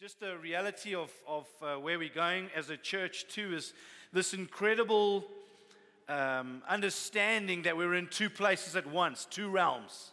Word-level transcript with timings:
Just 0.00 0.20
the 0.20 0.38
reality 0.38 0.94
of, 0.94 1.10
of 1.26 1.48
uh, 1.60 1.74
where 1.74 1.98
we're 1.98 2.08
going 2.08 2.50
as 2.54 2.70
a 2.70 2.76
church, 2.76 3.26
too, 3.26 3.52
is 3.52 3.72
this 4.12 4.32
incredible 4.32 5.24
um, 6.08 6.62
understanding 6.68 7.62
that 7.62 7.76
we're 7.76 7.94
in 7.94 8.06
two 8.06 8.30
places 8.30 8.76
at 8.76 8.86
once, 8.86 9.26
two 9.28 9.50
realms. 9.50 10.12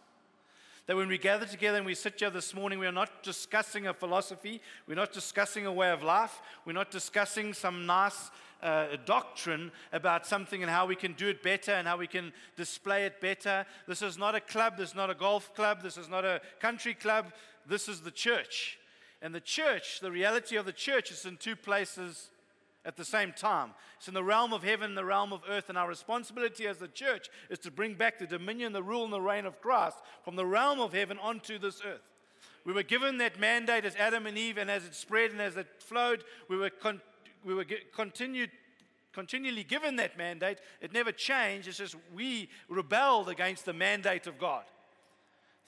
That 0.88 0.96
when 0.96 1.08
we 1.08 1.20
gather 1.20 1.46
together 1.46 1.78
and 1.78 1.86
we 1.86 1.94
sit 1.94 2.20
here 2.20 2.32
this 2.32 2.56
morning, 2.56 2.80
we 2.80 2.88
are 2.88 2.92
not 2.92 3.22
discussing 3.22 3.86
a 3.86 3.94
philosophy, 3.94 4.60
we're 4.88 4.96
not 4.96 5.14
discussing 5.14 5.68
a 5.68 5.72
way 5.72 5.92
of 5.92 6.02
life, 6.02 6.42
we're 6.66 6.74
not 6.74 6.90
discussing 6.90 7.54
some 7.54 7.86
nice 7.86 8.32
uh, 8.64 8.88
doctrine 9.06 9.72
about 9.94 10.26
something 10.26 10.64
and 10.64 10.72
how 10.72 10.88
we 10.88 10.96
can 10.96 11.14
do 11.14 11.28
it 11.28 11.44
better 11.44 11.74
and 11.74 11.88
how 11.88 11.98
we 11.98 12.08
can 12.08 12.34
display 12.58 13.06
it 13.06 13.22
better. 13.22 13.68
This 13.88 14.02
is 14.02 14.18
not 14.18 14.34
a 14.34 14.42
club, 14.42 14.78
this 14.78 14.90
is 14.90 14.96
not 14.96 15.12
a 15.12 15.16
golf 15.16 15.54
club, 15.54 15.84
this 15.84 15.96
is 15.96 16.10
not 16.10 16.26
a 16.26 16.42
country 16.60 16.96
club, 16.96 17.28
this 17.68 17.88
is 17.88 18.02
the 18.02 18.10
church. 18.10 18.80
And 19.22 19.34
the 19.34 19.40
church, 19.40 20.00
the 20.02 20.12
reality 20.12 20.56
of 20.56 20.66
the 20.66 20.74
church 20.74 21.12
is 21.12 21.26
in 21.26 21.38
two 21.38 21.56
places 21.56 22.30
at 22.86 22.98
the 22.98 23.06
same 23.06 23.34
time. 23.34 23.72
It's 23.98 24.08
in 24.08 24.14
the 24.14 24.24
realm 24.24 24.54
of 24.54 24.64
heaven, 24.64 24.96
the 24.96 25.06
realm 25.06 25.34
of 25.34 25.42
earth, 25.50 25.70
and 25.70 25.78
our 25.78 25.88
responsibility 25.88 26.68
as 26.68 26.78
the 26.78 26.88
church 26.88 27.30
is 27.50 27.60
to 27.60 27.72
bring 27.72 27.96
back 27.96 28.20
the 28.20 28.28
dominion, 28.28 28.74
the 28.74 28.84
rule, 28.84 29.04
and 29.04 29.14
the 29.14 29.22
reign 29.22 29.46
of 29.46 29.60
Christ 29.62 29.98
from 30.24 30.36
the 30.36 30.46
realm 30.46 30.80
of 30.80 30.94
heaven 30.94 31.18
onto 31.22 31.58
this 31.58 31.82
earth. 31.86 32.02
We 32.66 32.74
were 32.74 32.84
given 32.84 33.18
that 33.20 33.40
mandate 33.40 33.86
as 33.86 33.96
Adam 33.96 34.26
and 34.28 34.38
Eve, 34.38 34.58
and 34.58 34.70
as 34.70 34.86
it 34.86 34.96
spread 34.96 35.32
and 35.32 35.42
as 35.42 35.56
it 35.56 35.68
flowed, 35.80 36.24
we 36.50 36.58
were, 36.58 36.70
con- 36.70 37.02
we 37.44 37.54
were 37.54 37.66
continued, 37.96 38.52
continually 39.14 39.64
given 39.64 39.96
that 39.98 40.18
mandate. 40.18 40.60
It 40.82 40.94
never 40.94 41.12
changed. 41.12 41.68
It's 41.68 41.78
just 41.78 41.96
we 42.14 42.50
rebelled 42.70 43.30
against 43.30 43.66
the 43.66 43.74
mandate 43.74 44.28
of 44.28 44.40
God 44.40 44.64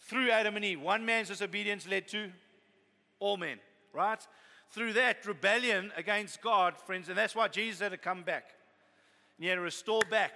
through 0.01 0.29
Adam 0.29 0.55
and 0.55 0.65
Eve. 0.65 0.81
One 0.81 1.05
man's 1.05 1.27
disobedience 1.29 1.87
led 1.87 2.07
to 2.09 2.31
all 3.19 3.37
men, 3.37 3.59
right? 3.93 4.25
Through 4.71 4.93
that 4.93 5.25
rebellion 5.25 5.91
against 5.95 6.41
God, 6.41 6.77
friends, 6.77 7.09
and 7.09 7.17
that's 7.17 7.35
why 7.35 7.47
Jesus 7.47 7.79
had 7.79 7.91
to 7.91 7.97
come 7.97 8.23
back. 8.23 8.53
And 9.37 9.43
he 9.43 9.49
had 9.49 9.55
to 9.55 9.61
restore 9.61 10.01
back 10.09 10.33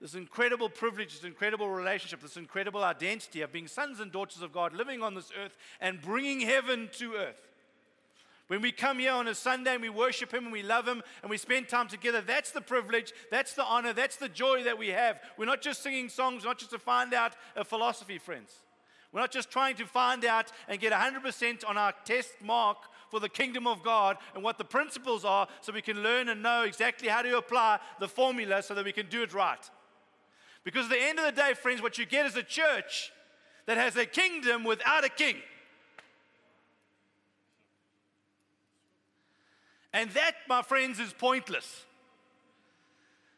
this 0.00 0.14
incredible 0.14 0.68
privilege, 0.68 1.14
this 1.14 1.24
incredible 1.24 1.70
relationship, 1.70 2.20
this 2.20 2.36
incredible 2.36 2.84
identity 2.84 3.40
of 3.42 3.52
being 3.52 3.68
sons 3.68 4.00
and 4.00 4.12
daughters 4.12 4.42
of 4.42 4.52
God, 4.52 4.74
living 4.74 5.02
on 5.02 5.14
this 5.14 5.30
earth 5.42 5.56
and 5.80 6.00
bringing 6.00 6.40
heaven 6.40 6.90
to 6.98 7.14
earth. 7.14 7.40
When 8.48 8.60
we 8.60 8.72
come 8.72 8.98
here 8.98 9.12
on 9.12 9.26
a 9.26 9.34
Sunday 9.34 9.72
and 9.72 9.80
we 9.80 9.88
worship 9.88 10.32
Him 10.32 10.44
and 10.44 10.52
we 10.52 10.62
love 10.62 10.86
Him 10.86 11.02
and 11.22 11.30
we 11.30 11.38
spend 11.38 11.68
time 11.68 11.88
together, 11.88 12.20
that's 12.20 12.50
the 12.50 12.60
privilege, 12.60 13.12
that's 13.30 13.54
the 13.54 13.64
honor, 13.64 13.94
that's 13.94 14.16
the 14.16 14.28
joy 14.28 14.62
that 14.64 14.76
we 14.76 14.88
have. 14.88 15.18
We're 15.38 15.46
not 15.46 15.62
just 15.62 15.82
singing 15.82 16.10
songs, 16.10 16.44
not 16.44 16.58
just 16.58 16.72
to 16.72 16.78
find 16.78 17.14
out 17.14 17.34
a 17.56 17.64
philosophy, 17.64 18.18
friends. 18.18 18.52
We're 19.14 19.20
not 19.20 19.30
just 19.30 19.48
trying 19.48 19.76
to 19.76 19.86
find 19.86 20.24
out 20.24 20.50
and 20.68 20.80
get 20.80 20.92
100% 20.92 21.68
on 21.68 21.78
our 21.78 21.94
test 22.04 22.32
mark 22.42 22.78
for 23.12 23.20
the 23.20 23.28
kingdom 23.28 23.64
of 23.64 23.84
God 23.84 24.16
and 24.34 24.42
what 24.42 24.58
the 24.58 24.64
principles 24.64 25.24
are 25.24 25.46
so 25.60 25.72
we 25.72 25.82
can 25.82 26.02
learn 26.02 26.28
and 26.28 26.42
know 26.42 26.64
exactly 26.64 27.06
how 27.06 27.22
to 27.22 27.38
apply 27.38 27.78
the 28.00 28.08
formula 28.08 28.60
so 28.60 28.74
that 28.74 28.84
we 28.84 28.90
can 28.90 29.06
do 29.08 29.22
it 29.22 29.32
right. 29.32 29.70
Because 30.64 30.86
at 30.86 30.90
the 30.90 31.00
end 31.00 31.20
of 31.20 31.26
the 31.26 31.40
day, 31.40 31.54
friends, 31.54 31.80
what 31.80 31.96
you 31.96 32.06
get 32.06 32.26
is 32.26 32.34
a 32.34 32.42
church 32.42 33.12
that 33.66 33.76
has 33.76 33.96
a 33.96 34.04
kingdom 34.04 34.64
without 34.64 35.04
a 35.04 35.08
king. 35.08 35.36
And 39.92 40.10
that, 40.10 40.32
my 40.48 40.62
friends, 40.62 40.98
is 40.98 41.12
pointless. 41.12 41.84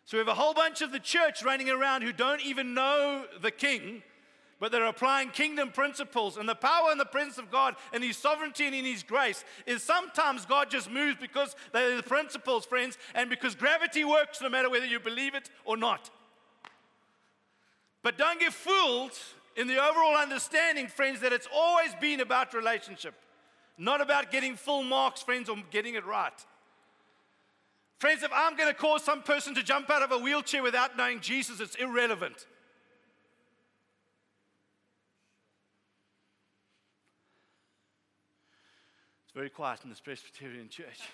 So 0.07 0.17
we 0.17 0.21
have 0.21 0.29
a 0.29 0.35
whole 0.35 0.55
bunch 0.55 0.81
of 0.81 0.91
the 0.91 1.01
church 1.01 1.45
running 1.45 1.69
around 1.69 2.01
who 2.01 2.15
don't 2.15 2.41
even 2.47 2.73
know 2.73 3.27
the 3.43 3.51
king 3.51 4.03
but 4.59 4.73
they're 4.73 4.87
applying 4.87 5.31
kingdom 5.31 5.71
principles. 5.71 6.37
And 6.37 6.49
the 6.49 6.55
power 6.55 6.91
and 6.91 6.99
the 6.99 7.05
presence 7.05 7.39
of 7.39 7.51
God 7.51 7.77
and 7.93 8.03
His 8.03 8.17
sovereignty 8.17 8.67
and 8.67 8.75
in 8.75 8.85
His 8.85 9.03
grace 9.03 9.45
is 9.67 9.83
sometimes 9.83 10.47
God 10.47 10.71
just 10.71 10.91
moves 10.91 11.19
because 11.21 11.55
they're 11.73 11.97
the 11.97 12.03
principles, 12.03 12.65
friends, 12.65 12.97
and 13.15 13.29
because 13.29 13.55
gravity 13.55 14.05
works 14.05 14.41
no 14.41 14.49
matter 14.49 14.71
whether 14.71 14.87
you 14.87 15.01
believe 15.01 15.35
it 15.35 15.51
or 15.65 15.77
not. 15.77 16.11
But 18.03 18.19
don't 18.19 18.41
get 18.41 18.53
fooled 18.53 19.13
in 19.57 19.67
the 19.67 19.83
overall 19.83 20.17
understanding, 20.17 20.87
friends, 20.87 21.21
that 21.21 21.33
it's 21.33 21.49
always 21.53 21.95
been 22.01 22.21
about 22.21 22.55
relationship, 22.55 23.15
not 23.79 24.01
about 24.01 24.31
getting 24.31 24.55
full 24.55 24.83
marks, 24.83 25.23
friends, 25.23 25.49
or 25.49 25.57
getting 25.71 25.95
it 25.95 26.07
right. 26.07 26.33
Friends, 27.99 28.23
if 28.23 28.31
I'm 28.35 28.57
going 28.57 28.69
to 28.69 28.79
cause 28.79 29.03
some 29.03 29.23
person 29.23 29.55
to 29.55 29.63
jump 29.63 29.89
out 29.91 30.03
of 30.03 30.13
a 30.13 30.19
wheelchair 30.19 30.63
without 30.63 30.97
knowing 30.97 31.21
Jesus, 31.21 31.61
it's 31.61 31.75
irrelevant. 31.77 32.47
Very 39.37 39.51
quiet 39.51 39.81
in 39.85 39.91
this 39.91 40.01
Presbyterian 40.01 40.71
church. 40.71 41.11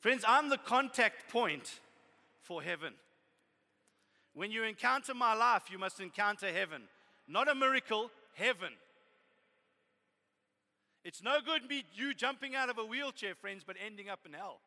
Friends, 0.00 0.22
I'm 0.28 0.50
the 0.50 0.58
contact 0.58 1.32
point 1.32 1.80
for 2.42 2.62
heaven. 2.62 2.92
When 4.34 4.50
you 4.50 4.64
encounter 4.64 5.14
my 5.14 5.32
life, 5.32 5.70
you 5.72 5.78
must 5.78 5.98
encounter 5.98 6.52
heaven. 6.52 6.82
Not 7.26 7.48
a 7.48 7.54
miracle, 7.54 8.10
heaven. 8.34 8.74
It's 11.06 11.22
no 11.22 11.38
good 11.42 11.66
me 11.66 11.84
you 11.94 12.12
jumping 12.12 12.54
out 12.54 12.68
of 12.68 12.76
a 12.76 12.84
wheelchair, 12.84 13.34
friends, 13.34 13.62
but 13.66 13.76
ending 13.82 14.10
up 14.10 14.20
in 14.26 14.34
hell. 14.34 14.60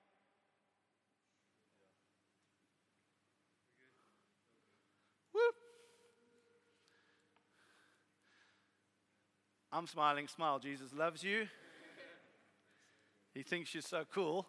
I'm 9.71 9.87
smiling, 9.87 10.27
smile. 10.27 10.59
Jesus 10.59 10.93
loves 10.93 11.23
you. 11.23 11.47
He 13.33 13.43
thinks 13.43 13.73
you're 13.73 13.81
so 13.81 14.03
cool. 14.13 14.47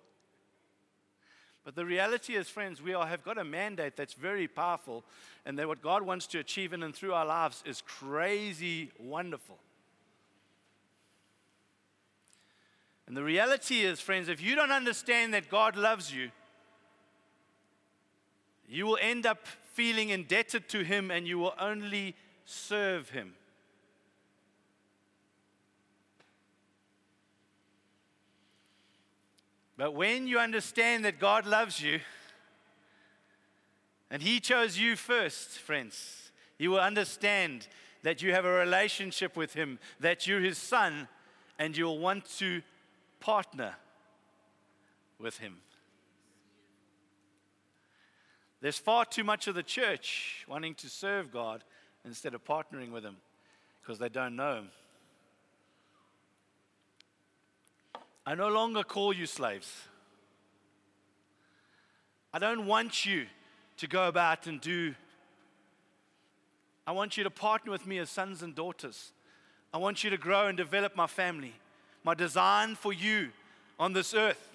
But 1.64 1.74
the 1.74 1.84
reality 1.84 2.34
is, 2.34 2.48
friends, 2.48 2.80
we 2.80 2.94
all 2.94 3.04
have 3.04 3.22
got 3.24 3.36
a 3.36 3.44
mandate 3.44 3.96
that's 3.96 4.14
very 4.14 4.48
powerful, 4.48 5.04
and 5.44 5.58
that 5.58 5.68
what 5.68 5.82
God 5.82 6.02
wants 6.02 6.26
to 6.28 6.38
achieve 6.38 6.72
in 6.72 6.82
and 6.82 6.94
through 6.94 7.12
our 7.12 7.26
lives 7.26 7.62
is 7.66 7.82
crazy 7.82 8.90
wonderful. 8.98 9.58
And 13.06 13.16
the 13.16 13.24
reality 13.24 13.80
is, 13.80 14.00
friends, 14.00 14.28
if 14.28 14.42
you 14.42 14.54
don't 14.54 14.70
understand 14.70 15.34
that 15.34 15.50
God 15.50 15.76
loves 15.76 16.12
you, 16.12 16.30
you 18.68 18.86
will 18.86 18.98
end 19.00 19.26
up 19.26 19.46
feeling 19.72 20.10
indebted 20.10 20.68
to 20.68 20.84
Him 20.84 21.10
and 21.10 21.26
you 21.26 21.38
will 21.38 21.54
only 21.58 22.14
serve 22.44 23.10
Him. 23.10 23.34
But 29.78 29.94
when 29.94 30.26
you 30.26 30.40
understand 30.40 31.04
that 31.04 31.20
God 31.20 31.46
loves 31.46 31.80
you 31.80 32.00
and 34.10 34.20
He 34.20 34.40
chose 34.40 34.76
you 34.76 34.96
first, 34.96 35.50
friends, 35.50 36.32
you 36.58 36.72
will 36.72 36.80
understand 36.80 37.68
that 38.02 38.20
you 38.20 38.32
have 38.32 38.44
a 38.44 38.50
relationship 38.50 39.36
with 39.36 39.54
Him, 39.54 39.78
that 40.00 40.26
you're 40.26 40.40
His 40.40 40.58
son, 40.58 41.06
and 41.60 41.76
you'll 41.76 42.00
want 42.00 42.24
to 42.38 42.60
partner 43.20 43.76
with 45.20 45.38
Him. 45.38 45.58
There's 48.60 48.78
far 48.78 49.04
too 49.04 49.22
much 49.22 49.46
of 49.46 49.54
the 49.54 49.62
church 49.62 50.44
wanting 50.48 50.74
to 50.74 50.88
serve 50.88 51.32
God 51.32 51.62
instead 52.04 52.34
of 52.34 52.44
partnering 52.44 52.90
with 52.90 53.04
Him 53.04 53.16
because 53.80 54.00
they 54.00 54.08
don't 54.08 54.34
know 54.34 54.56
Him. 54.56 54.70
I 58.28 58.34
no 58.34 58.48
longer 58.48 58.82
call 58.82 59.14
you 59.14 59.24
slaves. 59.24 59.74
I 62.30 62.38
don't 62.38 62.66
want 62.66 63.06
you 63.06 63.24
to 63.78 63.86
go 63.86 64.06
about 64.06 64.46
and 64.46 64.60
do. 64.60 64.94
I 66.86 66.92
want 66.92 67.16
you 67.16 67.24
to 67.24 67.30
partner 67.30 67.72
with 67.72 67.86
me 67.86 67.96
as 67.96 68.10
sons 68.10 68.42
and 68.42 68.54
daughters. 68.54 69.12
I 69.72 69.78
want 69.78 70.04
you 70.04 70.10
to 70.10 70.18
grow 70.18 70.46
and 70.46 70.58
develop 70.58 70.94
my 70.94 71.06
family. 71.06 71.54
My 72.04 72.12
design 72.12 72.74
for 72.74 72.92
you 72.92 73.30
on 73.80 73.94
this 73.94 74.12
earth 74.12 74.50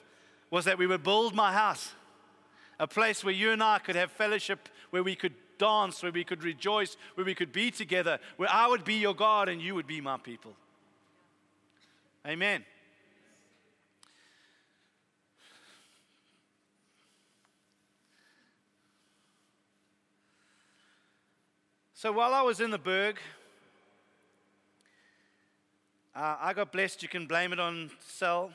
was 0.51 0.65
that 0.65 0.77
we 0.77 0.85
would 0.85 1.01
build 1.01 1.33
my 1.33 1.51
house, 1.51 1.93
a 2.79 2.85
place 2.85 3.23
where 3.23 3.33
you 3.33 3.49
and 3.53 3.63
I 3.63 3.79
could 3.79 3.95
have 3.95 4.11
fellowship, 4.11 4.69
where 4.91 5.01
we 5.01 5.15
could 5.15 5.33
dance, 5.57 6.03
where 6.03 6.11
we 6.11 6.23
could 6.23 6.43
rejoice, 6.43 6.95
where 7.15 7.25
we 7.25 7.33
could 7.33 7.51
be 7.51 7.71
together, 7.71 8.19
where 8.37 8.49
I 8.53 8.67
would 8.67 8.83
be 8.83 8.97
your 8.97 9.15
God 9.15 9.49
and 9.49 9.59
you 9.59 9.73
would 9.73 9.87
be 9.87 9.99
my 9.99 10.17
people. 10.17 10.53
Amen. 12.27 12.65
So 22.03 22.11
while 22.11 22.33
I 22.33 22.41
was 22.41 22.59
in 22.59 22.69
the 22.69 22.77
Berg, 22.77 23.17
uh, 26.13 26.35
I 26.37 26.51
got 26.51 26.69
blessed. 26.69 27.01
You 27.01 27.07
can 27.07 27.27
blame 27.27 27.53
it 27.53 27.61
on 27.61 27.91
Cell. 28.05 28.51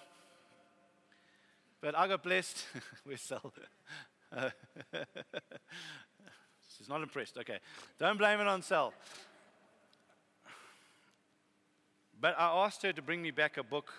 But 1.80 1.96
I 1.96 2.08
got 2.08 2.22
blessed. 2.22 2.66
Where's 3.04 3.22
Cell? 3.22 3.54
Uh, 4.30 4.50
she's 6.76 6.90
not 6.90 7.00
impressed. 7.00 7.38
Okay. 7.38 7.58
Don't 7.98 8.18
blame 8.18 8.38
it 8.38 8.46
on 8.46 8.60
Cell. 8.60 8.92
But 12.20 12.38
I 12.38 12.66
asked 12.66 12.82
her 12.82 12.92
to 12.92 13.00
bring 13.00 13.22
me 13.22 13.30
back 13.30 13.56
a 13.56 13.62
book. 13.62 13.90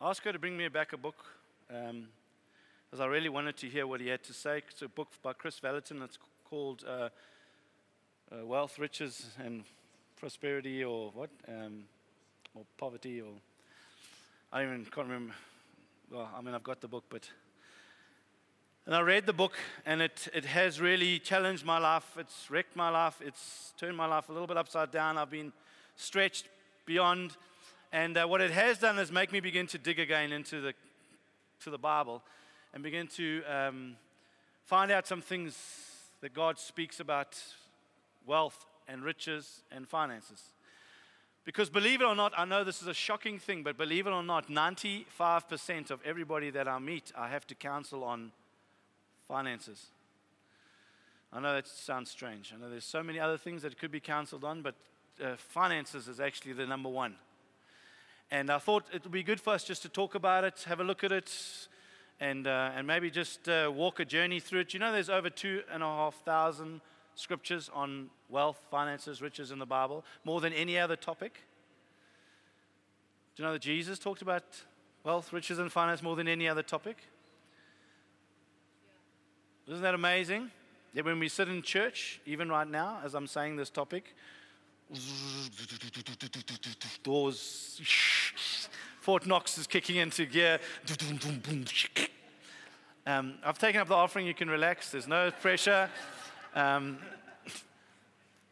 Asked 0.00 0.24
her 0.26 0.32
to 0.32 0.38
bring 0.38 0.56
me 0.56 0.68
back 0.68 0.92
a 0.92 0.96
book 0.96 1.24
um, 1.74 2.06
because 2.88 3.00
I 3.00 3.06
really 3.06 3.28
wanted 3.28 3.56
to 3.56 3.66
hear 3.68 3.84
what 3.84 4.00
he 4.00 4.06
had 4.06 4.22
to 4.24 4.32
say. 4.32 4.62
It's 4.68 4.80
a 4.82 4.88
book 4.88 5.08
by 5.24 5.32
Kris 5.32 5.58
Vallotton. 5.58 6.04
It's 6.04 6.18
called 6.48 6.84
uh, 6.86 7.08
uh, 8.30 8.46
Wealth, 8.46 8.78
Riches, 8.78 9.26
and 9.44 9.64
Prosperity, 10.14 10.84
or 10.84 11.10
what? 11.10 11.30
Um, 11.48 11.82
or 12.54 12.62
Poverty, 12.76 13.20
or 13.20 13.32
I 14.52 14.62
even 14.62 14.84
can't 14.84 15.08
remember. 15.08 15.34
Well, 16.12 16.30
I 16.32 16.42
mean, 16.42 16.54
I've 16.54 16.62
got 16.62 16.80
the 16.80 16.86
book, 16.86 17.04
but 17.10 17.28
and 18.86 18.94
I 18.94 19.00
read 19.00 19.26
the 19.26 19.32
book, 19.32 19.54
and 19.84 20.00
it, 20.00 20.28
it 20.32 20.44
has 20.44 20.80
really 20.80 21.18
challenged 21.18 21.64
my 21.64 21.78
life. 21.78 22.16
It's 22.16 22.48
wrecked 22.48 22.76
my 22.76 22.88
life. 22.88 23.20
It's 23.20 23.74
turned 23.76 23.96
my 23.96 24.06
life 24.06 24.28
a 24.28 24.32
little 24.32 24.46
bit 24.46 24.58
upside 24.58 24.92
down. 24.92 25.18
I've 25.18 25.30
been 25.30 25.52
stretched 25.96 26.46
beyond. 26.86 27.36
And 27.92 28.18
uh, 28.18 28.26
what 28.26 28.40
it 28.40 28.50
has 28.50 28.78
done 28.78 28.98
is 28.98 29.10
make 29.10 29.32
me 29.32 29.40
begin 29.40 29.66
to 29.68 29.78
dig 29.78 29.98
again 29.98 30.30
into 30.32 30.60
the, 30.60 30.74
to 31.60 31.70
the 31.70 31.78
Bible 31.78 32.22
and 32.74 32.82
begin 32.82 33.06
to 33.16 33.42
um, 33.44 33.96
find 34.64 34.90
out 34.90 35.06
some 35.06 35.22
things 35.22 35.56
that 36.20 36.34
God 36.34 36.58
speaks 36.58 37.00
about 37.00 37.38
wealth 38.26 38.66
and 38.86 39.02
riches 39.02 39.62
and 39.72 39.88
finances. 39.88 40.42
Because 41.46 41.70
believe 41.70 42.02
it 42.02 42.04
or 42.04 42.14
not, 42.14 42.34
I 42.36 42.44
know 42.44 42.62
this 42.62 42.82
is 42.82 42.88
a 42.88 42.94
shocking 42.94 43.38
thing, 43.38 43.62
but 43.62 43.78
believe 43.78 44.06
it 44.06 44.10
or 44.10 44.22
not, 44.22 44.48
95% 44.48 45.90
of 45.90 46.00
everybody 46.04 46.50
that 46.50 46.68
I 46.68 46.78
meet, 46.78 47.10
I 47.16 47.28
have 47.28 47.46
to 47.46 47.54
counsel 47.54 48.04
on 48.04 48.32
finances. 49.26 49.86
I 51.32 51.40
know 51.40 51.54
that 51.54 51.66
sounds 51.66 52.10
strange. 52.10 52.52
I 52.54 52.60
know 52.60 52.68
there's 52.68 52.84
so 52.84 53.02
many 53.02 53.18
other 53.18 53.38
things 53.38 53.62
that 53.62 53.78
could 53.78 53.90
be 53.90 54.00
counseled 54.00 54.44
on, 54.44 54.60
but 54.60 54.74
uh, 55.24 55.36
finances 55.36 56.06
is 56.06 56.20
actually 56.20 56.52
the 56.52 56.66
number 56.66 56.90
one. 56.90 57.14
And 58.30 58.50
I 58.50 58.58
thought 58.58 58.84
it 58.92 59.02
would 59.04 59.12
be 59.12 59.22
good 59.22 59.40
for 59.40 59.54
us 59.54 59.64
just 59.64 59.82
to 59.82 59.88
talk 59.88 60.14
about 60.14 60.44
it, 60.44 60.64
have 60.66 60.80
a 60.80 60.84
look 60.84 61.02
at 61.02 61.12
it, 61.12 61.32
and, 62.20 62.46
uh, 62.46 62.72
and 62.74 62.86
maybe 62.86 63.10
just 63.10 63.48
uh, 63.48 63.72
walk 63.74 64.00
a 64.00 64.04
journey 64.04 64.38
through 64.38 64.60
it. 64.60 64.74
You 64.74 64.80
know, 64.80 64.92
there's 64.92 65.08
over 65.08 65.30
two 65.30 65.62
and 65.72 65.82
a 65.82 65.86
half 65.86 66.14
thousand 66.24 66.82
scriptures 67.14 67.70
on 67.72 68.10
wealth, 68.28 68.60
finances, 68.70 69.22
riches 69.22 69.50
in 69.50 69.58
the 69.58 69.66
Bible, 69.66 70.04
more 70.24 70.40
than 70.40 70.52
any 70.52 70.78
other 70.78 70.96
topic. 70.96 71.42
Do 73.34 73.42
you 73.42 73.46
know 73.46 73.52
that 73.52 73.62
Jesus 73.62 73.98
talked 73.98 74.20
about 74.20 74.44
wealth, 75.04 75.32
riches, 75.32 75.58
and 75.58 75.72
finance 75.72 76.02
more 76.02 76.16
than 76.16 76.28
any 76.28 76.48
other 76.48 76.62
topic? 76.62 76.98
Isn't 79.66 79.82
that 79.82 79.94
amazing? 79.94 80.50
That 80.94 81.04
when 81.04 81.18
we 81.18 81.28
sit 81.28 81.48
in 81.48 81.62
church, 81.62 82.20
even 82.26 82.48
right 82.48 82.68
now, 82.68 83.00
as 83.04 83.14
I'm 83.14 83.26
saying 83.26 83.56
this 83.56 83.70
topic, 83.70 84.14
doors, 87.02 87.80
Fort 89.00 89.26
Knox 89.26 89.58
is 89.58 89.66
kicking 89.66 89.96
into 89.96 90.26
gear. 90.26 90.58
Um, 93.06 93.34
I've 93.44 93.58
taken 93.58 93.80
up 93.80 93.88
the 93.88 93.94
offering. 93.94 94.26
You 94.26 94.34
can 94.34 94.50
relax. 94.50 94.90
There's 94.90 95.08
no 95.08 95.30
pressure. 95.30 95.88
Um, 96.54 96.98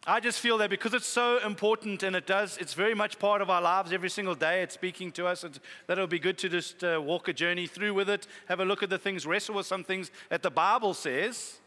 I 0.07 0.21
just 0.21 0.39
feel 0.39 0.57
that 0.59 0.71
because 0.71 0.95
it's 0.95 1.07
so 1.07 1.45
important 1.45 2.05
and 2.05 2.15
it 2.15 2.27
does, 2.27 2.59
it's 2.59 2.75
very 2.75 2.95
much 2.95 3.19
part 3.19 3.43
of 3.43 3.51
our 3.51 3.61
lives 3.61 3.93
every 3.93 4.09
single 4.09 4.37
day. 4.37 4.63
It's 4.63 4.75
speaking 4.75 5.11
to 5.13 5.27
us. 5.27 5.43
It's, 5.43 5.59
that 5.89 5.95
it'll 5.95 6.07
be 6.07 6.21
good 6.21 6.39
to 6.39 6.49
just 6.49 6.85
uh, 6.85 7.03
walk 7.05 7.27
a 7.27 7.33
journey 7.33 7.67
through 7.67 7.93
with 7.93 8.09
it, 8.09 8.29
have 8.49 8.61
a 8.61 8.65
look 8.65 8.85
at 8.85 8.89
the 8.89 8.99
things, 8.99 9.27
wrestle 9.27 9.57
with 9.57 9.67
some 9.67 9.83
things 9.83 10.13
that 10.31 10.45
the 10.45 10.51
Bible 10.51 10.95
says, 10.95 11.59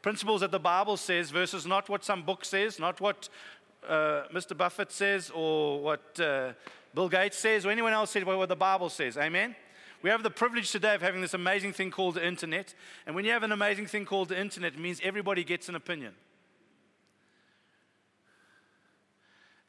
principles 0.00 0.42
that 0.42 0.52
the 0.52 0.60
Bible 0.60 0.96
says, 0.96 1.30
versus 1.30 1.66
not 1.66 1.88
what 1.88 2.04
some 2.04 2.22
book 2.22 2.44
says, 2.44 2.78
not 2.78 3.00
what 3.00 3.28
uh, 3.86 4.24
Mr. 4.32 4.56
Buffett 4.56 4.90
says 4.92 5.30
or 5.34 5.80
what 5.80 6.18
uh, 6.20 6.52
Bill 6.94 7.08
Gates 7.08 7.38
says 7.38 7.66
or 7.66 7.70
anyone 7.70 7.92
else 7.92 8.10
says, 8.10 8.24
but 8.24 8.36
what 8.36 8.48
the 8.48 8.56
Bible 8.56 8.88
says. 8.88 9.16
Amen? 9.16 9.54
We 10.02 10.10
have 10.10 10.22
the 10.22 10.30
privilege 10.30 10.70
today 10.70 10.94
of 10.94 11.02
having 11.02 11.20
this 11.20 11.34
amazing 11.34 11.72
thing 11.72 11.90
called 11.90 12.14
the 12.14 12.26
internet. 12.26 12.74
And 13.06 13.16
when 13.16 13.24
you 13.24 13.32
have 13.32 13.42
an 13.42 13.52
amazing 13.52 13.86
thing 13.86 14.04
called 14.04 14.28
the 14.28 14.40
internet, 14.40 14.74
it 14.74 14.78
means 14.78 15.00
everybody 15.02 15.42
gets 15.42 15.68
an 15.68 15.74
opinion. 15.74 16.14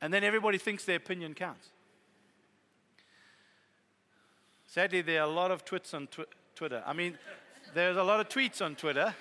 And 0.02 0.14
then 0.14 0.24
everybody 0.24 0.58
thinks 0.58 0.86
their 0.86 0.96
opinion 0.96 1.34
counts. 1.34 1.70
Sadly, 4.68 5.02
there 5.02 5.22
are 5.22 5.28
a 5.28 5.32
lot 5.32 5.50
of 5.50 5.66
twits 5.66 5.94
on 5.94 6.08
tw- 6.08 6.30
Twitter. 6.56 6.84
I 6.86 6.94
mean, 6.94 7.18
there's 7.74 7.98
a 7.98 8.04
lot 8.04 8.20
of 8.20 8.30
tweets 8.30 8.64
on 8.64 8.76
Twitter. 8.76 9.16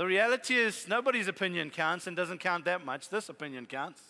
The 0.00 0.06
reality 0.06 0.54
is, 0.54 0.88
nobody's 0.88 1.28
opinion 1.28 1.68
counts 1.68 2.06
and 2.06 2.16
doesn't 2.16 2.38
count 2.38 2.64
that 2.64 2.86
much. 2.86 3.10
This 3.10 3.28
opinion 3.28 3.66
counts. 3.66 4.00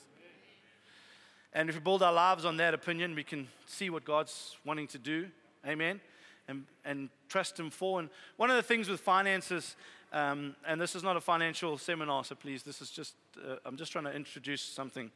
And 1.53 1.69
if 1.69 1.75
we 1.75 1.81
build 1.81 2.01
our 2.01 2.13
lives 2.13 2.45
on 2.45 2.59
that 2.59 2.75
opinion, 2.75 3.17
we 3.17 3.25
can 3.25 3.49
see 3.67 3.91
what 3.91 4.05
God's 4.05 4.57
wanting 4.65 4.87
to 4.87 4.99
do. 4.99 5.27
Amen. 5.67 6.01
And, 6.47 6.65
and 6.85 7.09
trust 7.29 7.59
Him 7.59 7.71
for. 7.71 7.99
And 7.99 8.09
one 8.37 8.51
of 8.51 8.57
the 8.57 8.63
things 8.63 8.89
with 8.89 9.01
finances 9.01 9.75
um, 10.13 10.55
and 10.65 10.81
this 10.81 10.95
is 10.95 11.03
not 11.03 11.17
a 11.17 11.21
financial 11.21 11.77
seminar, 11.77 12.23
so 12.23 12.37
please, 12.37 12.63
this 12.63 12.81
is 12.81 12.93
just, 12.93 13.15
uh, 13.45 13.57
I'm 13.65 13.77
just 13.77 13.91
trying 13.91 14.05
to 14.05 14.15
introduce 14.15 14.63
something, 14.63 15.11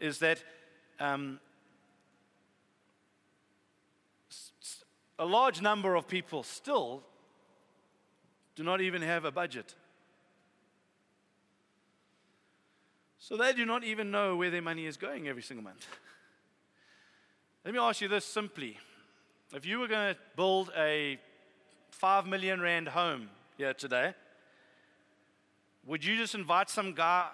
is 0.00 0.20
that 0.20 0.42
um, 1.00 1.38
a 5.18 5.26
large 5.26 5.60
number 5.60 5.94
of 5.94 6.08
people 6.08 6.42
still 6.42 7.02
do 8.56 8.62
not 8.62 8.80
even 8.80 9.02
have 9.02 9.26
a 9.26 9.30
budget. 9.30 9.74
So 13.26 13.38
they 13.38 13.54
do 13.54 13.64
not 13.64 13.84
even 13.84 14.10
know 14.10 14.36
where 14.36 14.50
their 14.50 14.60
money 14.60 14.84
is 14.84 14.98
going 14.98 15.28
every 15.28 15.40
single 15.40 15.64
month. 15.64 15.86
Let 17.64 17.72
me 17.72 17.80
ask 17.80 18.02
you 18.02 18.08
this 18.08 18.26
simply. 18.26 18.76
If 19.54 19.64
you 19.64 19.78
were 19.78 19.88
going 19.88 20.12
to 20.12 20.20
build 20.36 20.70
a 20.76 21.18
5 21.88 22.26
million 22.26 22.60
rand 22.60 22.88
home 22.88 23.30
here 23.56 23.72
today, 23.72 24.12
would 25.86 26.04
you 26.04 26.18
just 26.18 26.34
invite 26.34 26.68
some 26.68 26.92
guy 26.92 27.28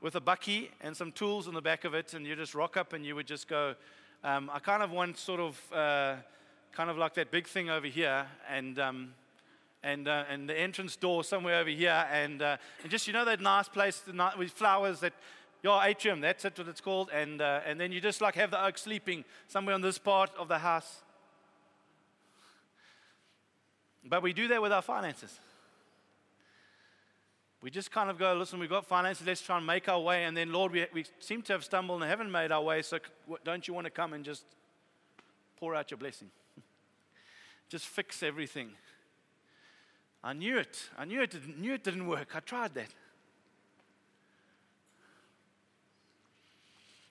with 0.00 0.16
a 0.16 0.20
bucky 0.20 0.72
and 0.80 0.96
some 0.96 1.12
tools 1.12 1.46
in 1.46 1.54
the 1.54 1.62
back 1.62 1.84
of 1.84 1.94
it, 1.94 2.12
and 2.12 2.26
you 2.26 2.34
just 2.34 2.56
rock 2.56 2.76
up 2.76 2.92
and 2.92 3.06
you 3.06 3.14
would 3.14 3.28
just 3.28 3.46
go, 3.46 3.76
um, 4.24 4.50
I 4.52 4.58
kind 4.58 4.82
of 4.82 4.90
want 4.90 5.16
sort 5.16 5.38
of, 5.38 5.72
uh, 5.72 6.16
kind 6.72 6.90
of 6.90 6.98
like 6.98 7.14
that 7.14 7.30
big 7.30 7.46
thing 7.46 7.70
over 7.70 7.86
here, 7.86 8.26
and 8.48 8.80
um, 8.80 9.14
and 9.82 10.08
uh, 10.08 10.24
and 10.28 10.48
the 10.48 10.58
entrance 10.58 10.96
door 10.96 11.24
somewhere 11.24 11.60
over 11.60 11.70
here, 11.70 12.06
and 12.12 12.42
uh, 12.42 12.56
and 12.82 12.90
just 12.90 13.06
you 13.06 13.12
know 13.12 13.24
that 13.24 13.40
nice 13.40 13.68
place 13.68 14.02
with 14.38 14.50
flowers 14.50 15.00
that. 15.00 15.12
Your 15.62 15.84
atrium, 15.84 16.22
that's 16.22 16.46
it, 16.46 16.56
what 16.56 16.68
it's 16.68 16.80
called, 16.80 17.10
and 17.12 17.42
uh, 17.42 17.60
and 17.66 17.78
then 17.78 17.92
you 17.92 18.00
just 18.00 18.22
like 18.22 18.34
have 18.36 18.50
the 18.50 18.64
oak 18.64 18.78
sleeping 18.78 19.26
somewhere 19.46 19.74
on 19.74 19.82
this 19.82 19.98
part 19.98 20.30
of 20.38 20.48
the 20.48 20.58
house. 20.58 21.02
But 24.02 24.22
we 24.22 24.32
do 24.32 24.48
that 24.48 24.62
with 24.62 24.72
our 24.72 24.80
finances. 24.80 25.38
We 27.62 27.70
just 27.70 27.90
kind 27.90 28.08
of 28.08 28.18
go, 28.18 28.32
listen, 28.34 28.58
we've 28.58 28.70
got 28.70 28.86
finances, 28.86 29.26
let's 29.26 29.42
try 29.42 29.58
and 29.58 29.66
make 29.66 29.86
our 29.88 30.00
way. 30.00 30.24
And 30.24 30.34
then, 30.34 30.50
Lord, 30.50 30.72
we, 30.72 30.86
we 30.94 31.04
seem 31.18 31.42
to 31.42 31.52
have 31.52 31.62
stumbled 31.62 32.00
and 32.00 32.10
haven't 32.10 32.30
made 32.30 32.52
our 32.52 32.62
way, 32.62 32.80
so 32.80 32.98
don't 33.44 33.68
you 33.68 33.74
want 33.74 33.84
to 33.84 33.90
come 33.90 34.14
and 34.14 34.24
just 34.24 34.44
pour 35.58 35.74
out 35.74 35.90
your 35.90 35.98
blessing? 35.98 36.30
just 37.68 37.84
fix 37.84 38.22
everything. 38.22 38.70
I 40.22 40.32
knew 40.32 40.58
it. 40.58 40.90
I 40.98 41.04
knew 41.04 41.22
it, 41.22 41.30
didn't, 41.30 41.60
knew 41.60 41.74
it 41.74 41.84
didn't 41.84 42.06
work. 42.06 42.28
I 42.34 42.40
tried 42.40 42.74
that. 42.74 42.88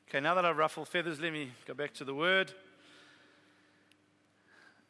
Okay, 0.08 0.20
now 0.20 0.36
that 0.36 0.46
I've 0.46 0.58
ruffled 0.58 0.88
feathers, 0.88 1.20
let 1.20 1.34
me 1.34 1.52
go 1.68 1.74
back 1.74 1.94
to 1.96 2.04
the 2.04 2.14
word. 2.14 2.52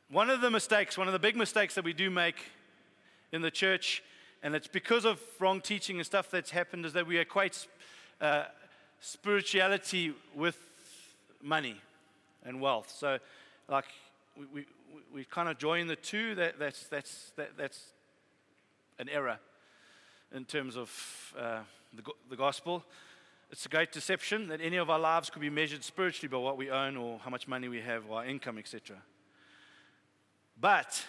One 0.09 0.29
of 0.29 0.41
the 0.41 0.49
mistakes, 0.49 0.97
one 0.97 1.07
of 1.07 1.13
the 1.13 1.19
big 1.19 1.35
mistakes 1.35 1.75
that 1.75 1.83
we 1.83 1.93
do 1.93 2.09
make 2.09 2.37
in 3.31 3.41
the 3.41 3.51
church 3.51 4.01
and 4.41 4.55
it's 4.55 4.67
because 4.67 5.05
of 5.05 5.21
wrong 5.39 5.59
teaching 5.59 5.97
and 5.97 6.05
stuff 6.05 6.31
that's 6.31 6.51
happened 6.51 6.85
is 6.85 6.93
that 6.93 7.05
we 7.05 7.17
equate 7.17 7.67
uh, 8.21 8.45
spirituality 9.01 10.13
with 10.33 10.57
money 11.41 11.75
and 12.45 12.61
wealth. 12.61 12.93
So, 12.97 13.17
like, 13.67 13.85
we, 14.37 14.45
we, 14.53 14.65
we 15.13 15.23
kind 15.25 15.49
of 15.49 15.57
join 15.57 15.87
the 15.87 15.97
two. 15.97 16.35
That, 16.35 16.57
that's, 16.57 16.87
that's, 16.87 17.31
that, 17.35 17.57
that's 17.57 17.83
an 18.99 19.09
error 19.09 19.39
in 20.35 20.45
terms 20.45 20.77
of 20.77 21.33
uh, 21.37 21.59
the, 21.93 22.03
the 22.29 22.35
gospel. 22.35 22.83
It's 23.51 23.65
a 23.65 23.69
great 23.69 23.91
deception 23.91 24.47
that 24.49 24.61
any 24.61 24.77
of 24.77 24.89
our 24.89 24.99
lives 24.99 25.29
could 25.29 25.41
be 25.41 25.49
measured 25.49 25.83
spiritually 25.83 26.27
by 26.27 26.37
what 26.37 26.57
we 26.57 26.69
own 26.69 26.97
or 26.97 27.17
how 27.19 27.31
much 27.31 27.47
money 27.47 27.67
we 27.67 27.81
have 27.81 28.03
or 28.07 28.17
our 28.17 28.25
income, 28.25 28.59
etc. 28.59 28.97
But 30.59 31.03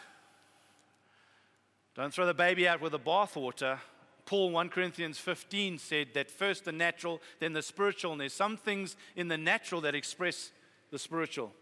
don't 1.94 2.14
throw 2.14 2.25
the 2.25 2.32
baby 2.32 2.66
out 2.66 2.80
with 2.80 2.92
the 2.92 2.99
bathwater. 2.99 3.78
Paul, 4.25 4.52
1 4.52 4.68
Corinthians 4.68 5.18
15, 5.18 5.78
said 5.78 6.09
that 6.14 6.30
first 6.30 6.64
the 6.64 6.73
natural, 6.73 7.20
then 7.40 7.52
the 7.52 7.62
spiritual. 7.62 8.12
And 8.12 8.20
there's 8.20 8.32
some 8.32 8.56
things 8.56 8.97
in 9.16 9.28
the 9.28 9.37
natural 9.37 9.80
that 9.82 9.94
express 9.94 10.52
the 10.90 10.99
spiritual. 10.99 11.52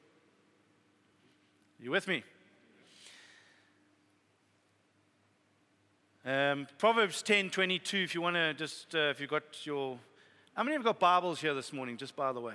Are 1.80 1.84
You 1.84 1.90
with 1.90 2.06
me? 2.06 2.22
Um, 6.28 6.66
Proverbs 6.76 7.22
10 7.22 7.48
22, 7.48 7.96
if 7.96 8.14
you 8.14 8.20
want 8.20 8.36
to 8.36 8.52
just, 8.52 8.94
uh, 8.94 9.08
if 9.08 9.18
you've 9.18 9.30
got 9.30 9.44
your. 9.64 9.98
How 10.52 10.62
many 10.62 10.76
have 10.76 10.84
got 10.84 10.98
Bibles 10.98 11.40
here 11.40 11.54
this 11.54 11.72
morning, 11.72 11.96
just 11.96 12.14
by 12.14 12.32
the 12.32 12.40
way? 12.40 12.52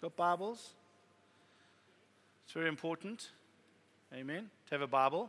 Got 0.00 0.16
Bibles? 0.16 0.70
It's 2.46 2.54
very 2.54 2.68
important. 2.68 3.32
Amen. 4.14 4.48
To 4.68 4.74
have 4.74 4.80
a 4.80 4.86
Bible. 4.86 5.28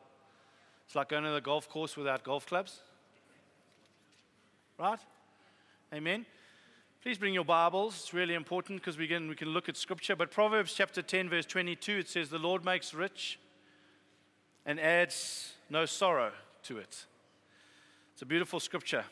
It's 0.86 0.96
like 0.96 1.10
going 1.10 1.26
to 1.26 1.32
the 1.32 1.42
golf 1.42 1.68
course 1.68 1.98
without 1.98 2.24
golf 2.24 2.46
clubs. 2.46 2.80
Right? 4.80 5.00
Amen. 5.94 6.26
Please 7.04 7.18
bring 7.18 7.34
your 7.34 7.44
Bibles. 7.44 7.96
It's 7.96 8.14
really 8.14 8.36
important 8.36 8.80
because 8.80 8.98
we 8.98 9.10
can, 9.10 9.28
we 9.28 9.36
can 9.36 9.50
look 9.50 9.68
at 9.68 9.76
Scripture. 9.76 10.16
But 10.16 10.32
Proverbs 10.32 10.74
chapter 10.74 11.02
10, 11.02 11.28
verse 11.28 11.46
22, 11.46 11.98
it 11.98 12.08
says, 12.08 12.30
The 12.30 12.40
Lord 12.40 12.64
makes 12.64 12.94
rich 12.94 13.40
and 14.66 14.80
adds 14.80 15.52
no 15.70 15.86
sorrow 15.86 16.32
to 16.64 16.78
it. 16.78 17.06
It's 18.18 18.24
a 18.24 18.26
beautiful 18.26 18.60
scripture. 18.60 19.06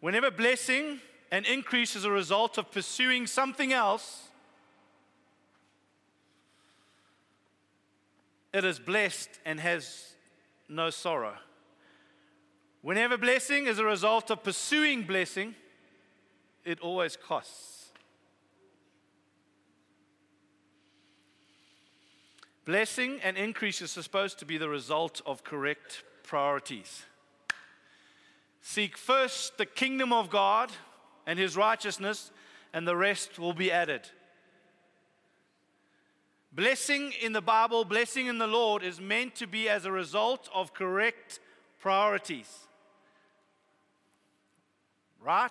Whenever 0.00 0.30
blessing 0.30 1.00
and 1.30 1.46
increase 1.46 1.96
is 1.96 2.04
a 2.04 2.10
result 2.10 2.58
of 2.58 2.70
pursuing 2.70 3.26
something 3.26 3.72
else, 3.72 4.28
it 8.52 8.66
is 8.66 8.78
blessed 8.78 9.30
and 9.46 9.58
has 9.58 10.12
no 10.68 10.90
sorrow. 10.90 11.36
Whenever 12.82 13.16
blessing 13.16 13.66
is 13.66 13.78
a 13.78 13.84
result 13.86 14.30
of 14.30 14.44
pursuing 14.44 15.04
blessing, 15.04 15.54
it 16.66 16.80
always 16.80 17.16
costs. 17.16 17.92
Blessing 22.66 23.20
and 23.22 23.38
increase 23.38 23.80
is 23.80 23.90
supposed 23.90 24.38
to 24.40 24.44
be 24.44 24.58
the 24.58 24.68
result 24.68 25.22
of 25.24 25.42
correct 25.44 26.04
priorities. 26.24 27.04
Seek 28.62 28.96
first 28.96 29.58
the 29.58 29.66
kingdom 29.66 30.12
of 30.12 30.30
God 30.30 30.70
and 31.26 31.38
his 31.38 31.56
righteousness, 31.56 32.30
and 32.72 32.86
the 32.86 32.96
rest 32.96 33.38
will 33.38 33.52
be 33.52 33.70
added. 33.70 34.08
Blessing 36.52 37.12
in 37.20 37.32
the 37.32 37.42
Bible, 37.42 37.84
blessing 37.84 38.26
in 38.26 38.38
the 38.38 38.46
Lord 38.46 38.82
is 38.82 39.00
meant 39.00 39.34
to 39.36 39.46
be 39.46 39.68
as 39.68 39.84
a 39.84 39.92
result 39.92 40.48
of 40.54 40.74
correct 40.74 41.40
priorities. 41.80 42.48
Right? 45.20 45.50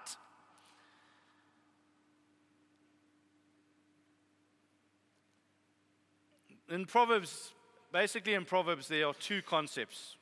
In 6.69 6.85
Proverbs, 6.85 7.51
basically 7.91 8.35
in 8.35 8.45
Proverbs, 8.45 8.87
there 8.87 9.07
are 9.07 9.13
two 9.13 9.41
concepts, 9.41 10.15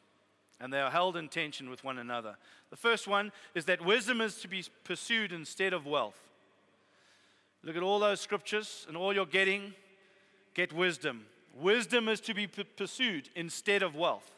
and 0.59 0.73
they 0.73 0.79
are 0.79 0.89
held 0.89 1.17
in 1.17 1.29
tension 1.29 1.69
with 1.69 1.83
one 1.83 1.99
another. 1.99 2.37
The 2.69 2.77
first 2.77 3.07
one 3.07 3.31
is 3.55 3.65
that 3.65 3.83
wisdom 3.83 4.21
is 4.21 4.35
to 4.41 4.47
be 4.47 4.63
pursued 4.83 5.31
instead 5.31 5.73
of 5.73 5.85
wealth. 5.85 6.19
Look 7.63 7.75
at 7.75 7.83
all 7.83 7.99
those 7.99 8.21
scriptures, 8.21 8.85
and 8.87 8.95
all 8.95 9.13
you're 9.13 9.25
getting 9.25 9.73
get 10.53 10.71
wisdom. 10.73 11.25
Wisdom 11.55 12.07
is 12.07 12.19
to 12.21 12.33
be 12.33 12.47
p- 12.47 12.63
pursued 12.63 13.29
instead 13.35 13.83
of 13.83 13.95
wealth. 13.95 14.31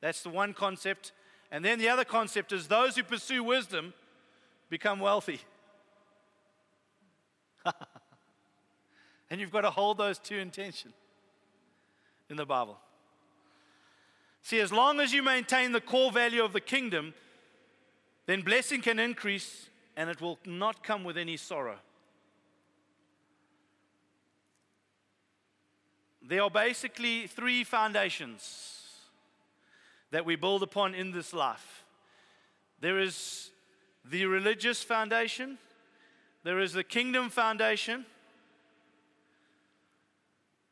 That's 0.00 0.22
the 0.22 0.28
one 0.28 0.54
concept. 0.54 1.12
And 1.50 1.64
then 1.64 1.78
the 1.78 1.88
other 1.88 2.04
concept 2.04 2.52
is 2.52 2.68
those 2.68 2.96
who 2.96 3.02
pursue 3.02 3.42
wisdom 3.42 3.94
become 4.68 5.00
wealthy. 5.00 5.40
and 9.30 9.40
you've 9.40 9.50
got 9.50 9.62
to 9.62 9.70
hold 9.70 9.98
those 9.98 10.18
two 10.18 10.36
in 10.36 10.50
tension 10.50 10.92
in 12.30 12.36
the 12.36 12.46
Bible. 12.46 12.78
See, 14.42 14.60
as 14.60 14.72
long 14.72 15.00
as 15.00 15.12
you 15.12 15.22
maintain 15.22 15.72
the 15.72 15.80
core 15.80 16.12
value 16.12 16.44
of 16.44 16.52
the 16.52 16.60
kingdom, 16.60 17.14
then 18.28 18.42
blessing 18.42 18.82
can 18.82 18.98
increase 18.98 19.70
and 19.96 20.10
it 20.10 20.20
will 20.20 20.38
not 20.44 20.84
come 20.84 21.02
with 21.02 21.16
any 21.16 21.38
sorrow. 21.38 21.78
There 26.20 26.42
are 26.42 26.50
basically 26.50 27.26
three 27.26 27.64
foundations 27.64 28.84
that 30.10 30.26
we 30.26 30.36
build 30.36 30.62
upon 30.62 30.94
in 30.94 31.10
this 31.10 31.32
life 31.32 31.84
there 32.80 32.98
is 32.98 33.50
the 34.04 34.26
religious 34.26 34.82
foundation, 34.82 35.58
there 36.44 36.60
is 36.60 36.74
the 36.74 36.84
kingdom 36.84 37.30
foundation. 37.30 38.04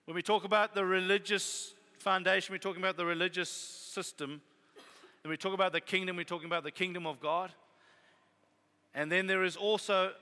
When 0.05 0.15
we 0.15 0.23
talk 0.23 0.45
about 0.45 0.75
the 0.75 0.85
religious 0.85 1.75
foundation, 1.99 2.53
we're 2.53 2.59
talking 2.59 2.83
about 2.83 2.97
the 2.97 3.05
religious 3.05 3.51
system. 3.51 4.41
When 5.27 5.33
we 5.33 5.39
talk 5.39 5.55
about 5.55 5.73
the 5.73 5.81
kingdom, 5.81 6.15
we're 6.15 6.23
talking 6.23 6.47
about 6.47 6.63
the 6.63 6.71
kingdom 6.71 7.05
of 7.05 7.19
God. 7.19 7.51
And 8.95 9.11
then 9.11 9.27
there 9.27 9.43
is 9.43 9.57
also 9.57 10.13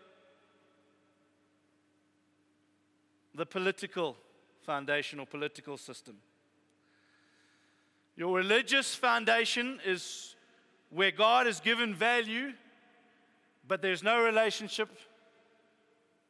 the 3.35 3.45
political 3.45 4.17
foundation 4.63 5.21
or 5.21 5.27
political 5.27 5.77
system. 5.77 6.17
Your 8.17 8.35
religious 8.35 8.95
foundation 8.95 9.79
is 9.85 10.37
where 10.89 11.11
God 11.11 11.45
has 11.45 11.61
given 11.61 11.95
value, 11.95 12.55
but 13.69 13.83
there's 13.83 14.03
no 14.03 14.25
relationship. 14.25 14.89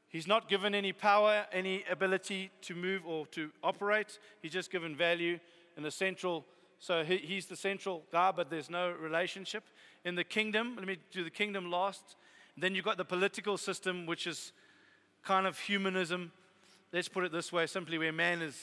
He's 0.09 0.27
not 0.27 0.49
given 0.49 0.75
any 0.75 0.93
power, 0.93 1.47
any 1.53 1.85
ability 1.89 2.51
to 2.63 2.75
move 2.75 3.07
or 3.07 3.29
to 3.29 3.53
operate. 3.63 4.19
He's 4.43 4.51
just 4.51 4.73
given 4.73 4.97
value 4.97 5.39
in 5.77 5.85
the 5.85 5.93
central. 5.93 6.45
So 6.79 7.05
he, 7.05 7.19
he's 7.19 7.47
the 7.47 7.57
central 7.57 8.03
guy, 8.13 8.33
but 8.33 8.51
there's 8.51 8.71
no 8.71 8.91
relationship. 8.91 9.65
In 10.05 10.15
the 10.15 10.25
kingdom, 10.25 10.75
let 10.77 10.87
me 10.87 10.99
do 11.13 11.25
the 11.25 11.31
kingdom 11.31 11.71
last. 11.71 12.17
Then 12.57 12.75
you've 12.75 12.85
got 12.85 12.99
the 12.99 13.05
political 13.05 13.57
system, 13.57 14.07
which 14.07 14.27
is 14.27 14.53
kind 15.25 15.47
of 15.47 15.59
humanism 15.59 16.31
let's 16.95 17.09
put 17.09 17.25
it 17.25 17.33
this 17.33 17.53
way 17.53 17.67
simply 17.67 17.99
where 17.99 18.13
man 18.13 18.41
is 18.41 18.57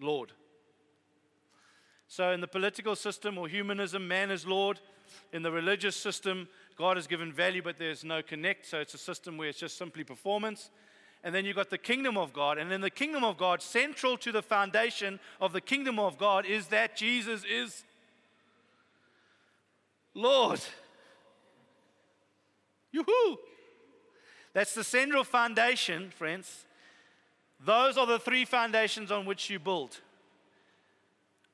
Lord. 0.00 0.30
So, 2.06 2.30
in 2.30 2.40
the 2.40 2.46
political 2.46 2.96
system 2.96 3.36
or 3.36 3.48
humanism, 3.48 4.06
man 4.08 4.30
is 4.30 4.46
Lord. 4.46 4.80
In 5.32 5.42
the 5.42 5.50
religious 5.50 5.96
system, 5.96 6.48
God 6.76 6.96
has 6.96 7.06
given 7.06 7.32
value, 7.32 7.60
but 7.60 7.78
there's 7.78 8.04
no 8.04 8.22
connect. 8.22 8.64
So, 8.64 8.78
it's 8.78 8.94
a 8.94 8.98
system 8.98 9.36
where 9.36 9.48
it's 9.48 9.58
just 9.58 9.76
simply 9.76 10.04
performance. 10.04 10.70
And 11.28 11.34
then 11.34 11.44
you've 11.44 11.56
got 11.56 11.68
the 11.68 11.76
kingdom 11.76 12.16
of 12.16 12.32
God. 12.32 12.56
And 12.56 12.72
in 12.72 12.80
the 12.80 12.88
kingdom 12.88 13.22
of 13.22 13.36
God, 13.36 13.60
central 13.60 14.16
to 14.16 14.32
the 14.32 14.40
foundation 14.40 15.20
of 15.42 15.52
the 15.52 15.60
kingdom 15.60 15.98
of 15.98 16.16
God 16.16 16.46
is 16.46 16.68
that 16.68 16.96
Jesus 16.96 17.44
is 17.44 17.84
Lord. 20.14 20.58
Yoo-hoo! 22.92 23.36
That's 24.54 24.72
the 24.72 24.82
central 24.82 25.22
foundation, 25.22 26.08
friends, 26.16 26.64
those 27.62 27.98
are 27.98 28.06
the 28.06 28.18
three 28.18 28.46
foundations 28.46 29.12
on 29.12 29.26
which 29.26 29.50
you 29.50 29.58
build. 29.58 30.00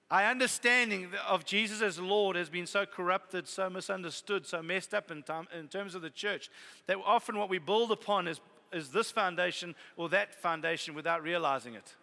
Our 0.08 0.30
understanding 0.30 1.08
of 1.26 1.44
Jesus 1.44 1.82
as 1.82 1.98
Lord 1.98 2.36
has 2.36 2.48
been 2.48 2.68
so 2.68 2.86
corrupted, 2.86 3.48
so 3.48 3.68
misunderstood, 3.68 4.46
so 4.46 4.62
messed 4.62 4.94
up 4.94 5.10
in, 5.10 5.24
time, 5.24 5.48
in 5.58 5.66
terms 5.66 5.96
of 5.96 6.02
the 6.02 6.10
church 6.10 6.48
that 6.86 6.96
often 7.04 7.36
what 7.36 7.48
we 7.48 7.58
build 7.58 7.90
upon 7.90 8.28
is, 8.28 8.38
is 8.74 8.90
this 8.90 9.10
foundation 9.10 9.74
or 9.96 10.08
that 10.10 10.34
foundation 10.34 10.94
without 10.94 11.22
realizing 11.22 11.74
it. 11.74 11.94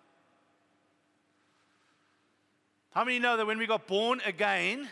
How 2.92 3.04
many 3.04 3.20
know 3.20 3.38
that 3.38 3.46
when 3.46 3.58
we 3.58 3.68
got 3.68 3.88
born 3.88 4.22
again, 4.25 4.90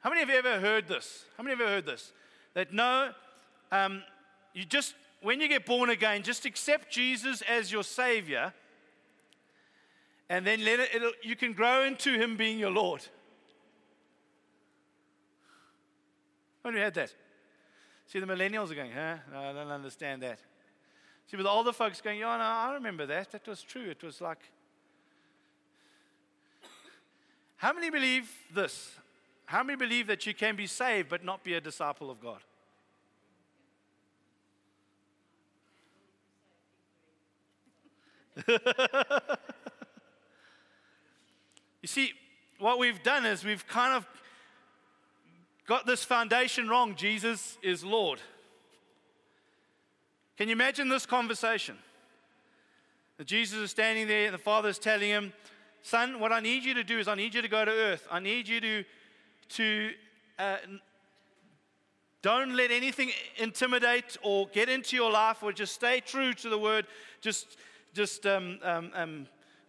how 0.00 0.10
many 0.10 0.20
have 0.20 0.30
you 0.30 0.36
ever 0.36 0.60
heard 0.60 0.86
this? 0.86 1.24
How 1.36 1.42
many 1.42 1.54
have 1.54 1.60
ever 1.60 1.70
heard 1.70 1.86
this? 1.86 2.12
That 2.54 2.72
no, 2.72 3.12
um, 3.72 4.02
you 4.54 4.64
just 4.64 4.94
when 5.22 5.40
you 5.40 5.48
get 5.48 5.66
born 5.66 5.90
again, 5.90 6.22
just 6.22 6.44
accept 6.46 6.90
Jesus 6.90 7.42
as 7.42 7.72
your 7.72 7.82
Savior, 7.82 8.52
and 10.28 10.46
then 10.46 10.64
let 10.64 10.80
it, 10.80 11.02
you 11.22 11.36
can 11.36 11.52
grow 11.52 11.84
into 11.84 12.12
Him 12.12 12.36
being 12.36 12.58
your 12.58 12.70
Lord. 12.70 13.04
When 16.62 16.74
you 16.74 16.80
had 16.80 16.94
that? 16.94 17.14
See, 18.06 18.20
the 18.20 18.26
millennials 18.26 18.70
are 18.70 18.74
going, 18.74 18.92
huh? 18.92 19.16
No, 19.32 19.40
I 19.40 19.52
don't 19.52 19.70
understand 19.70 20.22
that. 20.22 20.38
See, 21.30 21.36
the 21.36 21.48
older 21.48 21.72
folks 21.72 22.00
going, 22.00 22.20
yeah, 22.20 22.36
no, 22.36 22.42
I 22.42 22.72
remember 22.74 23.04
that. 23.06 23.32
That 23.32 23.46
was 23.48 23.62
true. 23.62 23.90
It 23.90 24.02
was 24.02 24.20
like. 24.20 24.38
How 27.56 27.72
many 27.72 27.90
believe 27.90 28.30
this? 28.54 28.92
How 29.46 29.62
many 29.62 29.76
believe 29.76 30.06
that 30.06 30.26
you 30.26 30.34
can 30.34 30.54
be 30.56 30.66
saved 30.66 31.08
but 31.08 31.24
not 31.24 31.42
be 31.42 31.54
a 31.54 31.60
disciple 31.60 32.10
of 32.10 32.20
God? 32.20 32.40
you 41.82 41.88
see, 41.88 42.12
what 42.58 42.78
we've 42.78 43.02
done 43.02 43.24
is 43.24 43.42
we've 43.44 43.66
kind 43.66 43.94
of 43.94 44.06
got 45.66 45.86
this 45.86 46.04
foundation 46.04 46.68
wrong. 46.68 46.94
Jesus 46.94 47.58
is 47.62 47.84
Lord. 47.84 48.20
Can 50.36 50.48
you 50.48 50.52
imagine 50.52 50.88
this 50.88 51.06
conversation? 51.06 51.76
Jesus 53.24 53.58
is 53.58 53.70
standing 53.70 54.06
there 54.06 54.26
and 54.26 54.34
the 54.34 54.38
Father 54.38 54.68
is 54.68 54.78
telling 54.78 55.08
him, 55.08 55.32
Son, 55.82 56.20
what 56.20 56.32
I 56.32 56.40
need 56.40 56.64
you 56.64 56.74
to 56.74 56.84
do 56.84 56.98
is 56.98 57.08
I 57.08 57.14
need 57.14 57.34
you 57.34 57.42
to 57.42 57.48
go 57.48 57.64
to 57.64 57.70
earth. 57.70 58.06
I 58.10 58.20
need 58.20 58.48
you 58.48 58.60
to, 58.60 58.84
to 59.50 59.90
uh, 60.38 60.56
don't 62.22 62.56
let 62.56 62.70
anything 62.70 63.10
intimidate 63.36 64.16
or 64.22 64.48
get 64.48 64.68
into 64.68 64.96
your 64.96 65.10
life, 65.12 65.42
or 65.42 65.52
just 65.52 65.74
stay 65.74 66.00
true 66.00 66.34
to 66.34 66.48
the 66.48 66.58
word. 66.58 66.86
Just, 67.20 67.56
just 67.94 68.26
um, 68.26 68.58
um, 68.62 68.90
um, 68.94 69.26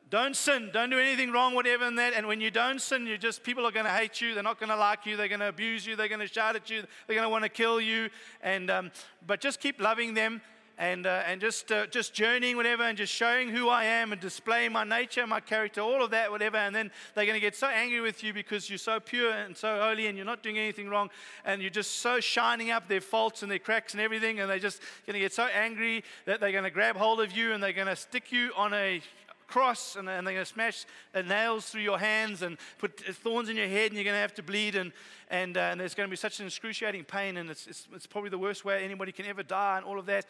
don't 0.10 0.36
sin. 0.36 0.70
Don't 0.74 0.90
do 0.90 1.00
anything 1.00 1.32
wrong, 1.32 1.54
whatever, 1.54 1.86
and 1.86 1.98
that. 2.00 2.14
And 2.14 2.28
when 2.28 2.40
you 2.40 2.50
don't 2.50 2.82
sin, 2.82 3.06
you 3.06 3.18
just 3.18 3.44
people 3.44 3.66
are 3.66 3.72
going 3.72 3.86
to 3.86 3.92
hate 3.92 4.22
you. 4.22 4.34
They're 4.34 4.44
not 4.44 4.60
going 4.60 4.70
to 4.70 4.78
like 4.78 5.06
you. 5.06 5.18
They're 5.18 5.28
going 5.28 5.42
to 5.42 5.50
abuse 5.50 5.86
you. 5.86 5.96
They're 5.96 6.08
going 6.08 6.22
to 6.22 6.28
shout 6.28 6.56
at 6.56 6.70
you. 6.70 6.84
They're 7.06 7.16
going 7.16 7.26
to 7.26 7.30
want 7.30 7.44
to 7.44 7.50
kill 7.50 7.82
you. 7.82 8.10
And 8.42 8.70
um, 8.70 8.92
but 9.26 9.42
just 9.42 9.60
keep 9.60 9.82
loving 9.82 10.14
them 10.14 10.42
and, 10.78 11.08
uh, 11.08 11.24
and 11.26 11.42
just, 11.42 11.72
uh, 11.72 11.88
just 11.88 12.14
journeying, 12.14 12.56
whatever, 12.56 12.84
and 12.84 12.96
just 12.96 13.12
showing 13.12 13.50
who 13.50 13.68
I 13.68 13.86
am 13.86 14.12
and 14.12 14.22
displaying 14.22 14.72
my 14.72 14.84
nature, 14.84 15.26
my 15.26 15.40
character, 15.40 15.82
all 15.82 16.04
of 16.04 16.12
that, 16.12 16.30
whatever. 16.30 16.58
And 16.58 16.76
then 16.76 16.92
they're 17.16 17.26
going 17.26 17.36
to 17.36 17.42
get 17.42 17.56
so 17.56 17.68
angry 17.68 18.00
with 18.00 18.24
you 18.24 18.32
because 18.32 18.70
you're 18.70 18.78
so 18.78 19.00
pure 19.00 19.32
and 19.32 19.58
so 19.58 19.80
holy 19.82 20.06
and 20.06 20.16
you're 20.16 20.26
not 20.26 20.44
doing 20.44 20.60
anything 20.60 20.88
wrong. 20.88 21.10
And 21.46 21.62
you're 21.62 21.72
just 21.72 21.98
so 21.98 22.20
shining 22.20 22.70
up 22.70 22.88
their 22.88 23.02
faults 23.02 23.42
and 23.42 23.52
their 23.52 23.60
cracks 23.60 23.94
and 23.94 24.02
everything. 24.02 24.40
And 24.40 24.50
they're 24.50 24.60
just 24.60 24.82
going 25.08 25.16
to 25.16 25.20
get 25.20 25.34
so 25.34 25.46
angry 25.46 26.04
that 26.26 26.40
they're 26.40 26.52
going 26.52 26.64
to 26.64 26.72
grab 26.72 26.96
hold 26.96 27.22
of 27.22 27.32
you 27.32 27.54
and 27.54 27.64
they're 27.64 27.74
going 27.74 27.88
to 27.88 27.96
stick 27.96 28.32
you 28.32 28.52
on 28.56 28.74
a 28.76 29.02
cross 29.48 29.96
and, 29.96 30.08
they're 30.08 30.22
going 30.22 30.36
to 30.38 30.46
smash 30.46 30.86
nails 31.26 31.70
through 31.70 31.82
your 31.82 31.98
hands 32.00 32.42
and 32.42 32.58
put 32.78 33.00
thorns 33.00 33.50
in 33.50 33.56
your 33.56 33.68
head 33.68 33.92
and 33.92 33.96
you're 33.96 34.04
going 34.04 34.16
to 34.16 34.22
have 34.22 34.36
to 34.36 34.44
bleed 34.44 34.76
and, 34.76 34.92
and, 35.30 35.58
uh, 35.58 35.62
and 35.72 35.80
there's 35.80 35.96
going 35.96 36.08
to 36.08 36.12
be 36.12 36.18
such 36.18 36.40
an 36.40 36.46
excruciating 36.46 37.04
pain 37.04 37.38
and 37.38 37.50
it's, 37.50 37.66
it's, 37.68 37.88
it's 37.94 38.08
probably 38.08 38.30
the 38.30 38.38
worst 38.38 38.66
way 38.66 38.84
anybody 38.84 39.12
can 39.12 39.26
ever 39.26 39.44
die 39.44 39.78
and 39.78 39.86
all 39.86 39.98
of 39.98 40.06
that 40.06 40.26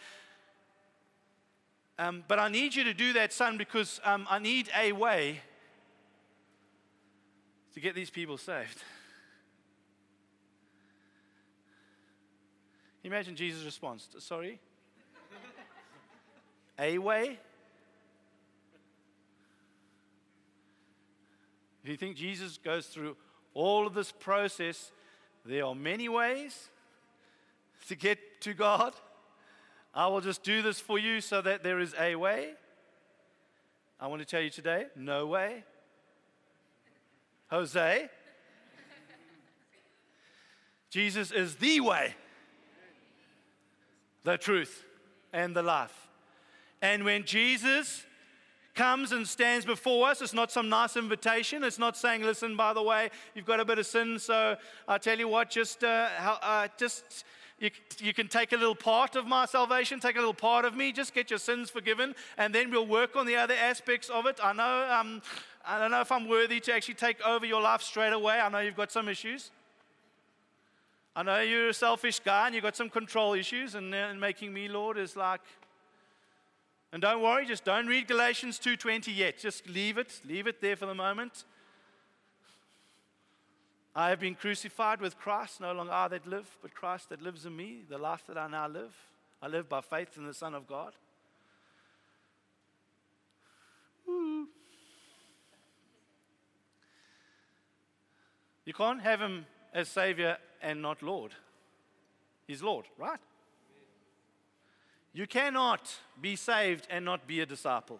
um, 1.99 2.23
but 2.27 2.37
I 2.37 2.47
need 2.47 2.75
you 2.75 2.83
to 2.83 2.93
do 2.93 3.13
that, 3.13 3.33
son, 3.33 3.57
because 3.57 3.99
um, 4.03 4.27
I 4.29 4.37
need 4.37 4.69
a 4.77 4.91
way 4.91 5.41
to 7.73 7.79
get 7.79 7.95
these 7.95 8.11
people 8.11 8.37
saved. 8.37 8.83
Imagine 13.03 13.35
Jesus' 13.35 13.65
response. 13.65 14.07
Sorry? 14.19 14.59
a 16.79 16.97
way? 16.99 17.39
If 21.87 21.91
you 21.91 21.95
think 21.95 22.17
Jesus 22.17 22.57
goes 22.57 22.87
through 22.87 23.15
all 23.53 23.87
of 23.87 23.93
this 23.93 24.11
process, 24.11 24.91
there 25.45 25.63
are 25.63 25.73
many 25.73 26.09
ways 26.09 26.67
to 27.87 27.95
get 27.95 28.41
to 28.41 28.53
God. 28.53 28.93
I 29.93 30.07
will 30.07 30.19
just 30.19 30.43
do 30.43 30.61
this 30.61 30.81
for 30.81 30.99
you 30.99 31.21
so 31.21 31.41
that 31.41 31.63
there 31.63 31.79
is 31.79 31.95
a 31.97 32.17
way. 32.17 32.55
I 34.01 34.07
want 34.07 34.19
to 34.21 34.25
tell 34.25 34.41
you 34.41 34.49
today 34.49 34.87
no 34.97 35.27
way. 35.27 35.63
Jose. 37.51 38.09
Jesus 40.89 41.31
is 41.31 41.55
the 41.55 41.79
way, 41.79 42.15
the 44.25 44.37
truth, 44.37 44.83
and 45.31 45.55
the 45.55 45.63
life. 45.63 46.09
And 46.81 47.05
when 47.05 47.23
Jesus 47.23 48.03
comes 48.77 49.11
and 49.11 49.27
stands 49.27 49.65
before 49.65 50.07
us, 50.07 50.21
it's 50.21 50.33
not 50.33 50.51
some 50.51 50.69
nice 50.69 50.95
invitation. 50.95 51.63
It's 51.63 51.79
not 51.79 51.97
saying, 51.97 52.21
listen, 52.21 52.55
by 52.55 52.73
the 52.73 52.83
way, 52.83 53.09
you've 53.33 53.45
got 53.45 53.59
a 53.59 53.65
bit 53.65 53.79
of 53.79 53.87
sin, 53.87 54.19
so 54.19 54.55
I 54.87 54.99
tell 54.99 55.17
you 55.17 55.27
what, 55.27 55.49
just, 55.49 55.83
uh, 55.83 56.07
uh, 56.41 56.67
just 56.77 57.25
you, 57.59 57.71
you 57.97 58.13
can 58.13 58.27
take 58.27 58.53
a 58.53 58.55
little 58.55 58.75
part 58.75 59.15
of 59.15 59.25
my 59.25 59.45
salvation, 59.45 59.99
take 59.99 60.15
a 60.15 60.19
little 60.19 60.33
part 60.33 60.63
of 60.63 60.75
me, 60.75 60.91
just 60.91 61.15
get 61.15 61.31
your 61.31 61.39
sins 61.39 61.71
forgiven, 61.71 62.13
and 62.37 62.53
then 62.53 62.69
we'll 62.69 62.85
work 62.85 63.15
on 63.15 63.25
the 63.25 63.35
other 63.35 63.55
aspects 63.55 64.09
of 64.09 64.27
it. 64.27 64.39
I 64.43 64.53
know 64.53 64.87
um, 64.91 65.21
I 65.65 65.79
don't 65.79 65.91
know 65.91 66.01
if 66.01 66.11
I'm 66.11 66.27
worthy 66.27 66.59
to 66.61 66.73
actually 66.73 66.93
take 66.93 67.19
over 67.25 67.45
your 67.45 67.61
life 67.61 67.81
straight 67.81 68.13
away. 68.13 68.39
I 68.39 68.47
know 68.49 68.59
you've 68.59 68.77
got 68.77 68.91
some 68.91 69.09
issues. 69.09 69.51
I 71.15 71.23
know 71.23 71.41
you're 71.41 71.69
a 71.69 71.73
selfish 71.73 72.19
guy 72.19 72.45
and 72.45 72.53
you've 72.53 72.63
got 72.63 72.75
some 72.75 72.89
control 72.89 73.33
issues, 73.33 73.73
and, 73.73 73.93
uh, 73.93 73.97
and 73.97 74.21
making 74.21 74.53
me 74.53 74.67
Lord 74.67 74.97
is 74.99 75.15
like. 75.15 75.41
And 76.91 77.01
don't 77.01 77.21
worry, 77.21 77.45
just 77.45 77.65
don't 77.65 77.87
read 77.87 78.07
Galatians 78.07 78.59
2:20 78.59 79.11
yet. 79.11 79.37
Just 79.37 79.67
leave 79.67 79.97
it, 79.97 80.21
leave 80.23 80.47
it 80.47 80.61
there 80.61 80.75
for 80.75 80.85
the 80.85 80.95
moment. 80.95 81.43
I 83.93 84.09
have 84.09 84.19
been 84.19 84.35
crucified 84.35 85.01
with 85.01 85.17
Christ, 85.17 85.59
no 85.59 85.73
longer 85.73 85.91
I 85.91 86.07
that 86.09 86.27
live, 86.27 86.57
but 86.61 86.73
Christ 86.75 87.09
that 87.09 87.21
lives 87.21 87.45
in 87.45 87.55
me, 87.55 87.83
the 87.89 87.97
life 87.97 88.25
that 88.27 88.37
I 88.37 88.47
now 88.47 88.67
live. 88.67 88.95
I 89.41 89.47
live 89.47 89.67
by 89.67 89.81
faith 89.81 90.17
in 90.17 90.25
the 90.25 90.33
Son 90.33 90.53
of 90.53 90.67
God. 90.67 90.93
You 98.65 98.73
can't 98.73 99.01
have 99.01 99.19
him 99.21 99.45
as 99.73 99.89
Savior 99.89 100.37
and 100.61 100.81
not 100.81 101.01
Lord. 101.01 101.33
He's 102.47 102.61
Lord, 102.61 102.85
right? 102.97 103.19
You 105.17 105.25
cannot 105.25 105.95
be 106.21 106.35
saved 106.35 106.85
and 106.91 107.03
not 107.03 107.25
be 107.25 107.39
a 107.39 107.45
disciple. 107.47 107.97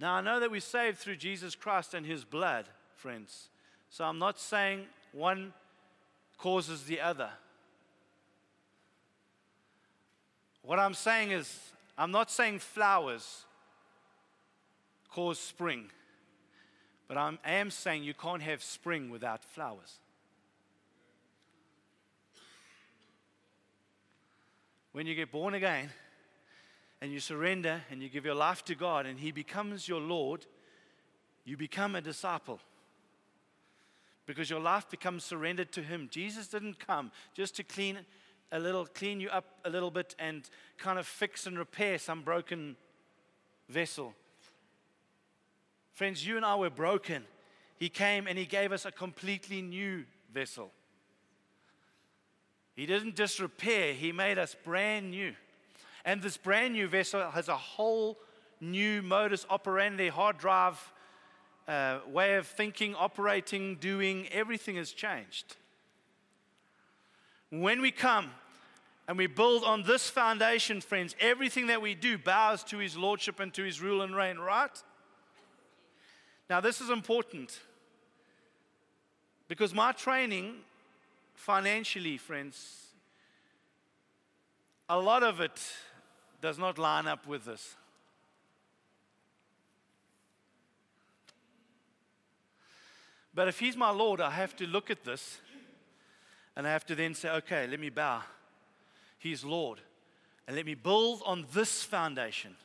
Now, 0.00 0.14
I 0.14 0.22
know 0.22 0.40
that 0.40 0.50
we're 0.50 0.60
saved 0.60 0.96
through 0.96 1.16
Jesus 1.16 1.54
Christ 1.54 1.92
and 1.92 2.06
his 2.06 2.24
blood, 2.24 2.64
friends. 2.96 3.50
So 3.90 4.02
I'm 4.02 4.18
not 4.18 4.40
saying 4.40 4.86
one 5.12 5.52
causes 6.38 6.84
the 6.84 7.02
other. 7.02 7.28
What 10.62 10.78
I'm 10.78 10.94
saying 10.94 11.32
is, 11.32 11.54
I'm 11.98 12.12
not 12.12 12.30
saying 12.30 12.60
flowers 12.60 13.44
cause 15.10 15.38
spring, 15.38 15.90
but 17.08 17.18
I'm, 17.18 17.38
I 17.44 17.52
am 17.56 17.70
saying 17.70 18.04
you 18.04 18.14
can't 18.14 18.40
have 18.40 18.62
spring 18.62 19.10
without 19.10 19.44
flowers. 19.44 19.98
When 24.98 25.06
you 25.06 25.14
get 25.14 25.30
born 25.30 25.54
again, 25.54 25.90
and 27.00 27.12
you 27.12 27.20
surrender 27.20 27.82
and 27.88 28.02
you 28.02 28.08
give 28.08 28.24
your 28.24 28.34
life 28.34 28.64
to 28.64 28.74
God 28.74 29.06
and 29.06 29.16
He 29.16 29.30
becomes 29.30 29.86
your 29.86 30.00
Lord, 30.00 30.44
you 31.44 31.56
become 31.56 31.94
a 31.94 32.00
disciple. 32.00 32.58
Because 34.26 34.50
your 34.50 34.58
life 34.58 34.90
becomes 34.90 35.22
surrendered 35.22 35.70
to 35.70 35.82
Him. 35.82 36.08
Jesus 36.10 36.48
didn't 36.48 36.80
come 36.80 37.12
just 37.32 37.54
to 37.54 37.62
clean 37.62 38.00
a 38.50 38.58
little, 38.58 38.86
clean 38.86 39.20
you 39.20 39.28
up 39.28 39.44
a 39.64 39.70
little 39.70 39.92
bit 39.92 40.16
and 40.18 40.50
kind 40.78 40.98
of 40.98 41.06
fix 41.06 41.46
and 41.46 41.56
repair 41.56 41.96
some 42.00 42.22
broken 42.22 42.74
vessel. 43.68 44.14
Friends, 45.94 46.26
you 46.26 46.34
and 46.36 46.44
I 46.44 46.56
were 46.56 46.70
broken. 46.70 47.22
He 47.76 47.88
came 47.88 48.26
and 48.26 48.36
He 48.36 48.46
gave 48.46 48.72
us 48.72 48.84
a 48.84 48.90
completely 48.90 49.62
new 49.62 50.06
vessel. 50.34 50.72
He 52.78 52.86
didn't 52.86 53.16
just 53.16 53.40
repair, 53.40 53.92
He 53.92 54.12
made 54.12 54.38
us 54.38 54.54
brand 54.54 55.10
new. 55.10 55.34
And 56.04 56.22
this 56.22 56.36
brand 56.36 56.74
new 56.74 56.86
vessel 56.86 57.28
has 57.32 57.48
a 57.48 57.56
whole 57.56 58.16
new 58.60 59.02
modus 59.02 59.44
operandi, 59.50 60.06
hard 60.06 60.38
drive 60.38 60.92
uh, 61.66 61.98
way 62.06 62.36
of 62.36 62.46
thinking, 62.46 62.94
operating, 62.94 63.74
doing. 63.80 64.28
Everything 64.28 64.76
has 64.76 64.92
changed. 64.92 65.56
When 67.50 67.82
we 67.82 67.90
come 67.90 68.30
and 69.08 69.18
we 69.18 69.26
build 69.26 69.64
on 69.64 69.82
this 69.82 70.08
foundation, 70.08 70.80
friends, 70.80 71.16
everything 71.18 71.66
that 71.66 71.82
we 71.82 71.96
do 71.96 72.16
bows 72.16 72.62
to 72.62 72.78
his 72.78 72.96
lordship 72.96 73.40
and 73.40 73.52
to 73.54 73.64
his 73.64 73.80
rule 73.80 74.02
and 74.02 74.14
reign, 74.14 74.38
right? 74.38 74.70
Now, 76.48 76.60
this 76.60 76.80
is 76.80 76.90
important 76.90 77.58
because 79.48 79.74
my 79.74 79.90
training 79.90 80.58
financially, 81.38 82.18
friends, 82.18 82.88
a 84.88 84.98
lot 84.98 85.22
of 85.22 85.40
it 85.40 85.60
does 86.40 86.58
not 86.58 86.78
line 86.78 87.06
up 87.06 87.26
with 87.26 87.44
this. 87.44 87.76
But 93.34 93.46
if 93.46 93.60
he's 93.60 93.76
my 93.76 93.90
Lord, 93.90 94.20
I 94.20 94.30
have 94.30 94.56
to 94.56 94.66
look 94.66 94.90
at 94.90 95.04
this 95.04 95.38
and 96.56 96.66
I 96.66 96.72
have 96.72 96.84
to 96.86 96.96
then 96.96 97.14
say, 97.14 97.30
okay, 97.30 97.68
let 97.68 97.78
me 97.78 97.88
bow. 97.88 98.22
He's 99.18 99.44
Lord. 99.44 99.80
And 100.46 100.56
let 100.56 100.66
me 100.66 100.74
build 100.74 101.22
on 101.24 101.46
this 101.52 101.84
foundation 101.84 102.56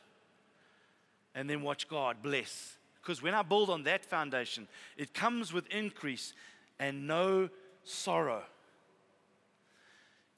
and 1.34 1.48
then 1.48 1.62
watch 1.62 1.88
God 1.88 2.16
bless. 2.22 2.76
Because 3.00 3.22
when 3.22 3.34
I 3.34 3.42
build 3.42 3.70
on 3.70 3.84
that 3.84 4.04
foundation, 4.04 4.66
it 4.96 5.14
comes 5.14 5.52
with 5.52 5.66
increase 5.68 6.32
and 6.80 7.06
no 7.06 7.50
sorrow. 7.84 8.42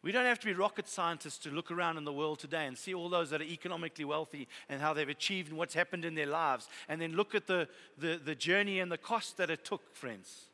We 0.02 0.12
don't 0.12 0.24
have 0.24 0.38
to 0.40 0.46
be 0.46 0.52
rocket 0.52 0.88
scientists 0.88 1.38
to 1.38 1.50
look 1.50 1.70
around 1.70 1.96
in 1.96 2.04
the 2.04 2.12
world 2.12 2.38
today 2.38 2.66
and 2.66 2.78
see 2.78 2.94
all 2.94 3.08
those 3.08 3.30
that 3.30 3.40
are 3.40 3.44
economically 3.44 4.04
wealthy 4.04 4.46
and 4.68 4.80
how 4.80 4.92
they've 4.92 5.08
achieved 5.08 5.48
and 5.48 5.58
what's 5.58 5.74
happened 5.74 6.04
in 6.04 6.14
their 6.14 6.26
lives, 6.26 6.68
and 6.88 7.00
then 7.00 7.16
look 7.16 7.34
at 7.34 7.46
the, 7.46 7.68
the, 7.98 8.20
the 8.24 8.34
journey 8.34 8.78
and 8.78 8.92
the 8.92 8.98
cost 8.98 9.36
that 9.36 9.50
it 9.50 9.64
took, 9.64 9.96
friends. 9.96 10.44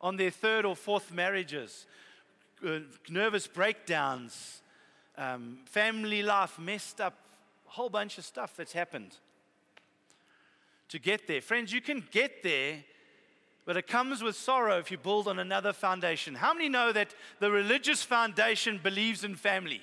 On 0.00 0.16
their 0.16 0.30
third 0.30 0.64
or 0.64 0.76
fourth 0.76 1.12
marriages, 1.12 1.86
uh, 2.66 2.78
nervous 3.10 3.46
breakdowns, 3.46 4.62
um, 5.18 5.58
family 5.66 6.22
life 6.22 6.58
messed 6.58 7.00
up, 7.00 7.14
a 7.66 7.70
whole 7.70 7.90
bunch 7.90 8.18
of 8.18 8.24
stuff 8.24 8.56
that's 8.56 8.72
happened 8.72 9.16
to 10.88 10.98
get 10.98 11.26
there. 11.26 11.40
Friends, 11.40 11.72
you 11.72 11.80
can 11.80 12.04
get 12.10 12.42
there 12.42 12.84
But 13.66 13.76
it 13.76 13.88
comes 13.88 14.22
with 14.22 14.36
sorrow 14.36 14.78
if 14.78 14.92
you 14.92 14.96
build 14.96 15.26
on 15.26 15.40
another 15.40 15.72
foundation. 15.72 16.36
How 16.36 16.54
many 16.54 16.68
know 16.68 16.92
that 16.92 17.14
the 17.40 17.50
religious 17.50 18.02
foundation 18.02 18.78
believes 18.80 19.24
in 19.24 19.34
family? 19.34 19.82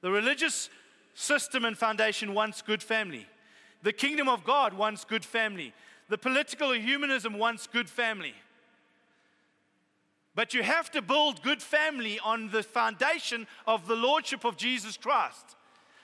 The 0.00 0.10
religious 0.10 0.68
system 1.14 1.64
and 1.64 1.78
foundation 1.78 2.34
wants 2.34 2.62
good 2.62 2.82
family. 2.82 3.26
The 3.82 3.92
kingdom 3.92 4.28
of 4.28 4.42
God 4.42 4.74
wants 4.74 5.04
good 5.04 5.24
family. 5.24 5.72
The 6.08 6.18
political 6.18 6.72
humanism 6.72 7.38
wants 7.38 7.68
good 7.68 7.88
family. 7.88 8.34
But 10.34 10.52
you 10.52 10.64
have 10.64 10.90
to 10.92 11.02
build 11.02 11.42
good 11.42 11.62
family 11.62 12.18
on 12.24 12.50
the 12.50 12.64
foundation 12.64 13.46
of 13.66 13.86
the 13.86 13.96
lordship 13.96 14.44
of 14.44 14.56
Jesus 14.56 14.96
Christ. 14.96 15.56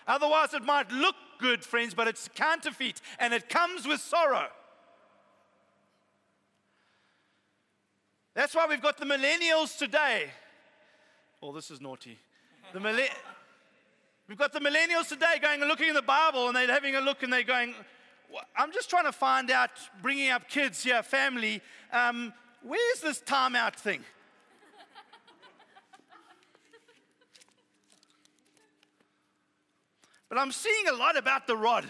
Otherwise, 0.07 0.55
it 0.55 0.65
might 0.65 0.91
look 0.93 1.17
good, 1.39 1.65
friends, 1.65 1.95
but 1.95 2.07
it's 2.07 2.29
counterfeit 2.35 3.01
and 3.19 3.35
it 3.35 3.49
comes 3.49 3.89
with 3.89 4.01
sorrow. 4.01 4.49
That's 8.35 8.55
why 8.55 8.67
we've 8.69 8.83
got 8.83 8.99
the 8.99 9.07
millennials 9.07 9.79
today. 9.79 10.27
Oh, 11.41 11.53
this 11.53 11.71
is 11.71 11.81
naughty. 11.81 12.19
The 12.73 12.81
we've 14.29 14.39
got 14.39 14.53
the 14.53 14.59
millennials 14.59 15.09
today 15.09 15.39
going 15.41 15.61
and 15.61 15.69
looking 15.69 15.89
in 15.89 15.95
the 15.95 16.03
Bible 16.03 16.49
and 16.49 16.57
they're 16.57 16.67
having 16.67 16.97
a 16.97 17.01
look 17.01 17.23
and 17.23 17.33
they're 17.33 17.45
going, 17.45 17.75
I'm 18.57 18.73
just 18.73 18.91
trying 18.91 19.05
to 19.05 19.13
find 19.13 19.53
out, 19.53 19.71
bringing 20.03 20.31
up 20.31 20.49
kids 20.49 20.83
here, 20.83 21.05
family, 21.05 21.63
um, 21.93 22.33
where's 22.63 23.01
this 23.01 23.21
timeout 23.21 23.77
thing? 23.77 24.03
but 30.29 30.39
I'm 30.39 30.51
seeing 30.51 30.89
a 30.89 30.95
lot 30.95 31.17
about 31.17 31.47
the 31.47 31.57
rod. 31.57 31.89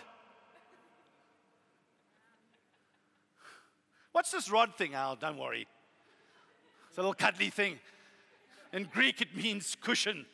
What's 4.12 4.30
this 4.30 4.50
rod 4.50 4.76
thing, 4.76 4.94
Al? 4.94 5.16
Don't 5.16 5.38
worry. 5.38 5.66
It's 6.94 6.98
a 7.00 7.00
little 7.00 7.14
cuddly 7.14 7.50
thing. 7.50 7.80
In 8.72 8.85
Greek, 8.85 9.20
it 9.20 9.37
means 9.37 9.76
cushion, 9.80 10.26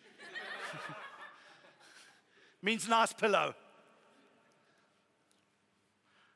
means 2.62 2.86
nice 2.86 3.14
pillow. 3.14 3.54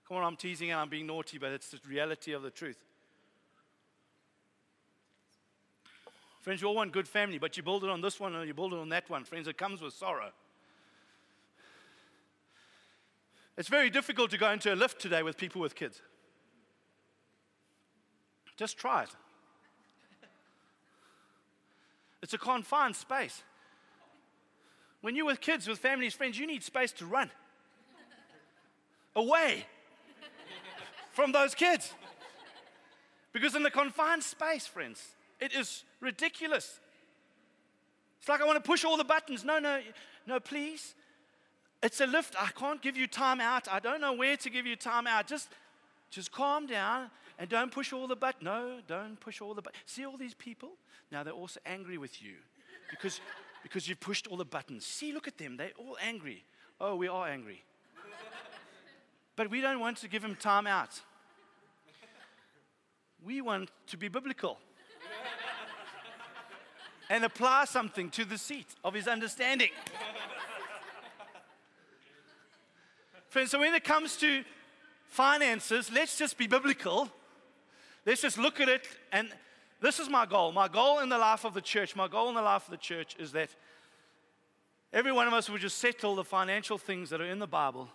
Come 0.09 0.17
on, 0.17 0.25
I'm 0.25 0.37
teasing 0.37 0.71
and 0.71 0.81
I'm 0.81 0.89
being 0.89 1.07
naughty, 1.07 1.37
but 1.37 1.53
it's 1.53 1.69
the 1.69 1.79
reality 1.87 2.33
of 2.33 2.41
the 2.41 2.51
truth. 2.51 2.79
Friends, 6.41 6.63
you 6.63 6.69
all 6.69 6.75
want 6.75 6.93
good 6.93 7.07
family, 7.07 7.37
but 7.37 7.59
you 7.59 7.63
build 7.63 7.85
it 7.85 7.91
on 7.91 8.01
this 8.01 8.19
one 8.19 8.35
or 8.35 8.47
you 8.47 8.55
build 8.55 8.73
it 8.73 8.79
on 8.79 8.89
that 8.89 9.11
one. 9.11 9.25
Friends, 9.25 9.47
it 9.47 9.59
comes 9.59 9.83
with 9.83 9.93
sorrow. 9.93 10.31
It's 13.59 13.69
very 13.69 13.91
difficult 13.91 14.31
to 14.31 14.39
go 14.39 14.51
into 14.51 14.73
a 14.73 14.75
lift 14.75 15.03
today 15.03 15.23
with 15.23 15.37
people 15.37 15.61
with 15.61 15.75
kids. 15.75 16.01
Just 18.57 18.79
try 18.79 19.03
it. 19.03 19.11
It's 22.25 22.33
a 22.33 22.39
confined 22.39 22.97
space. 22.97 23.43
When 25.03 25.15
you're 25.15 25.27
with 25.27 25.43
kids, 25.43 25.69
with 25.69 25.79
families, 25.79 26.15
friends, 26.15 26.39
you 26.39 26.47
need 26.47 26.63
space 26.63 26.91
to 26.93 27.05
run 27.05 27.31
away 29.15 29.67
from 31.13 31.33
those 31.33 31.55
kids. 31.55 31.93
Because 33.35 33.55
in 33.55 33.63
the 33.63 33.71
confined 33.71 34.23
space, 34.23 34.67
friends, 34.67 35.05
it 35.39 35.53
is 35.53 35.85
ridiculous. 36.01 36.81
It's 38.21 38.29
like 38.31 38.41
I 38.41 38.47
want 38.47 38.57
to 38.57 38.67
push 38.67 38.87
all 38.87 38.97
the 38.97 39.05
buttons. 39.05 39.45
No, 39.45 39.59
no, 39.59 39.83
no, 40.27 40.41
please. 40.41 40.95
It's 41.83 42.01
a 42.01 42.07
lift. 42.07 42.35
I 42.41 42.49
can't 42.59 42.81
give 42.81 42.97
you 42.97 43.07
time 43.07 43.43
out. 43.43 43.69
I 43.71 43.81
don't 43.81 44.01
know 44.01 44.15
where 44.15 44.39
to 44.39 44.49
give 44.49 44.65
you 44.65 44.77
time 44.77 45.07
out. 45.07 45.27
Just, 45.27 45.51
just 46.11 46.33
calm 46.33 46.67
down 46.67 47.11
and 47.39 47.49
don't 47.49 47.73
push 47.73 47.93
all 47.93 48.07
the 48.07 48.17
buttons. 48.17 48.45
No, 48.45 48.79
don't 48.87 49.19
push 49.19 49.41
all 49.41 49.55
the 49.55 49.63
buttons. 49.63 49.83
See 49.87 50.05
all 50.05 50.17
these 50.17 50.35
people? 50.35 50.71
Now 51.11 51.23
they're 51.23 51.33
also 51.33 51.61
angry 51.67 51.99
with 51.99 52.23
you 52.23 52.35
because, 52.91 53.21
because 53.63 53.89
you 53.89 53.97
pushed 53.97 54.27
all 54.27 54.37
the 54.37 54.45
buttons. 54.45 54.87
See, 54.87 55.13
look 55.13 55.27
at 55.27 55.39
them. 55.39 55.57
They're 55.57 55.73
all 55.77 55.97
angry. 56.03 56.45
Oh, 56.81 56.97
we 56.97 57.09
are 57.09 57.29
angry. 57.29 57.63
But 59.37 59.51
we 59.51 59.61
don't 59.61 59.81
want 59.81 59.97
to 59.99 60.09
give 60.09 60.25
him 60.25 60.37
time 60.37 60.67
out. 60.67 61.01
We 63.25 63.41
want 63.41 63.71
to 63.89 63.97
be 63.97 64.09
biblical 64.09 64.59
and 67.11 67.25
apply 67.25 67.65
something 67.65 68.11
to 68.11 68.25
the 68.25 68.39
seat 68.39 68.67
of 68.85 68.95
his 68.95 69.09
understanding. 69.09 69.71
Friends, 73.29 73.51
so 73.51 73.59
when 73.59 73.75
it 73.75 73.83
comes 73.83 74.17
to 74.19 74.45
finances, 75.09 75.91
let's 75.93 76.17
just 76.17 76.39
be 76.39 76.47
biblical. 76.47 77.11
Let's 78.07 78.23
just 78.23 78.39
look 78.39 78.61
at 78.61 78.69
it 78.69 78.87
and 79.13 79.29
this 79.81 80.01
is 80.01 80.09
my 80.09 80.25
goal. 80.25 80.53
My 80.53 80.69
goal 80.69 81.01
in 81.01 81.09
the 81.09 81.19
life 81.19 81.45
of 81.45 81.53
the 81.53 81.61
church, 81.61 81.95
my 81.95 82.09
goal 82.09 82.29
in 82.31 82.35
the 82.35 82.43
life 82.43 82.65
of 82.65 82.71
the 82.71 82.79
church 82.79 83.17
is 83.19 83.33
that 83.33 83.51
every 84.93 85.13
one 85.13 85.27
of 85.27 85.35
us 85.35 85.51
would 85.51 85.61
just 85.61 85.79
settle 85.79 86.15
the 86.15 86.25
financial 86.25 86.79
things 86.79 87.11
that 87.11 87.21
are 87.21 87.27
in 87.27 87.39
the 87.39 87.47
Bible. 87.47 87.89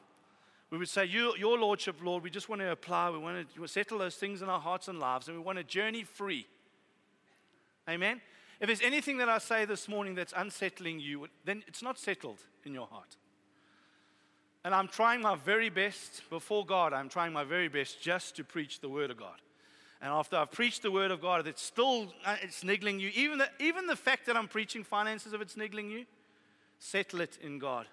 We 0.70 0.78
would 0.78 0.90
say, 0.90 1.06
Your, 1.06 1.36
your 1.36 1.58
Lordship, 1.58 1.96
Lord, 2.04 2.24
we 2.24 2.30
just 2.30 2.48
want 2.48 2.62
to 2.62 2.72
apply, 2.72 3.10
we 3.10 3.18
want 3.18 3.48
to 3.56 3.68
settle 3.68 3.98
those 3.98 4.16
things 4.16 4.44
in 4.44 4.50
our 4.50 4.60
hearts 4.60 4.88
and 4.88 5.00
lives, 5.00 5.28
and 5.28 5.36
we 5.36 5.44
want 5.44 5.58
to 5.58 5.64
journey 5.64 6.04
free. 6.04 6.46
Amen? 7.90 8.22
If 8.60 8.68
there's 8.68 8.82
anything 8.82 9.18
that 9.18 9.30
I 9.30 9.40
say 9.40 9.66
this 9.66 9.88
morning 9.88 10.14
that's 10.14 10.34
unsettling 10.38 11.00
you, 11.00 11.28
then 11.44 11.64
it's 11.66 11.82
not 11.82 11.98
settled 11.98 12.38
in 12.66 12.74
your 12.74 12.86
heart. 12.86 13.16
And 14.64 14.76
I'm 14.76 14.90
trying 14.90 15.22
my 15.22 15.36
very 15.36 15.70
best 15.70 16.22
before 16.30 16.66
God, 16.66 16.94
I'm 16.94 17.10
trying 17.10 17.34
my 17.34 17.46
very 17.46 17.70
best 17.70 18.00
just 18.00 18.36
to 18.36 18.44
preach 18.44 18.82
the 18.82 18.90
Word 18.90 19.10
of 19.10 19.18
God. 19.18 19.42
And 20.02 20.12
after 20.12 20.38
I've 20.38 20.52
preached 20.52 20.82
the 20.82 20.92
word 20.92 21.12
of 21.12 21.22
God, 21.22 21.42
if 21.42 21.48
it's 21.48 21.62
still 21.62 22.14
uh, 22.26 22.38
it's 22.42 22.64
niggling 22.64 23.00
you, 23.00 23.12
even 23.16 23.38
the, 23.38 23.50
even 23.60 23.86
the 23.86 23.96
fact 23.96 24.26
that 24.28 24.38
I'm 24.38 24.48
preaching 24.48 24.84
finances, 24.84 25.34
if 25.34 25.42
it's 25.42 25.58
niggling 25.58 25.90
you, 25.90 26.06
settle 26.80 27.22
it 27.22 27.38
in 27.42 27.60
God. 27.60 27.86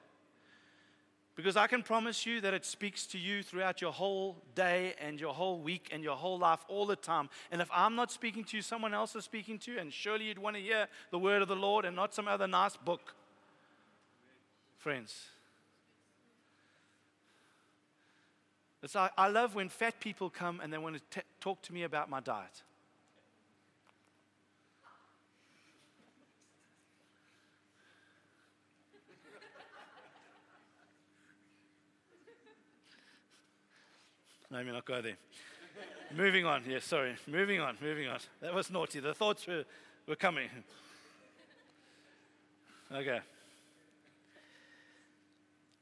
Because 1.34 1.56
I 1.56 1.66
can 1.66 1.82
promise 1.82 2.24
you 2.24 2.40
that 2.40 2.54
it 2.54 2.64
speaks 2.64 3.06
to 3.08 3.18
you 3.18 3.42
throughout 3.42 3.82
your 3.82 3.92
whole 3.92 4.36
day 4.54 4.94
and 4.98 5.20
your 5.20 5.34
whole 5.34 5.58
week 5.58 5.90
and 5.92 6.02
your 6.02 6.16
whole 6.16 6.38
life 6.38 6.64
all 6.66 6.86
the 6.86 6.96
time. 6.96 7.28
And 7.52 7.60
if 7.60 7.68
I'm 7.74 7.94
not 7.94 8.10
speaking 8.10 8.42
to 8.44 8.56
you, 8.56 8.62
someone 8.62 8.94
else 8.94 9.14
is 9.14 9.24
speaking 9.24 9.58
to 9.58 9.72
you, 9.72 9.78
and 9.78 9.92
surely 9.92 10.26
you'd 10.26 10.38
want 10.38 10.56
to 10.56 10.62
hear 10.62 10.88
the 11.10 11.18
word 11.18 11.42
of 11.42 11.48
the 11.48 11.56
Lord 11.56 11.84
and 11.84 11.94
not 11.94 12.14
some 12.14 12.26
other 12.26 12.46
nice 12.46 12.76
book. 12.76 13.14
Friends, 14.78 15.26
It's 18.86 18.94
like, 18.94 19.10
I 19.18 19.26
love 19.26 19.56
when 19.56 19.68
fat 19.68 19.98
people 19.98 20.30
come 20.30 20.60
and 20.60 20.72
they 20.72 20.78
want 20.78 20.94
to 20.94 21.02
t- 21.10 21.26
talk 21.40 21.60
to 21.62 21.72
me 21.72 21.82
about 21.82 22.08
my 22.08 22.20
diet. 22.20 22.62
Let 34.52 34.64
me 34.64 34.70
not 34.70 34.84
go 34.84 35.02
there. 35.02 35.16
moving 36.16 36.44
on. 36.46 36.62
Yes, 36.68 36.84
sorry. 36.84 37.16
Moving 37.26 37.58
on. 37.58 37.76
Moving 37.82 38.06
on. 38.06 38.20
That 38.40 38.54
was 38.54 38.70
naughty. 38.70 39.00
The 39.00 39.14
thoughts 39.14 39.48
were, 39.48 39.64
were 40.06 40.14
coming. 40.14 40.48
Okay. 42.94 43.18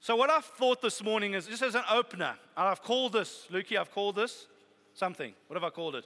So, 0.04 0.16
what 0.16 0.28
I've 0.28 0.44
thought 0.44 0.82
this 0.82 1.02
morning 1.02 1.32
is 1.32 1.46
just 1.46 1.62
as 1.62 1.74
an 1.74 1.84
opener, 1.90 2.34
I've 2.58 2.82
called 2.82 3.14
this, 3.14 3.46
Lukey, 3.50 3.78
I've 3.78 3.90
called 3.90 4.16
this 4.16 4.48
something. 4.92 5.32
What 5.46 5.56
have 5.56 5.64
I 5.64 5.70
called 5.70 5.94
it? 5.94 6.04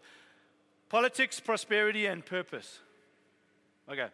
Politics, 0.88 1.40
prosperity, 1.40 2.06
and 2.06 2.24
purpose. 2.24 2.78
Okay. 3.90 4.06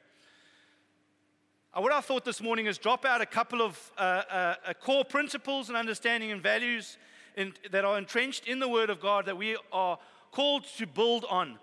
Uh, 1.74 1.82
what 1.82 1.92
I 1.92 2.00
thought 2.00 2.24
this 2.24 2.40
morning 2.40 2.64
is 2.64 2.78
drop 2.78 3.04
out 3.04 3.20
a 3.20 3.26
couple 3.26 3.60
of 3.60 3.92
uh, 3.98 4.00
uh, 4.00 4.54
uh, 4.64 4.72
core 4.72 5.04
principles 5.04 5.68
and 5.68 5.76
understanding 5.76 6.32
and 6.32 6.42
values 6.42 6.96
in, 7.36 7.52
that 7.70 7.84
are 7.84 7.98
entrenched 7.98 8.48
in 8.48 8.60
the 8.60 8.68
Word 8.70 8.88
of 8.88 9.02
God 9.02 9.26
that 9.26 9.36
we 9.36 9.54
are 9.70 9.98
called 10.32 10.64
to 10.78 10.86
build 10.86 11.26
on. 11.28 11.58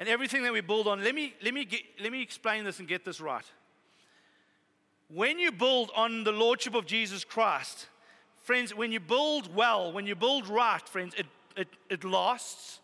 And 0.00 0.08
everything 0.08 0.42
that 0.44 0.52
we 0.54 0.62
build 0.62 0.88
on, 0.88 1.04
let 1.04 1.14
me, 1.14 1.34
let 1.44 1.52
me, 1.52 1.66
get, 1.66 1.82
let 2.02 2.10
me 2.10 2.22
explain 2.22 2.64
this 2.64 2.78
and 2.78 2.88
get 2.88 3.04
this 3.04 3.20
right 3.20 3.44
when 5.08 5.38
you 5.38 5.52
build 5.52 5.90
on 5.94 6.24
the 6.24 6.32
Lordship 6.32 6.74
of 6.74 6.86
Jesus 6.86 7.24
Christ, 7.24 7.86
friends, 8.42 8.74
when 8.74 8.92
you 8.92 9.00
build 9.00 9.54
well, 9.54 9.92
when 9.92 10.06
you 10.06 10.14
build 10.14 10.48
right, 10.48 10.86
friends, 10.88 11.14
it, 11.16 11.26
it, 11.56 11.68
it 11.88 12.04
lasts, 12.04 12.80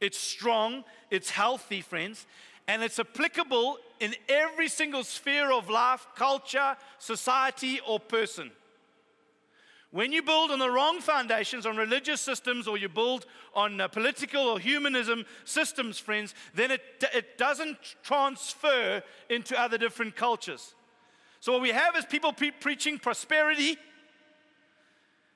it's 0.00 0.18
strong, 0.18 0.84
it's 1.10 1.30
healthy, 1.30 1.80
friends, 1.80 2.26
and 2.68 2.82
it's 2.82 2.98
applicable 2.98 3.78
in 3.98 4.14
every 4.28 4.68
single 4.68 5.04
sphere 5.04 5.50
of 5.52 5.70
life, 5.70 6.06
culture, 6.14 6.76
society, 6.98 7.80
or 7.86 7.98
person. 7.98 8.50
When 9.90 10.10
you 10.10 10.22
build 10.22 10.50
on 10.50 10.58
the 10.58 10.70
wrong 10.70 11.00
foundations, 11.00 11.66
on 11.66 11.76
religious 11.76 12.20
systems, 12.20 12.66
or 12.66 12.78
you 12.78 12.88
build 12.88 13.26
on 13.54 13.80
uh, 13.80 13.88
political 13.88 14.42
or 14.42 14.58
humanism 14.58 15.26
systems, 15.44 15.98
friends, 15.98 16.34
then 16.54 16.70
it, 16.70 16.80
it 17.14 17.36
doesn't 17.36 17.76
transfer 18.02 19.02
into 19.28 19.60
other 19.60 19.76
different 19.76 20.16
cultures. 20.16 20.74
So, 21.42 21.50
what 21.50 21.60
we 21.60 21.70
have 21.70 21.96
is 21.96 22.04
people 22.04 22.32
pre- 22.32 22.52
preaching 22.52 23.00
prosperity, 23.00 23.76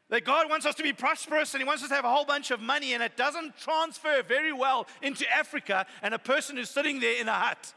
That 0.09 0.25
God 0.25 0.49
wants 0.49 0.64
us 0.64 0.77
to 0.77 0.85
be 0.85 0.92
prosperous 0.92 1.53
and 1.53 1.61
He 1.61 1.66
wants 1.66 1.83
us 1.83 1.88
to 1.88 1.97
have 1.97 2.05
a 2.05 2.09
whole 2.09 2.25
bunch 2.25 2.53
of 2.53 2.61
money, 2.61 2.95
and 2.95 3.03
it 3.03 3.16
doesn't 3.16 3.59
transfer 3.59 4.23
very 4.23 4.53
well 4.53 4.87
into 5.03 5.29
Africa 5.29 5.85
and 6.03 6.14
a 6.14 6.19
person 6.21 6.57
who's 6.57 6.71
sitting 6.71 7.01
there 7.01 7.21
in 7.21 7.29
a 7.29 7.33
hut 7.33 7.75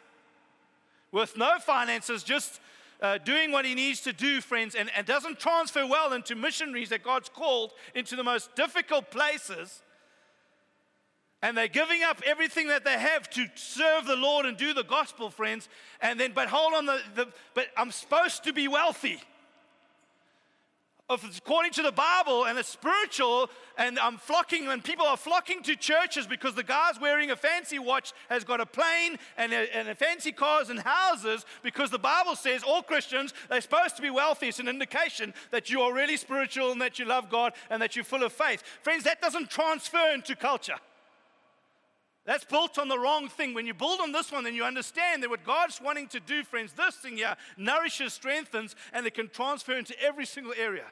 with 1.12 1.38
no 1.38 1.58
finances, 1.58 2.22
just 2.22 2.62
uh, 3.02 3.18
doing 3.18 3.52
what 3.52 3.65
he 3.65 3.74
needs 3.74 4.02
to 4.02 4.13
do, 4.13 4.42
friends, 4.42 4.76
and, 4.76 4.92
and 4.96 5.08
doesn't 5.08 5.39
transfer 5.39 5.88
well 5.88 6.13
into 6.13 6.36
missionaries 6.36 6.89
that 6.89 7.02
God's 7.02 7.30
called 7.30 7.74
into 7.96 8.15
the 8.15 8.24
most 8.24 8.54
difficult 8.56 9.10
places. 9.10 9.82
And 11.41 11.58
they're 11.58 11.69
giving 11.69 12.04
up 12.04 12.21
everything 12.25 12.67
that 12.67 12.84
they 12.84 12.99
have 12.99 13.30
to 13.32 13.47
serve 13.56 14.06
the 14.06 14.15
Lord 14.15 14.45
and 14.45 14.58
do 14.58 14.73
the 14.73 14.84
gospel, 14.84 15.30
friends. 15.30 15.69
And 16.02 16.19
then, 16.19 16.34
but 16.34 16.49
hold 16.49 16.73
on, 16.73 16.86
the, 16.86 16.99
the 17.15 17.28
but 17.54 17.67
I'm 17.78 17.91
supposed 17.91 18.43
to 18.43 18.54
be 18.54 18.67
wealthy 18.67 19.21
according 21.10 21.71
to 21.71 21.82
the 21.82 21.91
Bible 21.91 22.45
and 22.45 22.60
it's 22.60 22.69
spiritual, 22.69 23.49
and 23.78 23.97
I'm 23.97 24.17
flocking, 24.17 24.67
and 24.67 24.84
people 24.84 25.06
are 25.06 25.17
flocking 25.17 25.63
to 25.63 25.75
churches 25.75 26.28
because 26.28 26.54
the 26.54 26.63
guy's 26.63 26.99
wearing 26.99 27.32
a 27.32 27.36
fancy 27.36 27.80
watch 27.80 28.13
has 28.30 28.43
got 28.43 28.62
a 28.62 28.65
plane 28.65 29.17
and 29.38 29.52
a, 29.52 29.75
and 29.75 29.88
a 29.88 29.95
fancy 29.95 30.32
cars 30.32 30.69
and 30.69 30.80
houses 30.80 31.45
because 31.63 31.89
the 31.89 31.99
Bible 31.99 32.36
says 32.36 32.62
all 32.63 32.84
Christians, 32.84 33.34
they're 33.49 33.62
supposed 33.62 33.95
to 33.95 34.02
be 34.02 34.10
wealthy. 34.10 34.49
It's 34.49 34.60
an 34.60 34.67
indication 34.67 35.34
that 35.52 35.69
you 35.69 35.82
are 35.82 35.93
really 35.93 36.17
spiritual 36.17 36.71
and 36.71 36.82
that 36.82 36.99
you 36.99 37.06
love 37.06 37.30
God 37.30 37.54
and 37.69 37.82
that 37.82 37.95
you're 37.95 38.06
full 38.06 38.23
of 38.23 38.32
faith. 38.32 38.62
Friends, 38.84 39.04
that 39.06 39.21
doesn't 39.21 39.49
transfer 39.49 40.12
into 40.13 40.36
culture. 40.36 40.75
That's 42.30 42.46
built 42.46 42.78
on 42.78 42.89
the 42.89 43.00
wrong 43.00 43.28
thing. 43.28 43.56
When 43.56 43.65
you 43.65 43.74
build 43.74 44.00
on 44.02 44.12
this 44.12 44.32
one, 44.32 44.44
then 44.44 44.54
you 44.54 44.63
understand 44.63 45.24
that 45.24 45.32
what 45.32 45.44
God's 45.44 45.82
wanting 45.82 46.08
to 46.10 46.20
do, 46.20 46.44
friends, 46.44 46.74
this 46.74 46.94
thing 46.98 47.18
here 47.18 47.36
nourishes, 47.58 48.13
strengthens, 48.13 48.76
and 48.94 49.08
it 49.08 49.15
can 49.15 49.30
transfer 49.30 49.74
into 49.74 50.00
every 50.00 50.28
single 50.28 50.54
area. 50.56 50.86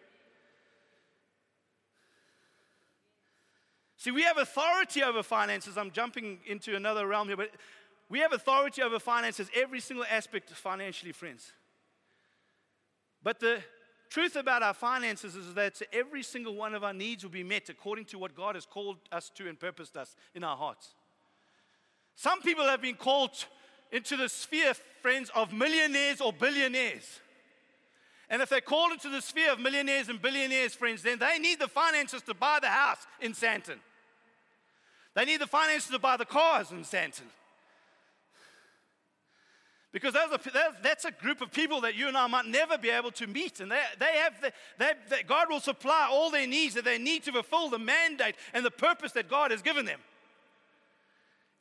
See, 3.97 4.10
we 4.10 4.23
have 4.23 4.39
authority 4.39 5.04
over 5.04 5.21
finances. 5.21 5.78
I'm 5.78 5.91
jumping 5.91 6.39
into 6.47 6.76
another 6.76 7.06
realm 7.06 7.28
here, 7.28 7.38
but 7.38 7.52
we 8.10 8.17
have 8.21 8.34
authority 8.34 8.82
over 8.82 8.97
finances, 8.97 9.47
every 9.56 9.80
single 9.80 10.08
aspect 10.10 10.50
financially, 10.50 11.12
friends. 11.12 11.52
But 13.21 13.39
the 13.39 13.60
truth 14.10 14.36
about 14.36 14.63
our 14.63 14.73
finances 14.73 15.36
is 15.36 15.54
that 15.54 15.80
every 15.93 16.23
single 16.23 16.56
one 16.56 16.73
of 16.73 16.84
our 16.84 16.93
needs 16.93 17.23
will 17.23 17.30
be 17.30 17.43
met 17.43 17.69
according 17.69 18.06
to 18.06 18.17
what 18.17 18.34
God 18.34 18.56
has 18.56 18.65
called 18.65 18.97
us 19.12 19.30
to 19.36 19.47
and 19.47 19.60
purposed 19.60 19.95
us 19.97 20.15
in 20.34 20.43
our 20.43 20.58
hearts. 20.58 20.95
Some 22.17 22.41
people 22.41 22.65
have 22.65 22.82
been 22.82 22.95
called 22.95 23.45
into 23.91 24.17
the 24.17 24.27
sphere, 24.27 24.73
friends, 25.03 25.30
of 25.36 25.53
millionaires 25.53 26.19
or 26.19 26.34
billionaires. 26.34 27.21
And 28.27 28.41
if 28.41 28.49
they're 28.49 28.60
called 28.60 28.91
into 28.91 29.10
the 29.10 29.21
sphere 29.21 29.53
of 29.53 29.60
millionaires 29.60 30.10
and 30.10 30.19
billionaires, 30.19 30.73
friends, 30.73 31.03
then 31.03 31.19
they 31.19 31.38
need 31.38 31.60
the 31.60 31.67
finances 31.67 32.23
to 32.23 32.34
buy 32.34 32.58
the 32.60 32.67
house 32.67 33.06
in 33.21 33.34
Sandton. 33.34 33.77
They 35.13 35.25
need 35.25 35.39
the 35.39 35.47
finances 35.47 35.91
to 35.91 35.99
buy 35.99 36.17
the 36.17 36.25
cars 36.25 36.71
in 36.71 36.80
Sandton. 36.80 37.30
Because 39.93 40.15
that's 40.84 41.06
a 41.06 41.12
group 41.12 41.41
of 41.41 41.51
people 41.51 41.82
that 41.82 41.95
you 41.95 42.08
and 42.08 42.17
I 42.17 42.25
might 42.25 42.47
never 42.47 42.80
be 42.80 42.89
able 42.89 43.12
to 43.12 43.27
meet. 43.27 43.60
And 43.60 43.71
they, 43.71 43.82
they 43.99 44.17
have 44.17 44.41
the, 44.41 44.51
they, 44.80 44.91
they, 45.10 45.23
God 45.23 45.49
will 45.49 45.60
supply 45.60 46.08
all 46.12 46.32
their 46.32 46.47
needs 46.47 46.73
that 46.73 46.84
they 46.84 46.97
need 46.97 47.23
to 47.23 47.32
fulfill 47.32 47.69
the 47.69 47.80
mandate 47.80 48.36
and 48.53 48.65
the 48.65 48.71
purpose 48.71 49.12
that 49.12 49.30
God 49.30 49.51
has 49.51 49.62
given 49.62 49.86
them. 49.86 49.99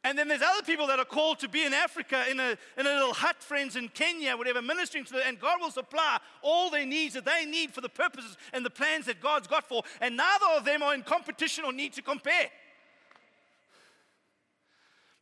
And 0.07 0.17
then 0.17 0.29
there's 0.29 0.41
other 0.41 0.63
people 0.63 0.87
that 0.87 1.01
are 1.01 1.05
called 1.05 1.41
to 1.41 1.49
be 1.49 1.65
in 1.65 1.75
Africa 1.75 2.27
in 2.31 2.39
a, 2.39 2.51
in 2.79 2.87
a 2.87 2.95
little 2.95 3.13
hut, 3.13 3.43
friends, 3.43 3.75
in 3.75 3.89
Kenya, 3.89 4.37
whatever, 4.37 4.63
ministering 4.63 5.05
to 5.05 5.15
them. 5.15 5.23
And 5.27 5.41
God 5.41 5.59
will 5.61 5.73
supply 5.73 6.19
all 6.43 6.71
their 6.71 6.87
needs 6.87 7.15
that 7.15 7.25
they 7.25 7.45
need 7.45 7.73
for 7.73 7.81
the 7.81 7.89
purposes 7.89 8.37
and 8.53 8.65
the 8.65 8.71
plans 8.71 9.07
that 9.07 9.21
God's 9.21 9.49
got 9.49 9.69
for. 9.69 9.83
And 10.01 10.17
neither 10.17 10.47
of 10.57 10.65
them 10.65 10.85
are 10.85 10.95
in 10.95 11.03
competition 11.03 11.65
or 11.65 11.73
need 11.73 11.93
to 11.95 12.03
compare. 12.03 12.51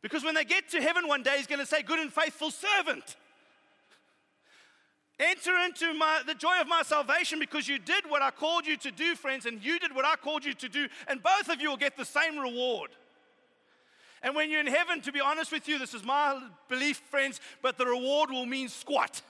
Because 0.03 0.23
when 0.23 0.35
they 0.35 0.45
get 0.45 0.69
to 0.69 0.79
heaven 0.79 1.07
one 1.07 1.23
day, 1.23 1.37
he's 1.37 1.47
going 1.47 1.57
to 1.57 1.65
say, 1.65 1.81
Good 1.81 1.97
and 1.97 2.13
faithful 2.13 2.51
servant. 2.51 3.15
Enter 5.19 5.57
into 5.65 5.95
my, 5.95 6.21
the 6.27 6.35
joy 6.35 6.61
of 6.61 6.67
my 6.67 6.83
salvation 6.83 7.39
because 7.39 7.67
you 7.67 7.79
did 7.79 8.07
what 8.07 8.21
I 8.21 8.29
called 8.29 8.67
you 8.67 8.77
to 8.77 8.91
do, 8.91 9.15
friends, 9.15 9.47
and 9.47 9.63
you 9.65 9.79
did 9.79 9.95
what 9.95 10.05
I 10.05 10.15
called 10.15 10.45
you 10.45 10.53
to 10.53 10.69
do, 10.69 10.87
and 11.07 11.23
both 11.23 11.49
of 11.49 11.59
you 11.59 11.69
will 11.69 11.77
get 11.77 11.97
the 11.97 12.05
same 12.05 12.37
reward. 12.37 12.91
And 14.25 14.35
when 14.35 14.49
you're 14.49 14.59
in 14.59 14.65
heaven, 14.65 15.01
to 15.01 15.11
be 15.11 15.21
honest 15.21 15.51
with 15.51 15.67
you, 15.67 15.77
this 15.77 15.93
is 15.93 16.03
my 16.03 16.41
belief, 16.67 16.97
friends, 17.11 17.39
but 17.61 17.77
the 17.77 17.85
reward 17.85 18.31
will 18.31 18.47
mean 18.47 18.69
squat. 18.69 19.21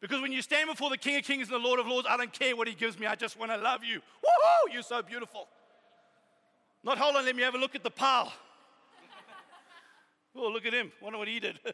Because 0.00 0.22
when 0.22 0.32
you 0.32 0.40
stand 0.40 0.70
before 0.70 0.88
the 0.88 0.96
King 0.96 1.18
of 1.18 1.24
Kings 1.24 1.48
and 1.48 1.62
the 1.62 1.68
Lord 1.68 1.78
of 1.78 1.86
Lords, 1.86 2.08
I 2.08 2.16
don't 2.16 2.32
care 2.32 2.56
what 2.56 2.66
He 2.68 2.74
gives 2.74 2.98
me, 2.98 3.06
I 3.06 3.16
just 3.16 3.38
want 3.38 3.52
to 3.52 3.58
love 3.58 3.84
you. 3.84 3.98
Woohoo, 3.98 4.72
you're 4.72 4.82
so 4.82 5.02
beautiful. 5.02 5.46
Not 6.82 6.96
hold 6.96 7.16
on, 7.16 7.26
let 7.26 7.36
me 7.36 7.42
have 7.42 7.54
a 7.54 7.58
look 7.58 7.74
at 7.74 7.82
the 7.82 7.90
pile. 7.90 8.32
Oh, 10.34 10.48
look 10.48 10.64
at 10.64 10.72
him. 10.72 10.90
Wonder 11.02 11.18
what 11.18 11.26
he 11.26 11.40
did. 11.40 11.58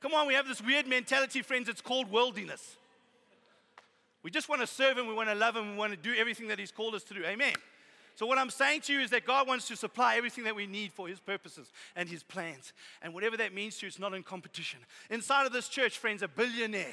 Come 0.00 0.12
on, 0.12 0.26
we 0.26 0.34
have 0.34 0.46
this 0.46 0.60
weird 0.60 0.86
mentality, 0.86 1.40
friends. 1.40 1.70
It's 1.70 1.80
called 1.80 2.10
worldliness. 2.10 2.76
We 4.22 4.30
just 4.30 4.48
want 4.48 4.60
to 4.60 4.66
serve 4.66 4.98
him, 4.98 5.06
we 5.06 5.14
want 5.14 5.28
to 5.28 5.34
love 5.34 5.56
him, 5.56 5.72
we 5.72 5.76
want 5.76 5.92
to 5.92 5.98
do 5.98 6.14
everything 6.14 6.48
that 6.48 6.58
he's 6.58 6.70
called 6.70 6.94
us 6.94 7.02
to 7.04 7.14
do. 7.14 7.24
Amen. 7.24 7.54
So, 8.14 8.26
what 8.26 8.38
I'm 8.38 8.50
saying 8.50 8.82
to 8.82 8.92
you 8.92 9.00
is 9.00 9.10
that 9.10 9.24
God 9.24 9.48
wants 9.48 9.66
to 9.68 9.76
supply 9.76 10.16
everything 10.16 10.44
that 10.44 10.54
we 10.54 10.66
need 10.66 10.92
for 10.92 11.08
His 11.08 11.18
purposes 11.18 11.72
and 11.96 12.08
His 12.08 12.22
plans. 12.22 12.72
And 13.00 13.14
whatever 13.14 13.36
that 13.38 13.54
means 13.54 13.78
to 13.78 13.86
you, 13.86 13.88
it's 13.88 13.98
not 13.98 14.12
in 14.12 14.22
competition. 14.22 14.80
Inside 15.10 15.46
of 15.46 15.52
this 15.52 15.68
church, 15.68 15.98
friends, 15.98 16.22
a 16.22 16.28
billionaire 16.28 16.92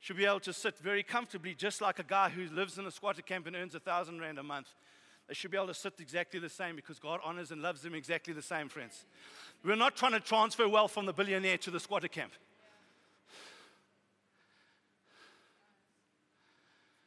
should 0.00 0.16
be 0.16 0.24
able 0.24 0.40
to 0.40 0.52
sit 0.52 0.78
very 0.78 1.02
comfortably, 1.02 1.54
just 1.54 1.80
like 1.80 1.98
a 1.98 2.04
guy 2.04 2.30
who 2.30 2.52
lives 2.54 2.78
in 2.78 2.86
a 2.86 2.90
squatter 2.90 3.22
camp 3.22 3.46
and 3.46 3.54
earns 3.54 3.74
a 3.74 3.80
thousand 3.80 4.20
rand 4.20 4.38
a 4.38 4.42
month. 4.42 4.68
They 5.28 5.34
should 5.34 5.50
be 5.50 5.56
able 5.56 5.68
to 5.68 5.74
sit 5.74 5.94
exactly 6.00 6.40
the 6.40 6.48
same 6.48 6.74
because 6.74 6.98
God 6.98 7.20
honors 7.22 7.52
and 7.52 7.62
loves 7.62 7.82
them 7.82 7.94
exactly 7.94 8.34
the 8.34 8.42
same, 8.42 8.68
friends. 8.68 9.04
We're 9.62 9.76
not 9.76 9.94
trying 9.94 10.12
to 10.12 10.20
transfer 10.20 10.66
wealth 10.68 10.92
from 10.92 11.06
the 11.06 11.12
billionaire 11.12 11.58
to 11.58 11.70
the 11.70 11.78
squatter 11.78 12.08
camp. 12.08 12.32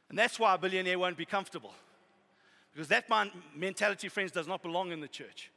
And 0.09 0.17
that's 0.17 0.39
why 0.39 0.53
a 0.53 0.57
billionaire 0.57 0.99
won't 0.99 1.17
be 1.17 1.25
comfortable. 1.25 1.73
Because 2.73 2.87
that 2.89 3.05
mentality, 3.55 4.09
friends, 4.09 4.31
does 4.31 4.47
not 4.47 4.61
belong 4.61 4.91
in 4.91 4.99
the 4.99 5.07
church. 5.07 5.51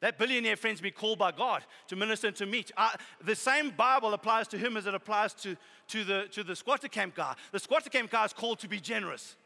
That 0.00 0.18
billionaire, 0.18 0.56
friends, 0.56 0.80
be 0.80 0.90
called 0.90 1.18
by 1.18 1.30
God 1.30 1.62
to 1.88 1.96
minister 1.96 2.28
and 2.28 2.36
to 2.36 2.46
meet. 2.46 2.72
Uh, 2.76 2.90
the 3.22 3.36
same 3.36 3.70
Bible 3.70 4.14
applies 4.14 4.48
to 4.48 4.58
him 4.58 4.78
as 4.78 4.86
it 4.86 4.94
applies 4.94 5.34
to, 5.34 5.56
to, 5.88 6.04
the, 6.04 6.26
to 6.32 6.42
the 6.42 6.56
squatter 6.56 6.88
camp 6.88 7.14
guy. 7.14 7.34
The 7.52 7.58
squatter 7.58 7.90
camp 7.90 8.10
guy 8.10 8.24
is 8.24 8.32
called 8.32 8.60
to 8.60 8.68
be 8.68 8.80
generous 8.80 9.36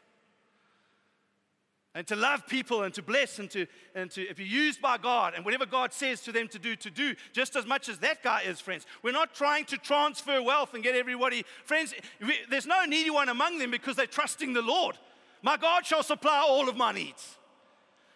and 1.95 2.05
to 2.05 2.15
love 2.15 2.45
people 2.45 2.83
and 2.83 2.93
to 2.93 3.01
bless 3.01 3.39
and 3.39 3.49
to, 3.49 3.65
and 3.95 4.11
to 4.11 4.31
be 4.35 4.43
used 4.43 4.81
by 4.81 4.97
God 4.97 5.33
and 5.33 5.45
whatever 5.45 5.65
God 5.65 5.93
says 5.93 6.19
to 6.21 6.33
them 6.33 6.49
to 6.49 6.59
do, 6.59 6.75
to 6.75 6.91
do 6.91 7.15
just 7.31 7.55
as 7.55 7.65
much 7.65 7.87
as 7.87 7.99
that 7.99 8.21
guy 8.21 8.41
is, 8.41 8.59
friends. 8.59 8.85
We're 9.01 9.13
not 9.13 9.33
trying 9.33 9.63
to 9.65 9.77
transfer 9.77 10.43
wealth 10.43 10.73
and 10.73 10.83
get 10.83 10.93
everybody, 10.93 11.45
friends, 11.63 11.93
we, 12.19 12.35
there's 12.49 12.67
no 12.67 12.83
needy 12.83 13.09
one 13.09 13.29
among 13.29 13.59
them 13.59 13.71
because 13.71 13.95
they're 13.95 14.05
trusting 14.05 14.51
the 14.51 14.61
Lord. 14.61 14.97
My 15.41 15.55
God 15.55 15.85
shall 15.85 16.03
supply 16.03 16.43
all 16.45 16.67
of 16.67 16.75
my 16.75 16.91
needs. 16.91 17.37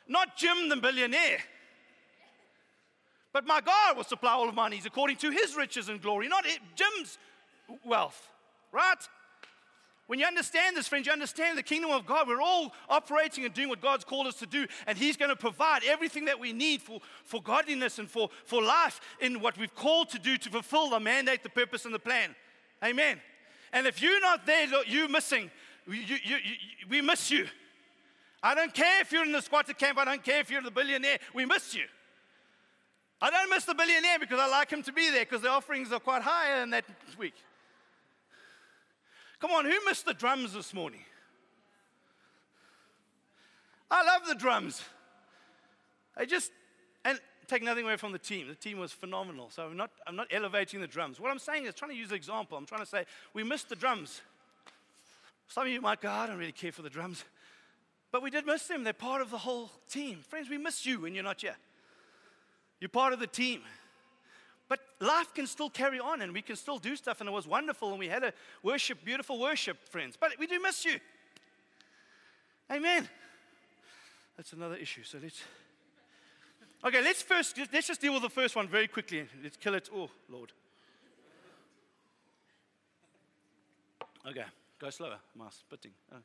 Not 0.09 0.35
Jim 0.35 0.67
the 0.67 0.75
billionaire. 0.75 1.39
But 3.31 3.47
my 3.47 3.61
God 3.61 3.95
will 3.95 4.03
supply 4.03 4.33
all 4.33 4.49
of 4.49 4.55
my 4.55 4.67
needs 4.67 4.85
according 4.85 5.17
to 5.17 5.29
his 5.29 5.55
riches 5.55 5.87
and 5.87 6.01
glory, 6.01 6.27
not 6.27 6.45
Jim's 6.75 7.17
wealth, 7.85 8.27
right? 8.73 8.97
When 10.09 10.17
you 10.17 10.25
understand 10.25 10.75
this, 10.75 10.87
friends, 10.87 11.05
you 11.05 11.13
understand 11.13 11.55
the 11.55 11.61
kingdom 11.61 11.91
of 11.91 12.07
God. 12.07 12.27
We're 12.27 12.41
all 12.41 12.73
operating 12.89 13.45
and 13.45 13.53
doing 13.53 13.69
what 13.69 13.79
God's 13.79 14.03
called 14.03 14.25
us 14.25 14.33
to 14.37 14.47
do, 14.47 14.65
and 14.87 14.97
He's 14.97 15.15
going 15.15 15.29
to 15.29 15.35
provide 15.35 15.83
everything 15.83 16.25
that 16.25 16.39
we 16.39 16.51
need 16.51 16.81
for, 16.81 16.99
for 17.25 17.39
godliness 17.43 17.99
and 17.99 18.09
for, 18.09 18.31
for 18.43 18.59
life 18.59 18.99
in 19.19 19.39
what 19.39 19.55
we've 19.55 19.75
called 19.75 20.09
to 20.09 20.17
do 20.17 20.35
to 20.35 20.49
fulfill 20.49 20.89
the 20.89 20.99
mandate, 20.99 21.43
the 21.43 21.49
purpose, 21.49 21.85
and 21.85 21.93
the 21.93 21.99
plan. 21.99 22.33
Amen. 22.83 23.21
And 23.71 23.85
if 23.85 24.01
you're 24.01 24.19
not 24.19 24.47
there, 24.47 24.65
you're 24.87 25.07
missing. 25.07 25.51
You, 25.87 25.93
you, 25.93 26.17
you, 26.23 26.37
we 26.89 27.01
miss 27.01 27.29
you. 27.29 27.45
I 28.41 28.55
don't 28.55 28.73
care 28.73 29.01
if 29.01 29.11
you're 29.11 29.25
in 29.25 29.31
the 29.31 29.43
squatter 29.43 29.73
camp, 29.73 29.99
I 29.99 30.05
don't 30.05 30.23
care 30.23 30.39
if 30.39 30.49
you're 30.49 30.63
the 30.63 30.71
billionaire, 30.71 31.19
we 31.35 31.45
miss 31.45 31.75
you. 31.75 31.85
I 33.21 33.29
don't 33.29 33.51
miss 33.51 33.65
the 33.65 33.75
billionaire 33.75 34.17
because 34.17 34.39
I 34.39 34.47
like 34.47 34.71
him 34.71 34.81
to 34.81 34.91
be 34.91 35.11
there 35.11 35.25
because 35.25 35.43
the 35.43 35.51
offerings 35.51 35.91
are 35.91 35.99
quite 35.99 36.23
higher 36.23 36.61
than 36.61 36.71
that 36.71 36.85
week. 37.19 37.35
Come 39.39 39.51
on, 39.51 39.65
who 39.65 39.77
missed 39.85 40.05
the 40.05 40.13
drums 40.13 40.53
this 40.53 40.73
morning? 40.73 41.01
I 43.89 44.03
love 44.03 44.27
the 44.27 44.35
drums. 44.35 44.83
I 46.17 46.25
just, 46.25 46.51
and 47.05 47.19
take 47.47 47.63
nothing 47.63 47.85
away 47.85 47.97
from 47.97 48.11
the 48.11 48.19
team. 48.19 48.47
The 48.47 48.55
team 48.55 48.77
was 48.79 48.91
phenomenal. 48.91 49.49
So 49.49 49.63
I'm 49.63 49.77
not, 49.77 49.91
I'm 50.05 50.15
not 50.15 50.27
elevating 50.31 50.81
the 50.81 50.87
drums. 50.87 51.19
What 51.19 51.31
I'm 51.31 51.39
saying 51.39 51.65
is 51.65 51.73
trying 51.73 51.91
to 51.91 51.97
use 51.97 52.09
an 52.09 52.17
example. 52.17 52.57
I'm 52.57 52.65
trying 52.65 52.81
to 52.81 52.85
say 52.85 53.05
we 53.33 53.43
missed 53.43 53.69
the 53.69 53.75
drums. 53.75 54.21
Some 55.47 55.63
of 55.65 55.69
you 55.69 55.81
might 55.81 56.01
go, 56.01 56.09
I 56.09 56.27
don't 56.27 56.37
really 56.37 56.51
care 56.51 56.71
for 56.71 56.83
the 56.83 56.89
drums. 56.89 57.23
But 58.11 58.21
we 58.21 58.29
did 58.29 58.45
miss 58.45 58.67
them. 58.67 58.83
They're 58.83 58.93
part 58.93 59.21
of 59.21 59.31
the 59.31 59.37
whole 59.37 59.71
team. 59.89 60.19
Friends, 60.27 60.49
we 60.49 60.57
miss 60.57 60.85
you 60.85 61.01
when 61.01 61.15
you're 61.15 61.23
not 61.23 61.41
here. 61.41 61.55
You're 62.79 62.89
part 62.89 63.13
of 63.13 63.19
the 63.19 63.27
team. 63.27 63.61
But 64.69 64.79
life 64.99 65.33
can 65.33 65.47
still 65.47 65.69
carry 65.69 65.99
on 65.99 66.21
and 66.21 66.31
we 66.31 66.43
can 66.43 66.55
still 66.55 66.77
do 66.77 66.95
stuff, 66.95 67.19
and 67.19 67.27
it 67.27 67.33
was 67.33 67.47
wonderful, 67.47 67.89
and 67.89 67.99
we 67.99 68.07
had 68.07 68.23
a 68.23 68.33
worship, 68.61 69.03
beautiful 69.03 69.39
worship, 69.39 69.83
friends. 69.89 70.15
But 70.17 70.33
we 70.39 70.45
do 70.47 70.61
miss 70.61 70.85
you. 70.85 70.99
Amen. 72.71 73.09
That's 74.37 74.53
another 74.53 74.75
issue. 74.75 75.03
So 75.03 75.17
let's. 75.21 75.41
Okay, 76.85 77.01
let's 77.01 77.21
first, 77.21 77.59
let's 77.73 77.87
just 77.87 77.99
deal 77.99 78.13
with 78.13 78.21
the 78.21 78.29
first 78.29 78.55
one 78.55 78.67
very 78.69 78.87
quickly. 78.87 79.27
Let's 79.43 79.57
kill 79.57 79.73
it. 79.73 79.89
Oh, 79.93 80.09
Lord. 80.29 80.53
Okay, 84.25 84.45
go 84.79 84.89
slower. 84.89 85.17
Mouse 85.35 85.57
spitting. 85.67 85.91
Oh, 86.13 86.17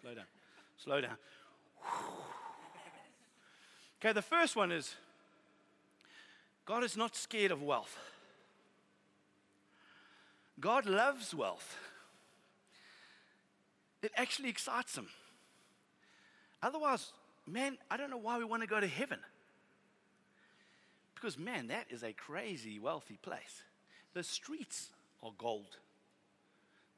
slow 0.00 0.14
down. 0.14 0.24
Slow 0.76 1.00
down. 1.00 1.16
Okay, 3.98 4.12
the 4.12 4.22
first 4.22 4.54
one 4.54 4.70
is 4.70 4.94
God 6.66 6.82
is 6.82 6.96
not 6.96 7.14
scared 7.14 7.50
of 7.50 7.62
wealth. 7.62 7.98
God 10.60 10.86
loves 10.86 11.34
wealth. 11.34 11.76
It 14.02 14.12
actually 14.16 14.48
excites 14.48 14.96
him. 14.96 15.08
Otherwise, 16.62 17.12
man, 17.46 17.76
I 17.90 17.96
don't 17.96 18.10
know 18.10 18.16
why 18.16 18.38
we 18.38 18.44
want 18.44 18.62
to 18.62 18.68
go 18.68 18.80
to 18.80 18.86
heaven. 18.86 19.18
Because, 21.14 21.38
man, 21.38 21.68
that 21.68 21.86
is 21.90 22.02
a 22.02 22.12
crazy 22.12 22.78
wealthy 22.78 23.18
place. 23.22 23.62
The 24.14 24.22
streets 24.22 24.90
are 25.22 25.32
gold, 25.36 25.76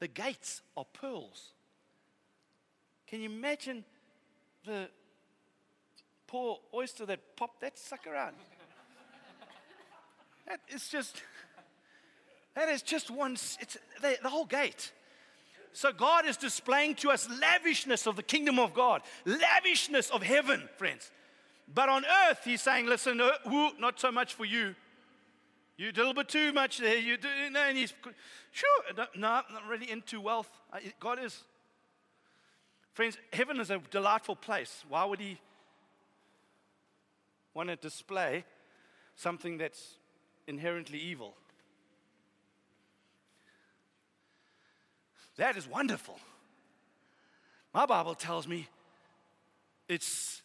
the 0.01 0.09
gates 0.09 0.63
are 0.77 0.85
pearls. 0.85 1.53
Can 3.07 3.21
you 3.21 3.31
imagine 3.31 3.85
the 4.65 4.89
poor 6.27 6.59
oyster 6.75 7.07
that 7.07 7.37
popped 7.37 7.61
that 7.61 7.79
sucker 7.79 8.15
out? 8.15 8.35
That 10.47 10.61
is 10.69 10.89
just, 10.89 11.23
that 12.55 12.69
is 12.69 12.83
just 12.83 13.11
one, 13.11 13.33
it's 13.33 13.77
the, 14.01 14.17
the 14.23 14.29
whole 14.29 14.47
gate. 14.47 14.93
So 15.73 15.93
God 15.93 16.25
is 16.25 16.37
displaying 16.37 16.95
to 16.97 17.11
us 17.11 17.29
lavishness 17.29 18.07
of 18.07 18.17
the 18.17 18.23
kingdom 18.23 18.59
of 18.59 18.73
God, 18.73 19.03
lavishness 19.27 20.11
of 20.11 20.23
heaven, 20.23 20.69
friends. 20.79 21.11
But 21.73 21.89
on 21.89 22.05
earth, 22.29 22.41
he's 22.45 22.63
saying, 22.63 22.87
listen, 22.87 23.21
uh, 23.21 23.31
woo, 23.45 23.71
not 23.79 24.01
so 24.01 24.13
much 24.13 24.35
for 24.35 24.45
you. 24.45 24.75
You 25.77 25.93
did 25.93 25.99
a 25.99 26.01
little 26.01 26.15
bit 26.15 26.29
too 26.29 26.53
much 26.53 26.79
there. 26.79 26.97
You 26.97 27.19
do, 27.19 27.29
no, 27.51 27.61
and 27.61 27.77
he's, 27.77 27.93
sure, 28.53 28.69
no, 28.97 29.07
not 29.19 29.47
really 29.69 29.91
into 29.91 30.21
wealth. 30.21 30.49
God 31.01 31.19
is. 31.23 31.43
Friends, 32.95 33.19
heaven 33.33 33.61
is 33.61 33.71
a 33.71 33.79
delightful 33.91 34.37
place. 34.37 34.85
Why 34.89 35.05
would 35.05 35.21
he 35.21 35.39
want 37.53 37.69
to 37.69 37.77
display 37.77 38.45
something 39.17 39.59
that's 39.59 39.97
inherently 40.47 40.99
evil? 40.99 41.35
That 45.37 45.57
is 45.57 45.69
wonderful. 45.69 46.19
My 47.75 47.85
Bible 47.87 48.15
tells 48.15 48.49
me 48.49 48.69
it's 49.89 50.43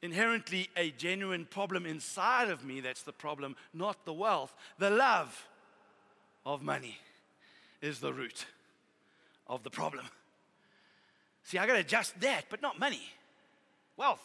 inherently 0.00 0.68
a 0.76 0.90
genuine 0.90 1.44
problem 1.44 1.86
inside 1.86 2.48
of 2.48 2.64
me 2.64 2.80
that's 2.80 3.02
the 3.02 3.12
problem, 3.12 3.56
not 3.72 4.04
the 4.04 4.12
wealth. 4.12 4.54
The 4.78 4.90
love 4.90 5.48
of 6.44 6.62
money 6.62 6.98
is 7.80 8.00
the 8.00 8.12
root 8.12 8.46
of 9.46 9.62
the 9.62 9.70
problem. 9.70 10.06
See, 11.44 11.58
I 11.58 11.66
got 11.66 11.74
to 11.74 11.80
adjust 11.80 12.18
that, 12.20 12.44
but 12.48 12.62
not 12.62 12.78
money. 12.78 13.02
Wealth. 13.96 14.22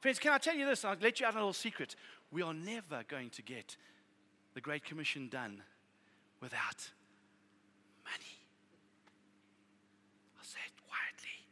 Friends, 0.00 0.18
can 0.18 0.32
I 0.32 0.38
tell 0.38 0.54
you 0.54 0.66
this? 0.66 0.84
I'll 0.84 0.96
let 1.00 1.20
you 1.20 1.26
out 1.26 1.34
a 1.34 1.38
little 1.38 1.52
secret. 1.52 1.96
We 2.30 2.42
are 2.42 2.54
never 2.54 3.02
going 3.08 3.30
to 3.30 3.42
get 3.42 3.76
the 4.54 4.60
Great 4.60 4.84
Commission 4.84 5.28
done 5.28 5.62
without 6.40 6.90
money. 8.04 8.38
I'll 10.38 10.44
say 10.44 10.60
it 10.66 10.72
quietly. 10.88 11.46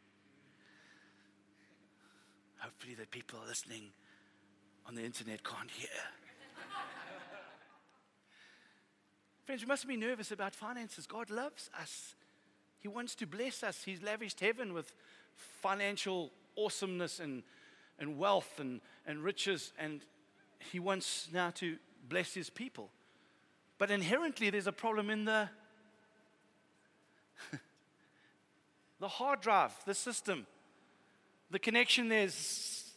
Hopefully 2.59 2.95
the 2.95 3.07
people 3.07 3.41
listening 3.47 3.93
on 4.87 4.95
the 4.95 5.03
internet 5.03 5.43
can't 5.43 5.71
hear. 5.71 5.89
Friends, 9.45 9.63
we 9.63 9.69
mustn't 9.69 9.89
be 9.89 9.97
nervous 9.97 10.31
about 10.31 10.55
finances. 10.55 11.07
God 11.07 11.31
loves 11.31 11.71
us. 11.81 12.15
He 12.79 12.89
wants 12.89 13.15
to 13.17 13.27
bless 13.27 13.63
us. 13.63 13.83
He's 13.85 14.03
lavished 14.03 14.41
heaven 14.41 14.75
with 14.75 14.95
financial 15.35 16.33
awesomeness 16.57 17.21
and, 17.21 17.43
and 17.99 18.19
wealth 18.19 18.59
and, 18.59 18.81
and 19.07 19.23
riches, 19.23 19.73
and 19.79 20.05
He 20.59 20.79
wants 20.79 21.29
now 21.33 21.49
to 21.57 21.79
bless 22.11 22.35
His 22.35 22.51
people. 22.51 22.91
But 23.79 23.91
inherently, 23.91 24.51
there's 24.51 24.67
a 24.67 24.73
problem 24.73 25.09
in 25.09 25.25
the, 25.25 25.49
the 29.01 29.09
hard 29.09 29.41
drive, 29.41 29.73
the 29.87 29.95
system. 29.95 30.47
The 31.51 31.59
connection 31.59 32.11
there's. 32.11 32.93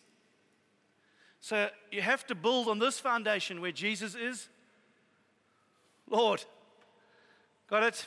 So 1.40 1.70
you 1.92 2.02
have 2.02 2.28
to 2.28 2.36
build 2.36 2.68
on 2.68 2.80
this 2.80 3.00
foundation 3.00 3.62
where 3.62 3.72
Jesus 3.72 4.16
is 4.16 4.50
Lord. 6.10 6.44
Got 7.70 7.84
it? 7.84 8.06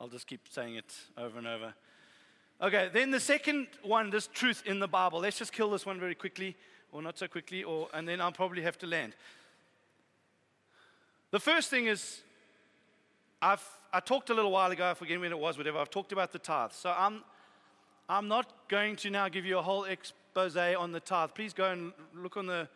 I'll 0.00 0.08
just 0.08 0.26
keep 0.26 0.48
saying 0.50 0.76
it 0.76 0.94
over 1.16 1.38
and 1.38 1.46
over. 1.46 1.74
Okay, 2.60 2.90
then 2.92 3.10
the 3.10 3.20
second 3.20 3.68
one, 3.82 4.10
this 4.10 4.26
truth 4.26 4.62
in 4.66 4.80
the 4.80 4.88
Bible. 4.88 5.20
Let's 5.20 5.38
just 5.38 5.52
kill 5.52 5.70
this 5.70 5.84
one 5.86 6.00
very 6.00 6.14
quickly, 6.14 6.56
or 6.92 7.02
not 7.02 7.18
so 7.18 7.28
quickly, 7.28 7.62
or 7.62 7.88
and 7.92 8.08
then 8.08 8.20
I'll 8.20 8.32
probably 8.32 8.62
have 8.62 8.78
to 8.78 8.86
land. 8.86 9.14
The 11.32 11.40
first 11.40 11.70
thing 11.70 11.86
is, 11.86 12.20
I've 13.40 13.66
I 13.90 14.00
talked 14.00 14.28
a 14.28 14.34
little 14.34 14.50
while 14.50 14.70
ago, 14.70 14.90
I 14.90 14.92
forget 14.92 15.18
when 15.18 15.32
it 15.32 15.38
was, 15.38 15.56
whatever. 15.56 15.78
I've 15.78 15.88
talked 15.88 16.12
about 16.12 16.30
the 16.30 16.38
tithe. 16.38 16.72
So 16.72 16.94
I'm 16.94 17.22
I'm 18.06 18.28
not 18.28 18.68
going 18.68 18.96
to 18.96 19.08
now 19.08 19.30
give 19.30 19.46
you 19.46 19.56
a 19.56 19.62
whole 19.62 19.84
expose 19.84 20.58
on 20.58 20.92
the 20.92 21.00
tithe. 21.00 21.30
Please 21.34 21.54
go 21.54 21.70
and 21.70 21.94
look 22.14 22.36
on 22.36 22.44
the 22.44 22.68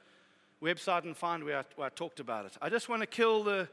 website 0.62 1.05
and 1.05 1.14
find 1.14 1.45
where 1.45 1.59
I, 1.59 1.64
where 1.77 1.88
I 1.88 1.90
talked 1.90 2.19
about 2.19 2.47
it. 2.47 2.57
I 2.62 2.71
just 2.71 2.88
want 2.88 3.03
to 3.03 3.07
kill 3.07 3.45
the, 3.45 3.69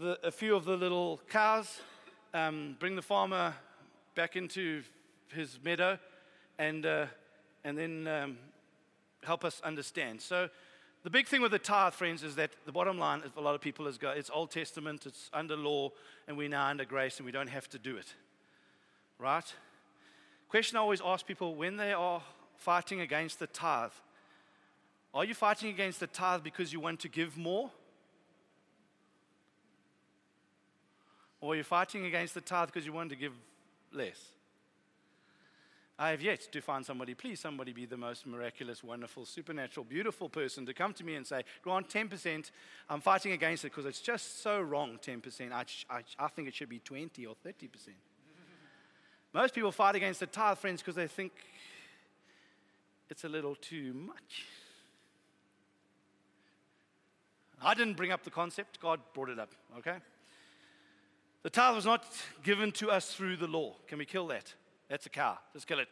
the, 0.00 0.18
a 0.26 0.32
few 0.32 0.56
of 0.56 0.64
the 0.64 0.76
little 0.76 1.20
cows, 1.30 1.80
um, 2.34 2.76
bring 2.80 2.96
the 2.96 3.02
farmer 3.02 3.54
back 4.16 4.34
into 4.34 4.82
his 5.28 5.60
meadow, 5.62 6.00
and, 6.58 6.84
uh, 6.84 7.06
and 7.62 7.78
then 7.78 8.08
um, 8.08 8.38
help 9.22 9.44
us 9.44 9.60
understand. 9.60 10.20
So, 10.20 10.48
the 11.06 11.10
big 11.10 11.28
thing 11.28 11.40
with 11.40 11.52
the 11.52 11.58
tithe, 11.60 11.92
friends, 11.92 12.24
is 12.24 12.34
that 12.34 12.50
the 12.64 12.72
bottom 12.72 12.98
line 12.98 13.20
is 13.20 13.30
a 13.36 13.40
lot 13.40 13.54
of 13.54 13.60
people 13.60 13.86
is 13.86 13.96
it's 14.02 14.28
Old 14.28 14.50
Testament, 14.50 15.06
it's 15.06 15.30
under 15.32 15.54
law, 15.54 15.92
and 16.26 16.36
we're 16.36 16.48
now 16.48 16.66
under 16.66 16.84
grace, 16.84 17.18
and 17.18 17.26
we 17.26 17.30
don't 17.30 17.46
have 17.46 17.68
to 17.68 17.78
do 17.78 17.96
it. 17.96 18.12
Right? 19.16 19.54
Question 20.48 20.78
I 20.78 20.80
always 20.80 21.00
ask 21.04 21.24
people 21.24 21.54
when 21.54 21.76
they 21.76 21.92
are 21.92 22.20
fighting 22.56 23.02
against 23.02 23.38
the 23.38 23.46
tithe 23.46 23.92
are 25.14 25.24
you 25.24 25.32
fighting 25.32 25.70
against 25.70 26.00
the 26.00 26.08
tithe 26.08 26.42
because 26.42 26.72
you 26.72 26.80
want 26.80 26.98
to 27.00 27.08
give 27.08 27.38
more? 27.38 27.70
Or 31.40 31.52
are 31.52 31.56
you 31.56 31.62
fighting 31.62 32.04
against 32.04 32.34
the 32.34 32.42
tithe 32.42 32.66
because 32.66 32.84
you 32.84 32.92
want 32.92 33.10
to 33.10 33.16
give 33.16 33.32
less? 33.92 34.20
I 35.98 36.10
have 36.10 36.20
yet 36.20 36.52
to 36.52 36.60
find 36.60 36.84
somebody, 36.84 37.14
please, 37.14 37.40
somebody 37.40 37.72
be 37.72 37.86
the 37.86 37.96
most 37.96 38.26
miraculous, 38.26 38.84
wonderful, 38.84 39.24
supernatural, 39.24 39.84
beautiful 39.84 40.28
person 40.28 40.66
to 40.66 40.74
come 40.74 40.92
to 40.92 41.04
me 41.04 41.14
and 41.14 41.26
say, 41.26 41.42
Grant 41.62 41.88
10%. 41.88 42.50
I'm 42.90 43.00
fighting 43.00 43.32
against 43.32 43.64
it 43.64 43.72
because 43.72 43.86
it's 43.86 44.02
just 44.02 44.42
so 44.42 44.60
wrong, 44.60 44.98
10%. 45.02 45.52
I, 45.52 45.64
I, 45.88 46.02
I 46.18 46.28
think 46.28 46.48
it 46.48 46.54
should 46.54 46.68
be 46.68 46.80
20 46.80 47.24
or 47.24 47.34
30%. 47.46 47.70
Most 49.32 49.54
people 49.54 49.72
fight 49.72 49.94
against 49.94 50.20
the 50.20 50.26
tithe, 50.26 50.58
friends, 50.58 50.82
because 50.82 50.96
they 50.96 51.08
think 51.08 51.32
it's 53.08 53.24
a 53.24 53.28
little 53.28 53.54
too 53.54 53.94
much. 53.94 54.44
I 57.62 57.72
didn't 57.72 57.94
bring 57.94 58.12
up 58.12 58.22
the 58.22 58.30
concept, 58.30 58.80
God 58.80 59.00
brought 59.14 59.30
it 59.30 59.38
up, 59.38 59.50
okay? 59.78 59.96
The 61.42 61.48
tithe 61.48 61.74
was 61.74 61.86
not 61.86 62.04
given 62.42 62.70
to 62.72 62.90
us 62.90 63.14
through 63.14 63.38
the 63.38 63.46
law. 63.46 63.76
Can 63.86 63.98
we 63.98 64.04
kill 64.04 64.26
that? 64.26 64.52
That's 64.88 65.06
a 65.06 65.10
cow. 65.10 65.38
Just 65.52 65.66
kill 65.66 65.80
it. 65.80 65.88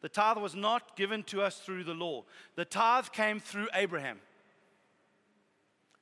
The 0.00 0.08
tithe 0.08 0.38
was 0.38 0.54
not 0.54 0.96
given 0.96 1.22
to 1.24 1.42
us 1.42 1.58
through 1.58 1.84
the 1.84 1.94
law. 1.94 2.24
The 2.56 2.64
tithe 2.64 3.06
came 3.12 3.40
through 3.40 3.68
Abraham, 3.74 4.18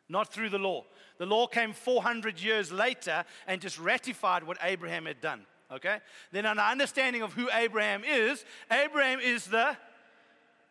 not 0.09 0.33
through 0.33 0.51
the 0.51 0.59
law. 0.59 0.85
The 1.19 1.27
law 1.27 1.47
came 1.47 1.73
400 1.73 2.41
years 2.41 2.73
later 2.73 3.25
and 3.47 3.61
just 3.61 3.79
ratified 3.79 4.45
what 4.45 4.59
Abraham 4.63 5.07
had 5.07 5.21
done 5.21 5.47
okay? 5.73 5.99
Then, 6.33 6.47
an 6.47 6.59
understanding 6.59 7.23
of 7.23 7.33
who 7.33 7.49
Abraham 7.53 8.03
is, 8.05 8.45
Abraham 8.71 9.21
is 9.21 9.47
the 9.47 9.77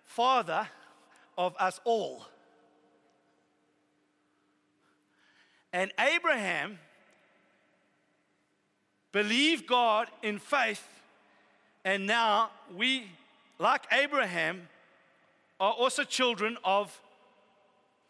father 0.03 0.67
of 1.38 1.55
us 1.59 1.80
all. 1.84 2.25
And 5.71 5.91
Abraham 5.99 6.80
believed 9.11 9.67
God 9.67 10.07
in 10.23 10.39
faith, 10.39 10.88
and 11.86 12.05
now 12.05 12.49
we, 12.75 13.05
like 13.57 13.84
Abraham, 13.91 14.67
are 15.59 15.73
also 15.73 16.03
children 16.03 16.57
of 16.63 16.99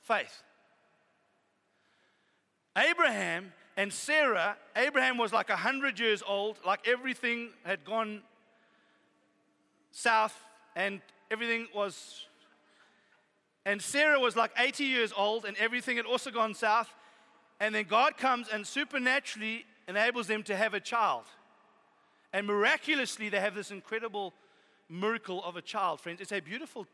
faith. 0.02 0.44
Abraham 2.78 3.54
and 3.78 3.92
Sarah, 3.92 4.58
Abraham 4.76 5.18
was 5.18 5.34
like 5.34 5.50
100 5.50 6.00
years 6.00 6.24
old, 6.26 6.58
like 6.66 6.88
everything 6.88 7.50
had 7.64 7.84
gone 7.86 8.22
south 9.92 10.38
and 10.76 11.02
everything 11.32 11.68
was. 11.74 12.26
And 13.66 13.82
Sarah 13.82 14.20
was 14.20 14.36
like 14.36 14.52
80 14.58 14.86
years 14.86 15.14
old 15.16 15.46
and 15.46 15.56
everything 15.58 15.98
had 15.98 16.06
also 16.06 16.32
gone 16.32 16.54
south. 16.54 16.90
And 17.60 17.76
then 17.76 17.86
God 17.86 18.18
comes 18.18 18.48
and 18.48 18.66
supernaturally 18.66 19.66
enables 19.88 20.28
them 20.28 20.44
to 20.44 20.56
have 20.56 20.74
a 20.74 20.80
child. 20.80 21.26
And 22.32 22.46
miraculously, 22.46 23.30
they 23.30 23.40
have 23.40 23.56
this 23.56 23.72
incredible 23.72 24.34
miracle 24.90 25.44
of 25.44 25.56
a 25.56 25.62
child, 25.62 26.00
friends. 26.00 26.22
It's 26.22 26.32
a 26.32 26.40
beautiful 26.40 26.88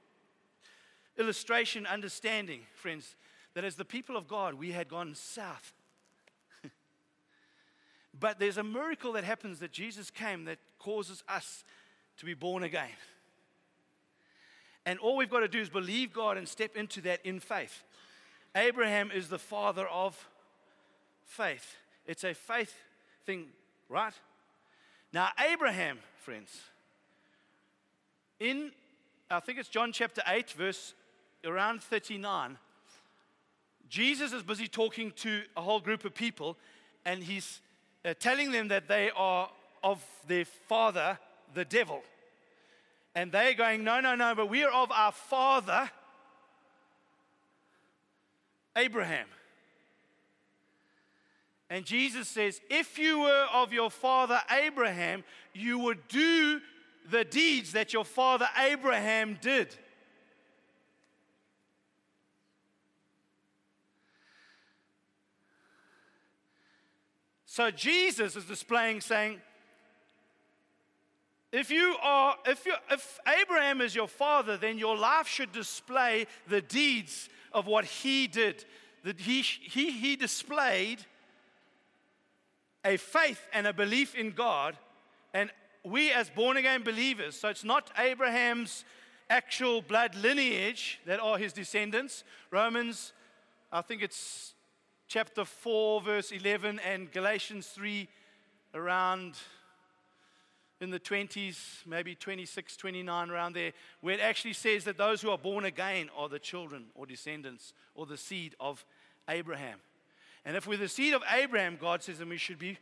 illustration, 1.17 1.85
understanding, 1.85 2.61
friends, 2.73 3.15
that 3.53 3.63
as 3.63 3.75
the 3.75 3.85
people 3.85 4.17
of 4.17 4.27
God, 4.27 4.53
we 4.55 4.71
had 4.71 4.89
gone 4.89 5.15
south. 5.15 5.73
but 8.19 8.39
there's 8.39 8.57
a 8.57 8.63
miracle 8.63 9.13
that 9.13 9.23
happens 9.23 9.59
that 9.59 9.71
Jesus 9.71 10.09
came 10.09 10.45
that 10.45 10.59
causes 10.79 11.23
us 11.27 11.63
to 12.17 12.25
be 12.25 12.33
born 12.33 12.63
again. 12.63 12.89
And 14.85 14.99
all 14.99 15.17
we've 15.17 15.29
got 15.29 15.39
to 15.39 15.47
do 15.47 15.59
is 15.59 15.69
believe 15.69 16.13
God 16.13 16.37
and 16.37 16.47
step 16.47 16.75
into 16.75 17.01
that 17.01 17.25
in 17.25 17.39
faith. 17.39 17.83
Abraham 18.55 19.11
is 19.11 19.29
the 19.29 19.39
father 19.39 19.87
of 19.87 20.29
faith. 21.25 21.75
It's 22.05 22.23
a 22.23 22.33
faith 22.33 22.73
thing, 23.25 23.47
right? 23.89 24.13
Now, 25.15 25.29
Abraham, 25.49 25.99
friends, 26.25 26.51
in, 28.37 28.73
I 29.31 29.39
think 29.39 29.59
it's 29.59 29.69
John 29.69 29.93
chapter 29.93 30.21
8, 30.27 30.49
verse 30.51 30.93
around 31.45 31.81
39, 31.81 32.57
Jesus 33.87 34.33
is 34.33 34.43
busy 34.43 34.67
talking 34.67 35.11
to 35.11 35.43
a 35.55 35.61
whole 35.61 35.79
group 35.79 36.03
of 36.03 36.13
people, 36.13 36.57
and 37.05 37.23
he's 37.23 37.61
uh, 38.03 38.13
telling 38.19 38.51
them 38.51 38.67
that 38.67 38.89
they 38.89 39.09
are 39.15 39.49
of 39.85 40.03
their 40.27 40.43
father, 40.43 41.17
the 41.53 41.63
devil. 41.63 42.01
And 43.15 43.31
they're 43.31 43.53
going, 43.53 43.85
No, 43.85 44.01
no, 44.01 44.15
no, 44.15 44.35
but 44.35 44.49
we 44.49 44.65
are 44.65 44.71
of 44.71 44.91
our 44.91 45.13
father, 45.13 45.89
Abraham. 48.75 49.27
And 51.69 51.85
Jesus 51.85 52.27
says, 52.27 52.61
If 52.69 52.99
you 52.99 53.19
were 53.19 53.47
of 53.53 53.73
your 53.73 53.89
father 53.89 54.39
Abraham, 54.51 55.23
you 55.53 55.79
would 55.79 56.07
do 56.07 56.61
the 57.09 57.23
deeds 57.23 57.73
that 57.73 57.93
your 57.93 58.05
father 58.05 58.47
Abraham 58.57 59.37
did. 59.41 59.75
So 67.45 67.71
Jesus 67.71 68.35
is 68.35 68.43
displaying, 68.43 68.99
saying, 68.99 69.39
if 71.53 71.71
you 71.71 71.95
are, 72.03 72.35
if 72.45 72.65
you, 72.65 72.73
if 72.91 73.17
Abraham 73.41 73.79
is 73.79 73.95
your 73.95 74.09
father, 74.09 74.57
then 74.57 74.77
your 74.77 74.97
life 74.97 75.25
should 75.25 75.53
display 75.53 76.27
the 76.49 76.61
deeds 76.61 77.29
of 77.53 77.65
what 77.65 77.85
he 77.85 78.27
did. 78.27 78.65
That 79.05 79.21
he, 79.21 79.41
he, 79.41 79.91
he 79.91 80.17
displayed 80.17 81.05
a 82.85 82.97
faith 82.97 83.47
and 83.51 83.65
a 83.65 83.73
belief 83.73 84.13
in 84.15 84.31
God, 84.31 84.77
and 85.33 85.49
we 85.83 86.11
as 86.11 86.29
born 86.29 86.55
again 86.55 86.83
believers, 86.83 87.35
so 87.35 87.49
it's 87.49 87.63
not 87.63 87.91
Abraham's 87.97 88.85
actual 89.29 89.81
blood 89.81 90.15
lineage 90.15 90.99
that 91.05 91.19
are 91.19 91.37
his 91.37 91.51
descendants. 91.51 92.23
Romans, 92.51 93.11
I 93.71 93.81
think 93.81 94.03
it's 94.03 94.53
chapter 95.07 95.43
4, 95.43 96.01
verse 96.01 96.31
11, 96.31 96.79
and 96.79 97.11
Galatians 97.11 97.67
3, 97.67 98.07
around 98.75 99.33
in 100.81 100.91
the 100.91 100.99
20s, 100.99 101.85
maybe 101.87 102.13
26, 102.13 102.77
29, 102.77 103.31
around 103.31 103.53
there, 103.53 103.71
where 104.01 104.13
it 104.13 104.19
actually 104.19 104.53
says 104.53 104.83
that 104.83 104.97
those 104.97 105.21
who 105.21 105.31
are 105.31 105.37
born 105.37 105.65
again 105.65 106.09
are 106.15 106.29
the 106.29 106.37
children 106.37 106.85
or 106.93 107.05
descendants 107.05 107.73
or 107.95 108.05
the 108.05 108.17
seed 108.17 108.55
of 108.59 108.85
Abraham. 109.27 109.79
And 110.45 110.55
if 110.55 110.67
we're 110.67 110.77
the 110.77 110.87
seed 110.87 111.13
of 111.13 111.23
Abraham, 111.31 111.77
God 111.79 112.03
says, 112.03 112.19
then 112.19 112.29
we 112.29 112.37
should 112.37 112.59
be 112.59 112.77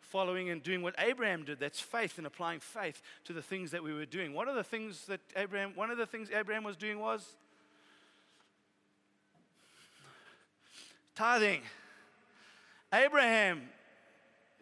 following 0.00 0.50
and 0.50 0.62
doing 0.62 0.82
what 0.82 0.94
Abraham 0.98 1.44
did. 1.44 1.58
That's 1.58 1.80
faith 1.80 2.16
and 2.18 2.26
applying 2.26 2.60
faith 2.60 3.02
to 3.24 3.32
the 3.32 3.42
things 3.42 3.72
that 3.72 3.82
we 3.82 3.92
were 3.92 4.06
doing. 4.06 4.32
One 4.32 4.48
of 4.48 4.54
the 4.54 4.64
things 4.64 5.06
that 5.06 5.20
Abraham, 5.36 5.72
one 5.74 5.90
of 5.90 5.98
the 5.98 6.06
things 6.06 6.30
Abraham 6.30 6.64
was 6.64 6.76
doing 6.76 6.98
was 6.98 7.36
Tithing. 11.18 11.62
Abraham 12.92 13.62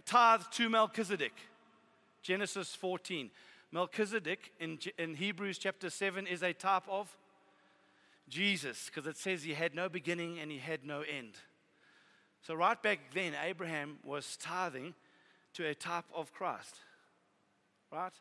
tithed 0.07 0.51
to 0.55 0.71
Melchizedek. 0.71 1.35
Genesis 2.23 2.75
14. 2.75 3.31
Melchizedek 3.71 4.53
in, 4.59 4.79
in 4.97 5.17
Hebrews 5.17 5.59
chapter 5.59 5.91
7 5.91 6.27
is 6.27 6.43
a 6.43 6.55
type 6.55 6.85
of 6.89 7.15
Jesus 8.27 8.87
because 8.87 9.07
it 9.07 9.19
says 9.19 9.43
he 9.43 9.53
had 9.53 9.75
no 9.75 9.91
beginning 9.91 10.39
and 10.39 10.51
he 10.51 10.57
had 10.57 10.83
no 10.83 11.03
end. 11.03 11.35
So, 12.47 12.55
right 12.55 12.80
back 12.80 13.01
then, 13.12 13.32
Abraham 13.42 13.99
was 14.05 14.36
tithing 14.36 14.94
to 15.55 15.66
a 15.66 15.74
type 15.74 16.05
of 16.14 16.32
Christ. 16.32 16.76
Right? 17.90 18.12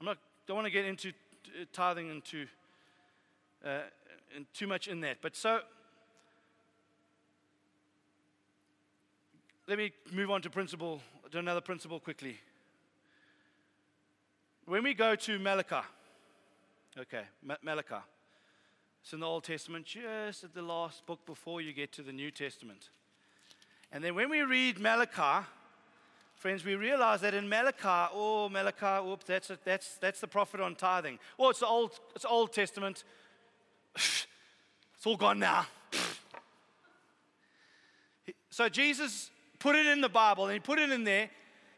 Not, 0.00 0.16
don't 0.46 0.56
want 0.56 0.64
to 0.64 0.70
get 0.70 0.86
into 0.86 1.12
tithing 1.74 2.08
into 2.08 2.46
uh, 3.62 3.80
too 4.54 4.66
much 4.66 4.88
in 4.88 5.02
that. 5.02 5.18
But 5.20 5.36
so, 5.36 5.60
let 9.68 9.76
me 9.76 9.92
move 10.10 10.30
on 10.30 10.40
to 10.40 10.48
principle, 10.48 11.02
to 11.30 11.40
another 11.40 11.60
principle 11.60 12.00
quickly. 12.00 12.38
When 14.64 14.82
we 14.82 14.94
go 14.94 15.14
to 15.14 15.38
Malachi, 15.38 15.86
okay, 16.98 17.24
Malachi, 17.62 17.96
it's 19.02 19.12
in 19.12 19.20
the 19.20 19.26
Old 19.26 19.44
Testament, 19.44 19.84
just 19.84 20.42
at 20.42 20.54
the 20.54 20.62
last 20.62 21.04
book 21.04 21.26
before 21.26 21.60
you 21.60 21.74
get 21.74 21.92
to 21.92 22.02
the 22.02 22.12
New 22.12 22.30
Testament. 22.30 22.88
And 23.92 24.04
then 24.04 24.14
when 24.14 24.30
we 24.30 24.42
read 24.42 24.78
Malachi, 24.78 25.46
friends, 26.36 26.64
we 26.64 26.74
realize 26.74 27.20
that 27.22 27.34
in 27.34 27.48
Malachi, 27.48 28.12
oh, 28.14 28.48
Malachi, 28.48 29.06
oops, 29.06 29.24
that's, 29.26 29.50
a, 29.50 29.58
that's, 29.64 29.96
that's 29.96 30.20
the 30.20 30.28
prophet 30.28 30.60
on 30.60 30.74
tithing. 30.76 31.18
Oh, 31.38 31.50
it's 31.50 31.60
the 31.60 31.66
Old, 31.66 31.98
it's 32.14 32.24
Old 32.24 32.52
Testament. 32.52 33.04
It's 33.94 34.26
all 35.06 35.16
gone 35.16 35.38
now. 35.38 35.66
So 38.50 38.68
Jesus 38.68 39.30
put 39.58 39.74
it 39.74 39.86
in 39.86 40.00
the 40.00 40.08
Bible 40.08 40.44
and 40.44 40.52
he 40.52 40.60
put 40.60 40.78
it 40.78 40.90
in 40.90 41.04
there 41.04 41.30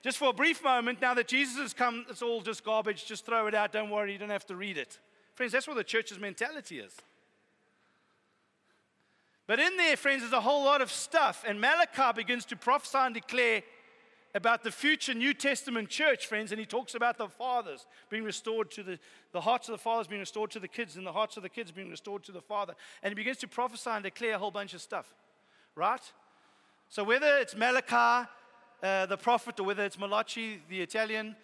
just 0.02 0.18
for 0.18 0.30
a 0.30 0.32
brief 0.32 0.64
moment. 0.64 1.00
Now 1.00 1.14
that 1.14 1.28
Jesus 1.28 1.56
has 1.58 1.72
come, 1.72 2.04
it's 2.10 2.22
all 2.22 2.40
just 2.40 2.64
garbage. 2.64 3.06
Just 3.06 3.24
throw 3.24 3.46
it 3.46 3.54
out. 3.54 3.72
Don't 3.72 3.90
worry, 3.90 4.12
you 4.12 4.18
don't 4.18 4.30
have 4.30 4.46
to 4.46 4.56
read 4.56 4.76
it. 4.76 4.98
Friends, 5.34 5.52
that's 5.52 5.68
what 5.68 5.76
the 5.76 5.84
church's 5.84 6.18
mentality 6.18 6.80
is. 6.80 6.94
But 9.46 9.58
in 9.58 9.76
there, 9.76 9.96
friends, 9.96 10.22
there's 10.22 10.32
a 10.32 10.40
whole 10.40 10.64
lot 10.64 10.80
of 10.80 10.90
stuff. 10.90 11.44
And 11.46 11.60
Malachi 11.60 12.12
begins 12.14 12.44
to 12.46 12.56
prophesy 12.56 12.98
and 12.98 13.14
declare 13.14 13.62
about 14.34 14.62
the 14.62 14.70
future 14.70 15.12
New 15.12 15.34
Testament 15.34 15.88
church, 15.88 16.26
friends, 16.26 16.52
and 16.52 16.58
he 16.58 16.64
talks 16.64 16.94
about 16.94 17.18
the 17.18 17.28
fathers 17.28 17.86
being 18.08 18.24
restored 18.24 18.70
to 18.70 18.82
the, 18.82 18.98
the 19.32 19.40
hearts 19.40 19.68
of 19.68 19.72
the 19.72 19.78
fathers 19.78 20.06
being 20.06 20.20
restored 20.20 20.50
to 20.52 20.60
the 20.60 20.68
kids, 20.68 20.96
and 20.96 21.06
the 21.06 21.12
hearts 21.12 21.36
of 21.36 21.42
the 21.42 21.48
kids 21.48 21.70
being 21.70 21.90
restored 21.90 22.22
to 22.24 22.32
the 22.32 22.40
father. 22.40 22.74
And 23.02 23.10
he 23.10 23.14
begins 23.14 23.38
to 23.38 23.48
prophesy 23.48 23.90
and 23.90 24.02
declare 24.02 24.34
a 24.34 24.38
whole 24.38 24.50
bunch 24.50 24.72
of 24.74 24.80
stuff, 24.80 25.12
right? 25.74 26.00
So, 26.88 27.04
whether 27.04 27.38
it's 27.38 27.54
Malachi, 27.54 28.28
uh, 28.82 29.06
the 29.06 29.18
prophet, 29.18 29.60
or 29.60 29.64
whether 29.64 29.84
it's 29.84 29.98
Malachi, 29.98 30.62
the 30.68 30.80
Italian, 30.80 31.36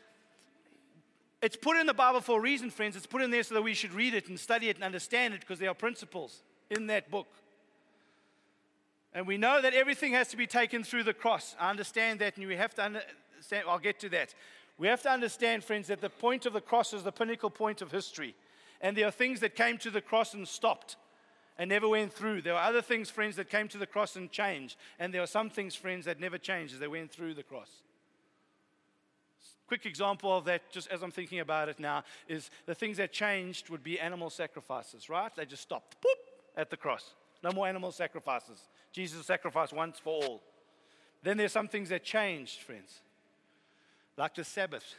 it's 1.43 1.57
put 1.57 1.77
in 1.77 1.87
the 1.87 1.95
Bible 1.95 2.21
for 2.21 2.39
a 2.39 2.43
reason, 2.43 2.71
friends. 2.71 2.97
It's 2.97 3.07
put 3.07 3.23
in 3.23 3.31
there 3.31 3.43
so 3.43 3.55
that 3.55 3.63
we 3.63 3.75
should 3.75 3.93
read 3.93 4.15
it 4.15 4.29
and 4.29 4.41
study 4.41 4.71
it 4.71 4.77
and 4.77 4.85
understand 4.85 5.35
it 5.35 5.41
because 5.41 5.59
there 5.59 5.71
are 5.71 5.75
principles 5.75 6.43
in 6.71 6.87
that 6.89 7.11
book. 7.11 7.29
And 9.15 9.27
we 9.27 9.39
know 9.39 9.61
that 9.63 9.75
everything 9.75 10.13
has 10.13 10.29
to 10.29 10.37
be 10.37 10.47
taken 10.47 10.85
through 10.85 11.05
the 11.05 11.15
cross. 11.15 11.57
I 11.59 11.71
understand 11.71 12.21
that, 12.21 12.37
and 12.37 12.47
we 12.47 12.57
have 12.57 12.75
to 12.75 12.83
understand, 12.83 13.65
I'll 13.69 13.79
get 13.79 13.99
to 14.01 14.09
that. 14.11 14.35
We 14.77 14.87
have 14.87 15.03
to 15.03 15.11
understand, 15.11 15.65
friends, 15.65 15.89
that 15.89 16.01
the 16.01 16.11
point 16.11 16.47
of 16.47 16.53
the 16.53 16.61
cross 16.61 16.93
is 16.93 17.03
the 17.03 17.13
pinnacle 17.13 17.51
point 17.51 17.83
of 17.83 17.91
history. 17.91 18.35
And 18.81 18.97
there 18.97 19.09
are 19.09 19.13
things 19.13 19.41
that 19.41 19.57
came 19.57 19.79
to 19.79 19.91
the 19.91 20.01
cross 20.01 20.35
and 20.35 20.47
stopped 20.47 20.97
and 21.59 21.69
never 21.69 21.89
went 21.89 22.13
through. 22.13 22.43
There 22.43 22.55
are 22.55 22.69
other 22.69 22.83
things, 22.83 23.11
friends, 23.11 23.35
that 23.37 23.51
came 23.51 23.67
to 23.69 23.79
the 23.79 23.87
cross 23.87 24.15
and 24.15 24.31
changed. 24.31 24.77
And 25.01 25.13
there 25.13 25.23
are 25.23 25.27
some 25.27 25.51
things, 25.51 25.75
friends, 25.75 26.05
that 26.05 26.21
never 26.21 26.39
changed 26.39 26.75
as 26.75 26.81
they 26.81 26.87
went 26.87 27.11
through 27.11 27.35
the 27.35 27.43
cross. 27.43 27.71
Quick 29.67 29.85
example 29.85 30.35
of 30.35 30.45
that, 30.45 30.71
just 30.71 30.89
as 30.89 31.03
I'm 31.03 31.11
thinking 31.11 31.41
about 31.41 31.69
it 31.69 31.81
now, 31.81 32.05
is 32.29 32.51
the 32.67 32.75
things 32.75 32.97
that 32.99 33.13
changed 33.13 33.69
would 33.69 33.83
be 33.83 33.99
animal 33.99 34.31
sacrifices, 34.31 35.11
right? 35.11 35.35
They 35.35 35.45
just 35.45 35.63
stopped, 35.63 35.97
boop, 36.01 36.61
at 36.61 36.71
the 36.71 36.77
cross. 36.77 37.15
No 37.43 37.53
more 37.53 37.69
animal 37.69 37.93
sacrifices. 37.93 38.69
Jesus 38.93 39.27
sacrificed 39.27 39.73
once 39.73 39.99
for 39.99 40.23
all. 40.23 40.43
Then 41.23 41.37
there's 41.37 41.53
some 41.53 41.69
things 41.69 41.89
that 41.89 42.05
changed, 42.05 42.61
friends, 42.61 43.01
like 44.17 44.35
the 44.35 44.45
Sabbath. 44.45 44.95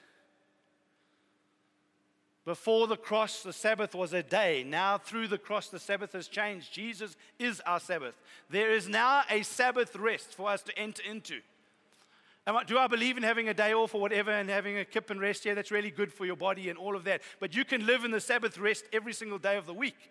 Before 2.45 2.87
the 2.87 2.97
cross, 2.97 3.43
the 3.43 3.53
Sabbath 3.53 3.93
was 3.93 4.13
a 4.13 4.23
day. 4.23 4.63
Now, 4.65 4.97
through 4.97 5.27
the 5.27 5.37
cross, 5.37 5.67
the 5.67 5.79
Sabbath 5.79 6.13
has 6.13 6.27
changed. 6.27 6.73
Jesus 6.73 7.15
is 7.37 7.61
our 7.65 7.79
Sabbath. 7.79 8.15
There 8.49 8.71
is 8.71 8.87
now 8.87 9.23
a 9.29 9.43
Sabbath 9.43 9.95
rest 9.95 10.33
for 10.33 10.49
us 10.49 10.61
to 10.63 10.77
enter 10.79 11.03
into. 11.03 11.41
Do 12.65 12.79
I 12.79 12.87
believe 12.87 13.17
in 13.17 13.23
having 13.23 13.49
a 13.49 13.53
day 13.53 13.73
off 13.73 13.93
or 13.93 14.01
whatever 14.01 14.31
and 14.31 14.49
having 14.49 14.79
a 14.79 14.85
kip 14.85 15.11
and 15.11 15.21
rest? 15.21 15.45
Yeah, 15.45 15.53
that's 15.53 15.69
really 15.69 15.91
good 15.91 16.11
for 16.11 16.25
your 16.25 16.37
body 16.37 16.69
and 16.69 16.79
all 16.79 16.95
of 16.95 17.03
that. 17.03 17.21
But 17.39 17.55
you 17.55 17.63
can 17.63 17.85
live 17.85 18.03
in 18.03 18.11
the 18.11 18.19
Sabbath 18.21 18.57
rest 18.57 18.85
every 18.91 19.13
single 19.13 19.37
day 19.37 19.55
of 19.55 19.67
the 19.67 19.73
week. 19.73 20.09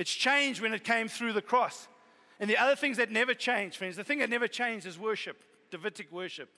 It's 0.00 0.14
changed 0.14 0.62
when 0.62 0.72
it 0.72 0.82
came 0.82 1.08
through 1.08 1.34
the 1.34 1.42
cross. 1.42 1.86
And 2.40 2.48
the 2.48 2.56
other 2.56 2.74
things 2.74 2.96
that 2.96 3.10
never 3.10 3.34
change, 3.34 3.76
friends, 3.76 3.96
the 3.96 4.02
thing 4.02 4.20
that 4.20 4.30
never 4.30 4.48
changed 4.48 4.86
is 4.86 4.98
worship, 4.98 5.36
Davidic 5.70 6.10
worship. 6.10 6.48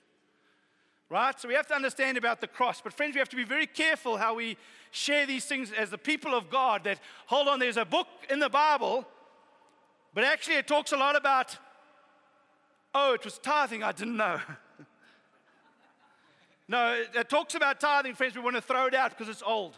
Right? 1.09 1.37
So 1.37 1.49
we 1.49 1.53
have 1.55 1.67
to 1.67 1.75
understand 1.75 2.17
about 2.17 2.39
the 2.39 2.47
cross. 2.47 2.79
But, 2.79 2.93
friends, 2.93 3.15
we 3.15 3.19
have 3.19 3.27
to 3.27 3.35
be 3.35 3.43
very 3.43 3.67
careful 3.67 4.15
how 4.15 4.33
we 4.33 4.55
share 4.91 5.25
these 5.25 5.43
things 5.43 5.73
as 5.73 5.89
the 5.89 5.97
people 5.97 6.33
of 6.33 6.49
God. 6.49 6.85
That, 6.85 7.01
hold 7.25 7.49
on, 7.49 7.59
there's 7.59 7.75
a 7.75 7.83
book 7.83 8.07
in 8.29 8.39
the 8.39 8.47
Bible, 8.47 9.05
but 10.13 10.23
actually 10.23 10.55
it 10.55 10.65
talks 10.65 10.93
a 10.93 10.97
lot 10.97 11.17
about, 11.17 11.57
oh, 12.95 13.13
it 13.13 13.25
was 13.25 13.39
tithing, 13.39 13.83
I 13.83 13.91
didn't 13.91 14.15
know. 14.15 14.39
no, 16.69 16.93
it, 16.93 17.09
it 17.13 17.29
talks 17.29 17.55
about 17.55 17.81
tithing, 17.81 18.15
friends. 18.15 18.35
We 18.35 18.41
want 18.41 18.55
to 18.55 18.61
throw 18.61 18.85
it 18.85 18.95
out 18.95 19.09
because 19.09 19.27
it's 19.27 19.43
old. 19.45 19.77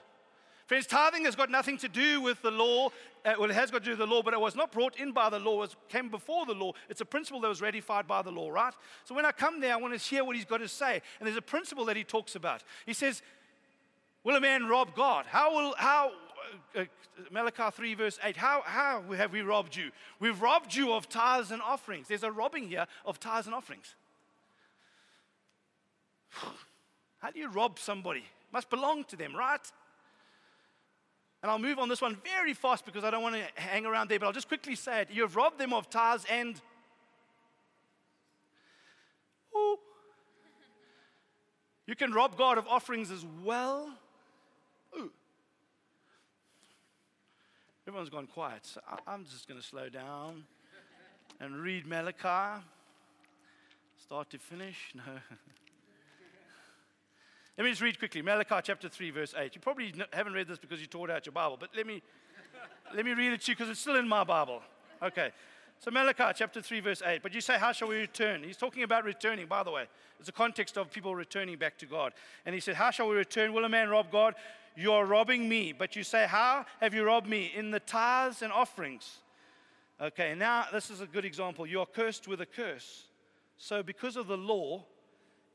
Friends, 0.67 0.87
tithing 0.87 1.25
has 1.25 1.35
got 1.35 1.51
nothing 1.51 1.77
to 1.79 1.87
do 1.87 2.21
with 2.21 2.41
the 2.41 2.51
law. 2.51 2.89
Uh, 3.25 3.33
well, 3.39 3.49
it 3.49 3.55
has 3.55 3.71
got 3.71 3.79
to 3.79 3.85
do 3.85 3.91
with 3.91 3.99
the 3.99 4.05
law, 4.05 4.21
but 4.21 4.35
it 4.35 4.39
was 4.39 4.55
not 4.55 4.71
brought 4.71 4.97
in 4.97 5.11
by 5.11 5.29
the 5.29 5.39
law. 5.39 5.63
It 5.63 5.75
came 5.89 6.09
before 6.09 6.45
the 6.45 6.53
law. 6.53 6.73
It's 6.89 7.01
a 7.01 7.05
principle 7.05 7.41
that 7.41 7.47
was 7.47 7.59
ratified 7.59 8.07
by 8.07 8.21
the 8.21 8.31
law, 8.31 8.49
right? 8.49 8.73
So 9.03 9.15
when 9.15 9.25
I 9.25 9.31
come 9.31 9.59
there, 9.59 9.73
I 9.73 9.77
want 9.77 9.99
to 9.99 9.99
hear 9.99 10.23
what 10.23 10.35
he's 10.35 10.45
got 10.45 10.59
to 10.59 10.67
say. 10.67 11.01
And 11.19 11.25
there's 11.25 11.35
a 11.35 11.41
principle 11.41 11.85
that 11.85 11.97
he 11.97 12.03
talks 12.03 12.35
about. 12.35 12.63
He 12.85 12.93
says, 12.93 13.23
Will 14.23 14.35
a 14.35 14.41
man 14.41 14.67
rob 14.67 14.95
God? 14.95 15.25
How 15.27 15.55
will, 15.55 15.73
how, 15.77 16.11
uh, 16.75 16.81
uh, 16.81 16.85
Malachi 17.31 17.63
3, 17.71 17.93
verse 17.95 18.19
8, 18.23 18.35
how, 18.37 18.61
how 18.65 19.03
have 19.15 19.31
we 19.31 19.41
robbed 19.41 19.75
you? 19.75 19.91
We've 20.19 20.41
robbed 20.41 20.75
you 20.75 20.93
of 20.93 21.09
tithes 21.09 21.51
and 21.51 21.61
offerings. 21.61 22.07
There's 22.07 22.23
a 22.23 22.31
robbing 22.31 22.67
here 22.67 22.87
of 23.05 23.19
tithes 23.19 23.47
and 23.47 23.55
offerings. 23.55 23.95
How 27.19 27.31
do 27.31 27.39
you 27.39 27.49
rob 27.49 27.79
somebody? 27.79 28.23
Must 28.51 28.69
belong 28.69 29.03
to 29.05 29.15
them, 29.15 29.35
right? 29.35 29.61
And 31.45 31.51
I'll 31.51 31.59
move 31.59 31.77
on 31.77 31.89
this 31.89 32.01
one 32.01 32.17
very 32.23 32.55
fast 32.55 32.87
because 32.87 33.03
I 33.03 33.11
don't 33.11 33.21
want 33.21 33.35
to 33.35 33.61
hang 33.61 33.85
around 33.85 34.09
there, 34.09 34.17
but 34.17 34.25
I'll 34.25 34.33
just 34.33 34.47
quickly 34.47 34.73
say 34.73 35.01
it. 35.01 35.11
You 35.11 35.21
have 35.21 35.35
robbed 35.35 35.59
them 35.59 35.73
of 35.73 35.91
tithes 35.91 36.25
and. 36.27 36.59
Ooh. 39.55 39.77
You 41.85 41.95
can 41.95 42.13
rob 42.13 42.35
God 42.35 42.57
of 42.57 42.67
offerings 42.67 43.11
as 43.11 43.23
well. 43.43 43.95
Ooh. 44.97 45.11
Everyone's 47.87 48.09
gone 48.09 48.25
quiet, 48.25 48.61
so 48.65 48.81
I'm 49.05 49.23
just 49.25 49.47
going 49.47 49.61
to 49.61 49.67
slow 49.67 49.87
down 49.87 50.45
and 51.39 51.57
read 51.57 51.85
Malachi. 51.85 52.63
Start 54.03 54.31
to 54.31 54.39
finish. 54.39 54.95
No. 54.95 55.03
Let 57.57 57.63
me 57.63 57.69
just 57.69 57.81
read 57.81 57.97
quickly 57.97 58.21
Malachi 58.21 58.55
chapter 58.63 58.89
3, 58.89 59.11
verse 59.11 59.33
8. 59.35 59.55
You 59.55 59.61
probably 59.61 59.93
haven't 60.11 60.33
read 60.33 60.47
this 60.47 60.57
because 60.57 60.81
you 60.81 60.87
tore 60.87 61.09
out 61.09 61.25
your 61.25 61.31
Bible, 61.31 61.55
but 61.57 61.69
let 61.75 61.87
me, 61.87 62.01
let 62.93 63.05
me 63.05 63.13
read 63.13 63.31
it 63.31 63.41
to 63.41 63.51
you 63.51 63.55
because 63.55 63.69
it's 63.69 63.79
still 63.79 63.95
in 63.95 64.07
my 64.07 64.25
Bible. 64.25 64.61
Okay. 65.01 65.31
So, 65.79 65.91
Malachi 65.91 66.23
chapter 66.35 66.61
3, 66.61 66.79
verse 66.81 67.01
8. 67.05 67.21
But 67.23 67.33
you 67.33 67.39
say, 67.39 67.57
How 67.57 67.71
shall 67.71 67.87
we 67.87 67.95
return? 67.95 68.43
He's 68.43 68.57
talking 68.57 68.83
about 68.83 69.05
returning, 69.05 69.45
by 69.47 69.63
the 69.63 69.71
way. 69.71 69.85
It's 70.19 70.27
a 70.27 70.33
context 70.33 70.77
of 70.77 70.91
people 70.91 71.15
returning 71.15 71.57
back 71.57 71.77
to 71.77 71.85
God. 71.85 72.13
And 72.45 72.53
he 72.53 72.59
said, 72.59 72.75
How 72.75 72.91
shall 72.91 73.07
we 73.07 73.15
return? 73.15 73.53
Will 73.53 73.65
a 73.65 73.69
man 73.69 73.89
rob 73.89 74.11
God? 74.11 74.35
You 74.75 74.91
are 74.91 75.05
robbing 75.05 75.47
me. 75.47 75.71
But 75.71 75.95
you 75.95 76.03
say, 76.03 76.27
How 76.27 76.65
have 76.81 76.93
you 76.93 77.03
robbed 77.03 77.27
me? 77.27 77.51
In 77.55 77.71
the 77.71 77.79
tithes 77.79 78.41
and 78.41 78.51
offerings. 78.51 79.19
Okay, 80.01 80.35
now 80.35 80.65
this 80.73 80.89
is 80.89 80.99
a 80.99 81.05
good 81.05 81.23
example. 81.23 81.65
You 81.65 81.79
are 81.79 81.85
cursed 81.85 82.27
with 82.27 82.41
a 82.41 82.45
curse. 82.45 83.05
So, 83.57 83.81
because 83.81 84.17
of 84.17 84.27
the 84.27 84.37
law, 84.37 84.83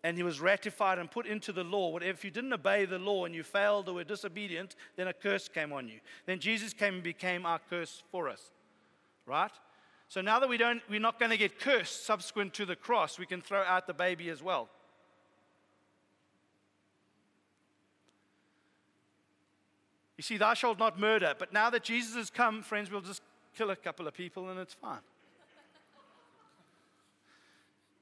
and 0.02 0.16
he 0.16 0.22
was 0.22 0.40
ratified 0.40 0.98
and 0.98 1.10
put 1.10 1.26
into 1.26 1.52
the 1.52 1.64
law. 1.64 1.98
If 1.98 2.24
you 2.24 2.30
didn't 2.30 2.52
obey 2.52 2.84
the 2.86 2.98
law 2.98 3.26
and 3.26 3.34
you 3.34 3.42
failed 3.42 3.88
or 3.88 3.94
were 3.94 4.04
disobedient, 4.04 4.76
then 4.96 5.08
a 5.08 5.12
curse 5.12 5.48
came 5.48 5.72
on 5.72 5.88
you. 5.88 6.00
Then 6.26 6.38
Jesus 6.38 6.72
came 6.72 6.94
and 6.94 7.02
became 7.02 7.44
our 7.44 7.60
curse 7.68 8.02
for 8.10 8.28
us. 8.28 8.50
Right? 9.26 9.52
So 10.08 10.20
now 10.20 10.40
that 10.40 10.48
we 10.48 10.56
don't, 10.56 10.82
we're 10.88 11.00
not 11.00 11.18
going 11.18 11.30
to 11.30 11.36
get 11.36 11.60
cursed 11.60 12.04
subsequent 12.04 12.54
to 12.54 12.66
the 12.66 12.76
cross, 12.76 13.18
we 13.18 13.26
can 13.26 13.40
throw 13.40 13.62
out 13.62 13.86
the 13.86 13.94
baby 13.94 14.30
as 14.30 14.42
well. 14.42 14.68
You 20.16 20.22
see, 20.22 20.36
thou 20.36 20.52
shalt 20.54 20.78
not 20.78 20.98
murder. 20.98 21.34
But 21.38 21.52
now 21.52 21.70
that 21.70 21.82
Jesus 21.82 22.14
has 22.14 22.28
come, 22.28 22.62
friends, 22.62 22.90
we'll 22.90 23.00
just 23.00 23.22
kill 23.56 23.70
a 23.70 23.76
couple 23.76 24.06
of 24.06 24.14
people 24.14 24.48
and 24.50 24.58
it's 24.58 24.74
fine. 24.74 25.00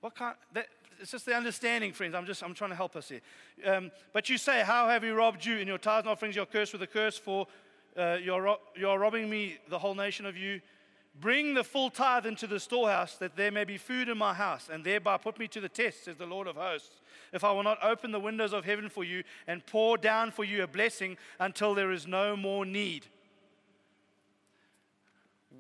What 0.00 0.14
kind? 0.14 0.36
That, 0.52 0.66
it's 1.00 1.12
just 1.12 1.26
the 1.26 1.34
understanding, 1.34 1.92
friends. 1.92 2.14
I'm 2.14 2.26
just 2.26 2.42
I'm 2.42 2.54
trying 2.54 2.70
to 2.70 2.76
help 2.76 2.96
us 2.96 3.08
here. 3.08 3.20
Um, 3.64 3.90
but 4.12 4.28
you 4.28 4.38
say, 4.38 4.62
How 4.62 4.88
have 4.88 5.02
we 5.02 5.10
robbed 5.10 5.44
you 5.44 5.58
in 5.58 5.68
your 5.68 5.78
tithes 5.78 6.04
and 6.04 6.10
offerings? 6.10 6.36
You're 6.36 6.46
cursed 6.46 6.72
with 6.72 6.82
a 6.82 6.86
curse, 6.86 7.16
for 7.16 7.46
uh, 7.96 8.18
you're, 8.22 8.56
you're 8.76 8.98
robbing 8.98 9.28
me, 9.28 9.58
the 9.68 9.78
whole 9.78 9.94
nation 9.94 10.26
of 10.26 10.36
you. 10.36 10.60
Bring 11.20 11.54
the 11.54 11.64
full 11.64 11.90
tithe 11.90 12.26
into 12.26 12.46
the 12.46 12.60
storehouse, 12.60 13.16
that 13.16 13.36
there 13.36 13.50
may 13.50 13.64
be 13.64 13.76
food 13.76 14.08
in 14.08 14.16
my 14.16 14.32
house, 14.32 14.68
and 14.72 14.84
thereby 14.84 15.16
put 15.16 15.38
me 15.38 15.48
to 15.48 15.60
the 15.60 15.68
test, 15.68 16.04
says 16.04 16.16
the 16.16 16.26
Lord 16.26 16.46
of 16.46 16.56
hosts. 16.56 17.00
If 17.32 17.42
I 17.42 17.52
will 17.52 17.64
not 17.64 17.78
open 17.82 18.12
the 18.12 18.20
windows 18.20 18.52
of 18.52 18.64
heaven 18.64 18.88
for 18.88 19.04
you 19.04 19.24
and 19.46 19.66
pour 19.66 19.98
down 19.98 20.30
for 20.30 20.44
you 20.44 20.62
a 20.62 20.66
blessing 20.66 21.16
until 21.38 21.74
there 21.74 21.90
is 21.90 22.06
no 22.06 22.36
more 22.36 22.64
need. 22.64 23.06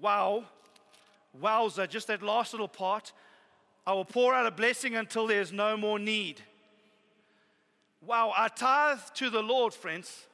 Wow. 0.00 0.44
Wowza, 1.42 1.88
just 1.88 2.06
that 2.06 2.22
last 2.22 2.52
little 2.52 2.68
part. 2.68 3.12
I 3.88 3.92
will 3.92 4.04
pour 4.04 4.34
out 4.34 4.44
a 4.44 4.50
blessing 4.50 4.96
until 4.96 5.26
there's 5.26 5.50
no 5.50 5.74
more 5.74 5.98
need. 5.98 6.42
Wow, 8.06 8.34
I 8.36 8.48
tithe 8.48 8.98
to 9.14 9.30
the 9.30 9.42
Lord, 9.42 9.72
friends, 9.72 10.26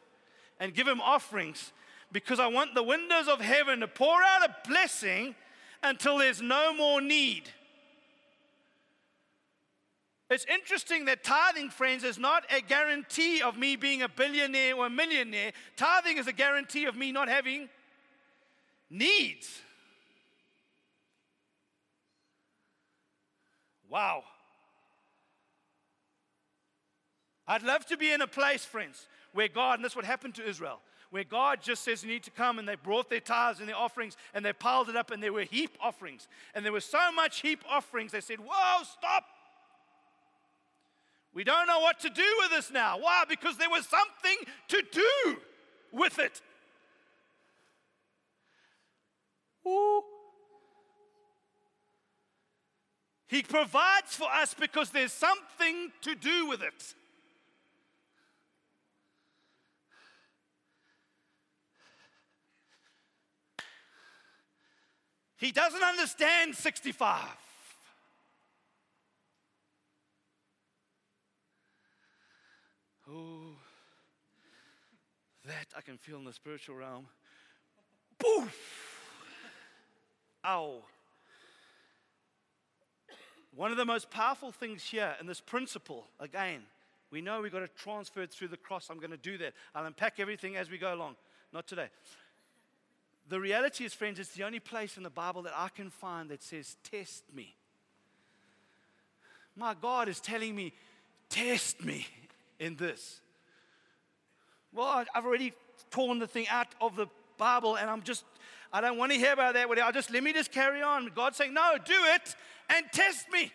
and 0.58 0.74
give 0.74 0.88
him 0.88 1.00
offerings 1.00 1.70
because 2.10 2.40
I 2.40 2.48
want 2.48 2.74
the 2.74 2.82
windows 2.82 3.28
of 3.28 3.40
heaven 3.40 3.78
to 3.78 3.86
pour 3.86 4.20
out 4.24 4.44
a 4.44 4.68
blessing 4.68 5.36
until 5.84 6.18
there's 6.18 6.42
no 6.42 6.74
more 6.74 7.00
need. 7.00 7.44
It's 10.28 10.46
interesting 10.46 11.04
that 11.04 11.22
tithing, 11.22 11.70
friends, 11.70 12.02
is 12.02 12.18
not 12.18 12.42
a 12.52 12.60
guarantee 12.60 13.40
of 13.40 13.56
me 13.56 13.76
being 13.76 14.02
a 14.02 14.08
billionaire 14.08 14.74
or 14.74 14.86
a 14.86 14.90
millionaire. 14.90 15.52
Tithing 15.76 16.18
is 16.18 16.26
a 16.26 16.32
guarantee 16.32 16.86
of 16.86 16.96
me 16.96 17.12
not 17.12 17.28
having 17.28 17.68
needs. 18.90 19.60
Wow. 23.94 24.24
I'd 27.46 27.62
love 27.62 27.86
to 27.86 27.96
be 27.96 28.10
in 28.10 28.22
a 28.22 28.26
place, 28.26 28.64
friends, 28.64 29.06
where 29.32 29.46
God, 29.46 29.74
and 29.74 29.84
that's 29.84 29.94
what 29.94 30.04
happened 30.04 30.34
to 30.34 30.44
Israel, 30.44 30.80
where 31.12 31.22
God 31.22 31.60
just 31.62 31.84
says 31.84 32.02
you 32.02 32.10
need 32.10 32.24
to 32.24 32.32
come 32.32 32.58
and 32.58 32.66
they 32.66 32.74
brought 32.74 33.08
their 33.08 33.20
tithes 33.20 33.60
and 33.60 33.68
their 33.68 33.76
offerings 33.76 34.16
and 34.34 34.44
they 34.44 34.52
piled 34.52 34.88
it 34.88 34.96
up 34.96 35.12
and 35.12 35.22
there 35.22 35.32
were 35.32 35.44
heap 35.44 35.78
offerings. 35.80 36.26
And 36.56 36.64
there 36.64 36.72
was 36.72 36.84
so 36.84 37.12
much 37.12 37.40
heap 37.40 37.62
offerings, 37.70 38.10
they 38.10 38.20
said, 38.20 38.40
Whoa, 38.40 38.82
stop. 38.82 39.26
We 41.32 41.44
don't 41.44 41.68
know 41.68 41.78
what 41.78 42.00
to 42.00 42.10
do 42.10 42.36
with 42.40 42.50
this 42.50 42.72
now. 42.72 42.98
Why? 42.98 43.22
Because 43.28 43.58
there 43.58 43.70
was 43.70 43.86
something 43.86 44.52
to 44.70 44.82
do 44.90 45.36
with 45.92 46.18
it. 46.18 46.42
Ooh. 49.68 50.02
He 53.34 53.42
provides 53.42 54.14
for 54.14 54.28
us 54.30 54.54
because 54.54 54.90
there's 54.90 55.12
something 55.12 55.90
to 56.02 56.14
do 56.14 56.46
with 56.46 56.62
it. 56.62 56.94
He 65.36 65.50
doesn't 65.50 65.82
understand 65.82 66.54
65. 66.54 67.24
Oh, 73.10 73.56
that 75.44 75.66
I 75.76 75.80
can 75.80 75.98
feel 75.98 76.18
in 76.18 76.24
the 76.24 76.32
spiritual 76.32 76.76
realm. 76.76 77.08
Poof! 78.16 78.56
Ow. 80.46 80.84
One 83.56 83.70
of 83.70 83.76
the 83.76 83.84
most 83.84 84.10
powerful 84.10 84.50
things 84.50 84.82
here 84.82 85.14
in 85.20 85.26
this 85.26 85.40
principle, 85.40 86.06
again, 86.18 86.62
we 87.10 87.20
know 87.20 87.40
we've 87.40 87.52
got 87.52 87.60
to 87.60 87.68
transfer 87.68 88.22
it 88.22 88.32
through 88.32 88.48
the 88.48 88.56
cross. 88.56 88.88
I'm 88.90 88.98
going 88.98 89.12
to 89.12 89.16
do 89.16 89.38
that. 89.38 89.52
I'll 89.74 89.86
unpack 89.86 90.18
everything 90.18 90.56
as 90.56 90.68
we 90.68 90.78
go 90.78 90.92
along. 90.92 91.14
Not 91.52 91.68
today. 91.68 91.88
The 93.28 93.38
reality 93.38 93.84
is, 93.84 93.94
friends, 93.94 94.18
it's 94.18 94.34
the 94.34 94.42
only 94.42 94.58
place 94.58 94.96
in 94.96 95.04
the 95.04 95.10
Bible 95.10 95.42
that 95.42 95.52
I 95.56 95.68
can 95.68 95.90
find 95.90 96.28
that 96.30 96.42
says, 96.42 96.76
Test 96.82 97.22
me. 97.32 97.54
My 99.56 99.74
God 99.80 100.08
is 100.08 100.20
telling 100.20 100.56
me, 100.56 100.72
Test 101.28 101.84
me 101.84 102.06
in 102.58 102.76
this. 102.76 103.20
Well, 104.72 105.04
I've 105.14 105.24
already 105.24 105.52
torn 105.90 106.18
the 106.18 106.26
thing 106.26 106.48
out 106.48 106.74
of 106.80 106.96
the 106.96 107.06
Bible 107.38 107.76
and 107.76 107.88
I'm 107.88 108.02
just, 108.02 108.24
I 108.74 108.80
don't 108.80 108.98
want 108.98 109.12
to 109.12 109.18
hear 109.18 109.32
about 109.32 109.54
that. 109.54 109.68
I'll 109.78 109.92
just, 109.92 110.10
let 110.10 110.24
me 110.24 110.32
just 110.32 110.50
carry 110.50 110.82
on. 110.82 111.08
God's 111.14 111.36
saying, 111.36 111.54
no, 111.54 111.76
do 111.84 111.94
it 111.94 112.34
and 112.68 112.84
test 112.92 113.30
me. 113.30 113.52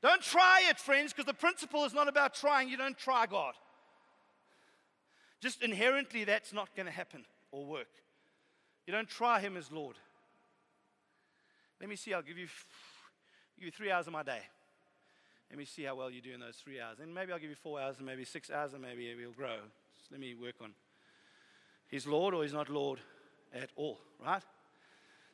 Don't 0.00 0.22
try 0.22 0.62
it, 0.70 0.78
friends, 0.78 1.12
because 1.12 1.26
the 1.26 1.34
principle 1.34 1.84
is 1.84 1.92
not 1.92 2.08
about 2.08 2.32
trying. 2.34 2.70
You 2.70 2.78
don't 2.78 2.96
try 2.96 3.26
God. 3.26 3.52
Just 5.42 5.62
inherently, 5.62 6.24
that's 6.24 6.54
not 6.54 6.74
going 6.74 6.86
to 6.86 6.92
happen 6.92 7.26
or 7.50 7.66
work. 7.66 7.90
You 8.86 8.92
don't 8.94 9.08
try 9.08 9.38
Him 9.38 9.58
as 9.58 9.70
Lord. 9.70 9.96
Let 11.78 11.90
me 11.90 11.96
see, 11.96 12.14
I'll 12.14 12.22
give 12.22 12.38
you, 12.38 12.46
give 13.58 13.66
you 13.66 13.70
three 13.70 13.90
hours 13.90 14.06
of 14.06 14.14
my 14.14 14.22
day. 14.22 14.40
Let 15.50 15.58
me 15.58 15.66
see 15.66 15.82
how 15.82 15.96
well 15.96 16.10
you 16.10 16.22
do 16.22 16.32
in 16.32 16.40
those 16.40 16.56
three 16.56 16.80
hours. 16.80 17.00
And 17.02 17.14
maybe 17.14 17.34
I'll 17.34 17.38
give 17.38 17.50
you 17.50 17.56
four 17.56 17.78
hours 17.78 17.98
and 17.98 18.06
maybe 18.06 18.24
six 18.24 18.50
hours 18.50 18.72
and 18.72 18.80
maybe 18.80 19.14
we'll 19.14 19.32
grow. 19.32 19.58
Just 19.98 20.10
let 20.10 20.20
me 20.20 20.34
work 20.34 20.54
on. 20.62 20.72
He's 21.88 22.06
Lord 22.06 22.32
or 22.32 22.44
he's 22.44 22.54
not 22.54 22.70
Lord 22.70 22.98
at 23.54 23.70
all, 23.76 23.98
right? 24.24 24.42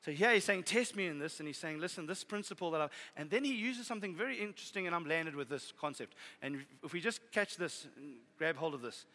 So 0.05 0.13
here 0.13 0.33
he's 0.33 0.45
saying, 0.45 0.63
test 0.63 0.97
me 0.97 1.07
in 1.07 1.19
this, 1.19 1.41
and 1.41 1.47
he's 1.47 1.59
saying, 1.59 1.81
listen, 1.81 2.07
this 2.07 2.25
principle 2.25 2.71
that 2.71 2.81
I 2.81 2.89
and 3.17 3.29
then 3.31 3.45
he 3.45 3.55
uses 3.55 3.87
something 3.87 4.15
very 4.15 4.39
interesting, 4.39 4.87
and 4.87 4.95
I'm 4.95 5.05
landed 5.07 5.35
with 5.35 5.49
this 5.49 5.73
concept. 5.79 6.15
And 6.41 6.65
if 6.85 6.93
we 6.93 7.01
just 7.01 7.21
catch 7.33 7.57
this, 7.57 7.87
and 7.97 8.15
grab 8.39 8.57
hold 8.57 8.75
of 8.75 8.81
this, 8.81 9.07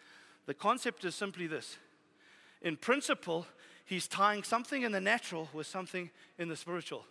the 0.46 0.54
concept 0.54 1.06
is 1.06 1.16
simply 1.16 1.48
this. 1.48 1.78
In 2.62 2.76
principle, 2.76 3.46
he's 3.86 4.08
tying 4.08 4.44
something 4.44 4.82
in 4.82 4.92
the 4.92 5.02
natural 5.02 5.50
with 5.54 5.68
something 5.68 6.10
in 6.38 6.50
the 6.50 6.56
spiritual. 6.56 7.06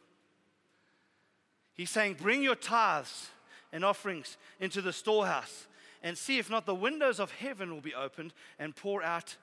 He's 1.74 1.90
saying, 1.90 2.18
bring 2.20 2.42
your 2.42 2.54
tithes 2.54 3.30
and 3.72 3.84
offerings 3.84 4.36
into 4.60 4.82
the 4.82 4.92
storehouse 4.92 5.66
and 6.02 6.18
see 6.18 6.38
if 6.38 6.50
not 6.50 6.66
the 6.66 6.74
windows 6.74 7.18
of 7.18 7.30
heaven 7.32 7.72
will 7.72 7.80
be 7.80 7.94
opened 7.94 8.34
and 8.58 8.76
pour 8.76 9.02
out 9.02 9.36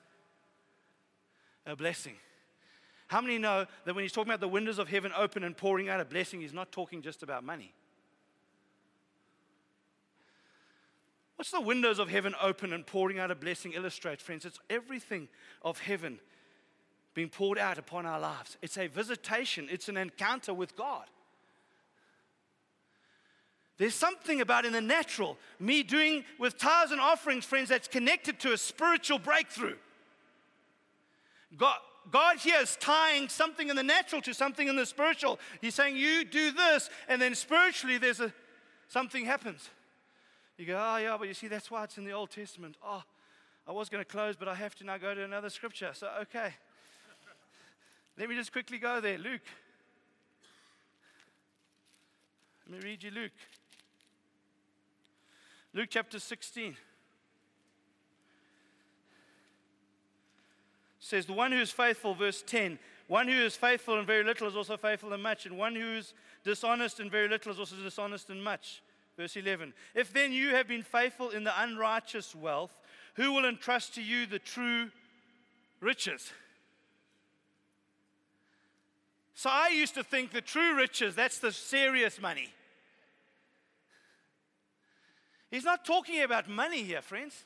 a 1.65 1.75
blessing. 1.75 2.15
How 3.09 3.21
many 3.21 3.39
know 3.39 3.65
that 3.85 3.95
when 3.95 4.03
he's 4.03 4.11
talking 4.11 4.29
about 4.29 4.39
the 4.39 4.47
windows 4.47 4.77
of 4.77 4.87
heaven 4.87 5.11
open 5.17 5.43
and 5.43 5.57
pouring 5.57 5.89
out 5.89 5.99
a 5.99 6.05
blessing, 6.05 6.41
he's 6.41 6.53
not 6.53 6.71
talking 6.71 7.01
just 7.01 7.23
about 7.23 7.43
money? 7.43 7.73
What's 11.35 11.49
the 11.49 11.59
windows 11.59 11.97
of 11.97 12.07
heaven 12.07 12.35
open 12.39 12.71
and 12.71 12.85
pouring 12.85 13.17
out 13.17 13.31
a 13.31 13.35
blessing 13.35 13.73
illustrate, 13.73 14.21
friends? 14.21 14.45
It's 14.45 14.59
everything 14.69 15.27
of 15.63 15.79
heaven 15.79 16.19
being 17.15 17.29
poured 17.29 17.57
out 17.57 17.79
upon 17.79 18.05
our 18.05 18.19
lives. 18.19 18.57
It's 18.61 18.77
a 18.77 18.85
visitation, 18.85 19.67
it's 19.71 19.89
an 19.89 19.97
encounter 19.97 20.53
with 20.53 20.75
God. 20.75 21.05
There's 23.77 23.95
something 23.95 24.39
about 24.39 24.65
in 24.65 24.73
the 24.73 24.81
natural, 24.81 25.35
me 25.59 25.81
doing 25.81 26.25
with 26.37 26.59
tithes 26.59 26.91
and 26.91 27.01
offerings, 27.01 27.43
friends, 27.43 27.69
that's 27.69 27.87
connected 27.87 28.39
to 28.41 28.53
a 28.53 28.57
spiritual 28.57 29.17
breakthrough. 29.17 29.77
God, 31.57 31.79
God 32.11 32.37
here 32.37 32.59
is 32.61 32.75
tying 32.77 33.29
something 33.29 33.69
in 33.69 33.75
the 33.75 33.83
natural 33.83 34.21
to 34.23 34.33
something 34.33 34.67
in 34.67 34.75
the 34.75 34.85
spiritual. 34.85 35.39
He's 35.61 35.75
saying, 35.75 35.97
You 35.97 36.23
do 36.23 36.51
this, 36.51 36.89
and 37.07 37.21
then 37.21 37.35
spiritually 37.35 37.97
there's 37.97 38.19
a 38.19 38.33
something 38.87 39.25
happens. 39.25 39.69
You 40.57 40.65
go, 40.65 40.77
Oh, 40.77 40.97
yeah, 40.97 41.15
but 41.17 41.27
you 41.27 41.33
see, 41.33 41.47
that's 41.47 41.69
why 41.69 41.83
it's 41.83 41.97
in 41.97 42.05
the 42.05 42.11
Old 42.11 42.31
Testament. 42.31 42.75
Oh, 42.83 43.03
I 43.67 43.71
was 43.71 43.89
going 43.89 44.03
to 44.03 44.09
close, 44.09 44.35
but 44.35 44.47
I 44.47 44.55
have 44.55 44.75
to 44.75 44.83
now 44.83 44.97
go 44.97 45.13
to 45.13 45.23
another 45.23 45.49
scripture. 45.49 45.91
So, 45.93 46.09
okay. 46.21 46.53
Let 48.17 48.27
me 48.27 48.35
just 48.35 48.51
quickly 48.51 48.77
go 48.77 48.99
there. 48.99 49.17
Luke. 49.17 49.41
Let 52.69 52.83
me 52.83 52.89
read 52.89 53.03
you 53.03 53.11
Luke. 53.11 53.31
Luke 55.73 55.87
chapter 55.89 56.19
16 56.19 56.75
says, 60.99 61.25
The 61.25 61.33
one 61.33 61.51
who 61.51 61.59
is 61.59 61.71
faithful, 61.71 62.13
verse 62.13 62.43
10, 62.45 62.77
one 63.07 63.27
who 63.27 63.33
is 63.33 63.55
faithful 63.55 63.99
in 63.99 64.05
very 64.05 64.23
little 64.23 64.47
is 64.47 64.55
also 64.55 64.77
faithful 64.77 65.13
in 65.13 65.21
much, 65.21 65.45
and 65.45 65.57
one 65.57 65.75
who 65.75 65.95
is 65.97 66.13
dishonest 66.43 66.99
in 66.99 67.09
very 67.09 67.27
little 67.27 67.51
is 67.51 67.59
also 67.59 67.75
dishonest 67.77 68.29
in 68.29 68.41
much. 68.41 68.81
Verse 69.17 69.35
11. 69.35 69.73
If 69.95 70.13
then 70.13 70.31
you 70.31 70.49
have 70.55 70.67
been 70.67 70.83
faithful 70.83 71.29
in 71.29 71.43
the 71.43 71.61
unrighteous 71.61 72.35
wealth, 72.35 72.73
who 73.15 73.33
will 73.33 73.45
entrust 73.45 73.95
to 73.95 74.01
you 74.01 74.25
the 74.25 74.39
true 74.39 74.91
riches? 75.81 76.31
So 79.33 79.49
I 79.49 79.69
used 79.69 79.95
to 79.95 80.03
think 80.03 80.31
the 80.31 80.41
true 80.41 80.75
riches, 80.75 81.15
that's 81.15 81.39
the 81.39 81.51
serious 81.51 82.21
money. 82.21 82.49
He's 85.49 85.63
not 85.63 85.85
talking 85.85 86.21
about 86.21 86.49
money 86.49 86.83
here, 86.83 87.01
friends. 87.01 87.45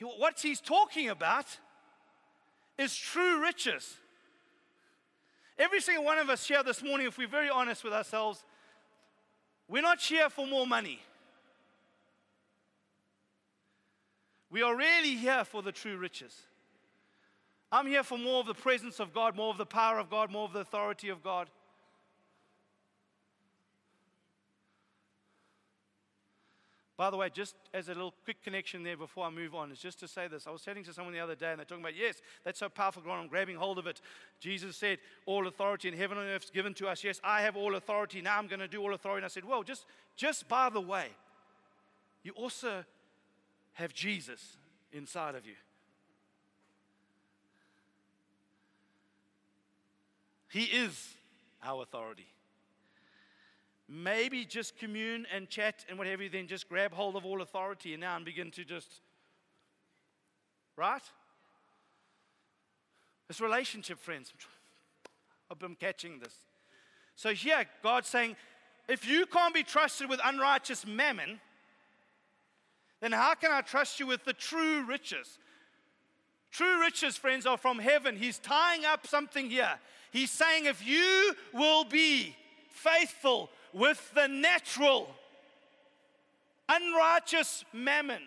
What 0.00 0.40
he's 0.40 0.60
talking 0.60 1.08
about 1.08 1.46
is 2.80 2.96
true 2.96 3.42
riches. 3.42 3.96
Every 5.58 5.82
single 5.82 6.02
one 6.02 6.16
of 6.16 6.30
us 6.30 6.48
here 6.48 6.62
this 6.62 6.82
morning, 6.82 7.06
if 7.06 7.18
we're 7.18 7.28
very 7.28 7.50
honest 7.50 7.84
with 7.84 7.92
ourselves, 7.92 8.42
we're 9.68 9.82
not 9.82 10.00
here 10.00 10.30
for 10.30 10.46
more 10.46 10.66
money. 10.66 10.98
We 14.50 14.62
are 14.62 14.74
really 14.74 15.14
here 15.14 15.44
for 15.44 15.62
the 15.62 15.72
true 15.72 15.98
riches. 15.98 16.34
I'm 17.70 17.86
here 17.86 18.02
for 18.02 18.16
more 18.16 18.40
of 18.40 18.46
the 18.46 18.54
presence 18.54 18.98
of 18.98 19.12
God, 19.12 19.36
more 19.36 19.50
of 19.50 19.58
the 19.58 19.66
power 19.66 19.98
of 19.98 20.08
God, 20.08 20.32
more 20.32 20.46
of 20.46 20.54
the 20.54 20.60
authority 20.60 21.10
of 21.10 21.22
God. 21.22 21.48
By 27.00 27.08
the 27.08 27.16
way, 27.16 27.30
just 27.32 27.54
as 27.72 27.88
a 27.88 27.94
little 27.94 28.12
quick 28.24 28.44
connection 28.44 28.82
there 28.82 28.94
before 28.94 29.24
I 29.24 29.30
move 29.30 29.54
on, 29.54 29.72
is 29.72 29.78
just 29.78 29.98
to 30.00 30.06
say 30.06 30.28
this. 30.28 30.46
I 30.46 30.50
was 30.50 30.60
saying 30.60 30.84
to 30.84 30.92
someone 30.92 31.14
the 31.14 31.20
other 31.20 31.34
day, 31.34 31.48
and 31.48 31.58
they're 31.58 31.64
talking 31.64 31.82
about, 31.82 31.96
yes, 31.96 32.20
that's 32.44 32.58
so 32.58 32.68
powerful, 32.68 33.00
God, 33.00 33.14
I'm 33.14 33.26
grabbing 33.26 33.56
hold 33.56 33.78
of 33.78 33.86
it. 33.86 34.02
Jesus 34.38 34.76
said, 34.76 34.98
All 35.24 35.46
authority 35.46 35.88
in 35.88 35.94
heaven 35.94 36.18
and 36.18 36.28
earth 36.28 36.44
is 36.44 36.50
given 36.50 36.74
to 36.74 36.88
us. 36.88 37.02
Yes, 37.02 37.18
I 37.24 37.40
have 37.40 37.56
all 37.56 37.74
authority. 37.76 38.20
Now 38.20 38.36
I'm 38.36 38.48
going 38.48 38.60
to 38.60 38.68
do 38.68 38.82
all 38.82 38.92
authority. 38.92 39.20
And 39.20 39.24
I 39.24 39.28
said, 39.28 39.46
Well, 39.46 39.62
just, 39.62 39.86
just 40.14 40.46
by 40.46 40.68
the 40.68 40.82
way, 40.82 41.06
you 42.22 42.32
also 42.32 42.84
have 43.72 43.94
Jesus 43.94 44.58
inside 44.92 45.36
of 45.36 45.46
you. 45.46 45.54
He 50.50 50.64
is 50.64 51.14
our 51.64 51.82
authority 51.82 52.26
maybe 53.90 54.44
just 54.44 54.78
commune 54.78 55.26
and 55.34 55.48
chat 55.48 55.84
and 55.88 55.98
whatever, 55.98 56.22
then 56.28 56.46
just 56.46 56.68
grab 56.68 56.92
hold 56.92 57.16
of 57.16 57.26
all 57.26 57.42
authority 57.42 57.92
and 57.92 58.00
now 58.00 58.14
and 58.14 58.24
begin 58.24 58.50
to 58.52 58.64
just, 58.64 59.00
right? 60.76 61.02
This 63.26 63.40
relationship, 63.40 63.98
friends. 63.98 64.32
Hope 65.48 65.62
I'm 65.64 65.74
catching 65.74 66.20
this. 66.20 66.34
So 67.16 67.34
here, 67.34 67.64
God's 67.82 68.08
saying, 68.08 68.36
if 68.88 69.06
you 69.06 69.26
can't 69.26 69.52
be 69.52 69.64
trusted 69.64 70.08
with 70.08 70.20
unrighteous 70.24 70.86
mammon, 70.86 71.40
then 73.00 73.12
how 73.12 73.34
can 73.34 73.50
I 73.50 73.60
trust 73.60 73.98
you 73.98 74.06
with 74.06 74.24
the 74.24 74.32
true 74.32 74.84
riches? 74.84 75.38
True 76.52 76.80
riches, 76.80 77.16
friends, 77.16 77.46
are 77.46 77.56
from 77.56 77.78
heaven. 77.78 78.16
He's 78.16 78.38
tying 78.38 78.84
up 78.84 79.06
something 79.06 79.50
here. 79.50 79.78
He's 80.12 80.30
saying, 80.30 80.66
if 80.66 80.86
you 80.86 81.34
will 81.52 81.84
be 81.84 82.36
faithful 82.68 83.50
with 83.72 84.12
the 84.14 84.26
natural, 84.26 85.08
unrighteous 86.68 87.64
mammon. 87.72 88.22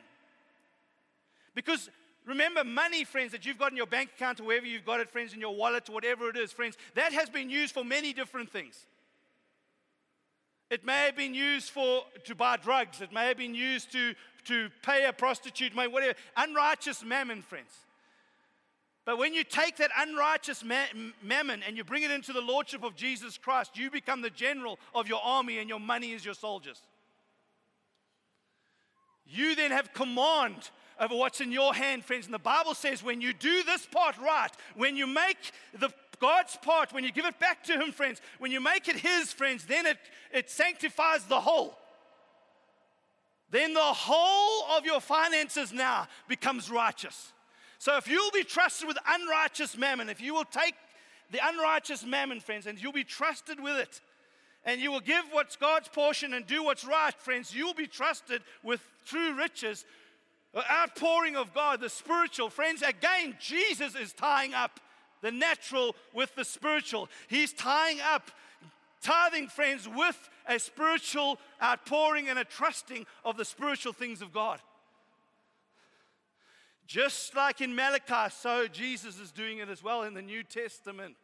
Because 1.56 1.90
remember, 2.26 2.64
money, 2.64 3.04
friends, 3.04 3.32
that 3.32 3.46
you've 3.46 3.58
got 3.58 3.72
in 3.72 3.78
your 3.78 3.86
bank 3.88 4.12
account 4.16 4.40
or 4.40 4.44
wherever 4.44 4.66
you've 4.66 4.86
got 4.86 5.00
it, 5.00 5.10
friends, 5.10 5.34
in 5.34 5.40
your 5.40 5.56
wallet 5.56 5.90
or 5.90 5.94
whatever 5.94 6.30
it 6.30 6.38
is, 6.38 6.52
friends, 6.52 6.78
that 6.96 7.14
has 7.14 7.30
been 7.30 7.50
used 7.50 7.74
for 7.74 7.84
many 7.84 8.14
different 8.14 8.52
things. 8.52 8.86
It 10.70 10.84
may 10.84 11.06
have 11.06 11.16
been 11.16 11.36
used 11.36 11.70
for 11.70 12.04
to 12.24 12.34
buy 12.34 12.58
drugs. 12.58 13.02
It 13.02 13.14
may 13.14 13.28
have 13.28 13.38
been 13.38 13.54
used 13.54 13.92
to, 13.92 14.16
to 14.46 14.70
pay 14.82 15.06
a 15.06 15.14
prostitute, 15.14 15.76
whatever. 15.76 16.16
Unrighteous 16.36 17.04
mammon, 17.04 17.44
friends. 17.44 17.72
But 19.06 19.18
when 19.18 19.34
you 19.34 19.44
take 19.44 19.78
that 19.78 19.92
unrighteous 19.98 20.64
mammon 20.64 21.64
and 21.68 21.76
you 21.76 21.84
bring 21.84 22.04
it 22.04 22.12
into 22.12 22.32
the 22.32 22.42
lordship 22.42 22.84
of 22.84 22.96
Jesus 22.96 23.38
Christ, 23.38 23.78
you 23.78 23.92
become 23.92 24.22
the 24.22 24.30
general 24.30 24.80
of 24.96 25.10
your 25.10 25.20
army 25.22 25.60
and 25.60 25.68
your 25.68 25.80
money 25.80 26.14
is 26.14 26.24
your 26.24 26.34
soldiers. 26.34 26.82
You 29.26 29.56
then 29.56 29.72
have 29.72 29.94
command 29.94 30.70
over 31.00 31.16
what's 31.16 31.42
in 31.42 31.52
your 31.52 31.74
hand, 31.74 32.06
friends. 32.06 32.26
And 32.26 32.34
the 32.34 32.40
Bible 32.40 32.76
says 32.76 33.04
when 33.04 33.20
you 33.20 33.34
do 33.34 33.64
this 33.64 33.86
part 33.86 34.18
right, 34.20 34.52
when 34.76 34.96
you 34.96 35.08
make 35.08 35.52
the 35.78 35.90
God's 36.20 36.58
part, 36.62 36.94
when 36.94 37.04
you 37.04 37.12
give 37.12 37.26
it 37.26 37.38
back 37.40 37.64
to 37.66 37.74
Him, 37.74 37.92
friends, 37.92 38.22
when 38.40 38.52
you 38.52 38.62
make 38.62 38.88
it 38.88 38.96
His, 38.96 39.34
friends, 39.34 39.66
then 39.66 39.86
it, 39.86 39.98
it 40.32 40.50
sanctifies 40.50 41.26
the 41.26 41.42
whole. 41.42 41.78
Then 43.52 43.74
the 43.74 43.82
whole 43.82 44.78
of 44.78 44.86
your 44.86 45.02
finances 45.02 45.74
now 45.74 46.08
becomes 46.30 46.72
righteous. 46.72 47.34
So 47.84 47.98
if 47.98 48.08
you'll 48.08 48.32
be 48.32 48.46
trusted 48.46 48.88
with 48.88 48.98
unrighteous 49.06 49.78
mammon, 49.78 50.08
if 50.08 50.22
you 50.22 50.34
will 50.34 50.46
take 50.46 50.74
the 51.32 51.40
unrighteous 51.46 52.06
mammon, 52.06 52.40
friends, 52.40 52.66
and 52.66 52.82
you'll 52.82 52.94
be 52.94 53.04
trusted 53.04 53.60
with 53.60 53.78
it, 53.78 54.00
and 54.64 54.80
you 54.80 54.90
will 54.90 55.02
give 55.02 55.26
what's 55.32 55.58
God's 55.58 55.90
portion 55.90 56.34
and 56.34 56.48
do 56.48 56.64
what's 56.64 56.86
right, 56.86 57.14
friends, 57.14 57.54
you'll 57.54 57.74
be 57.74 57.86
trusted 57.86 58.42
with 58.64 58.80
true 59.06 59.34
riches. 59.34 59.84
The 60.54 60.64
outpouring 60.72 61.36
of 61.36 61.54
God, 61.54 61.82
the 61.82 61.90
spiritual. 61.90 62.50
Friends, 62.50 62.84
again, 62.84 63.36
Jesus 63.38 63.96
is 63.96 64.14
tying 64.14 64.54
up 64.54 64.80
the 65.22 65.34
natural 65.34 65.94
with 66.14 66.34
the 66.36 66.46
spiritual. 66.46 67.10
He's 67.28 67.52
tying 67.52 68.00
up 68.00 68.32
tithing, 69.02 69.50
friends, 69.50 69.90
with 69.94 70.30
a 70.48 70.58
spiritual 70.58 71.38
outpouring 71.62 72.30
and 72.30 72.40
a 72.40 72.46
trusting 72.46 73.06
of 73.26 73.36
the 73.36 73.44
spiritual 73.44 73.92
things 73.92 74.22
of 74.22 74.32
God. 74.32 74.62
Just 76.86 77.36
like 77.36 77.62
in 77.62 77.76
Malachi, 77.76 78.34
so 78.36 78.68
Jesus 78.68 79.20
is 79.20 79.32
doing 79.32 79.60
it 79.60 79.70
as 79.70 79.82
well 79.82 80.04
in 80.04 80.14
the 80.14 80.22
New 80.22 80.44
Testament. 80.44 81.16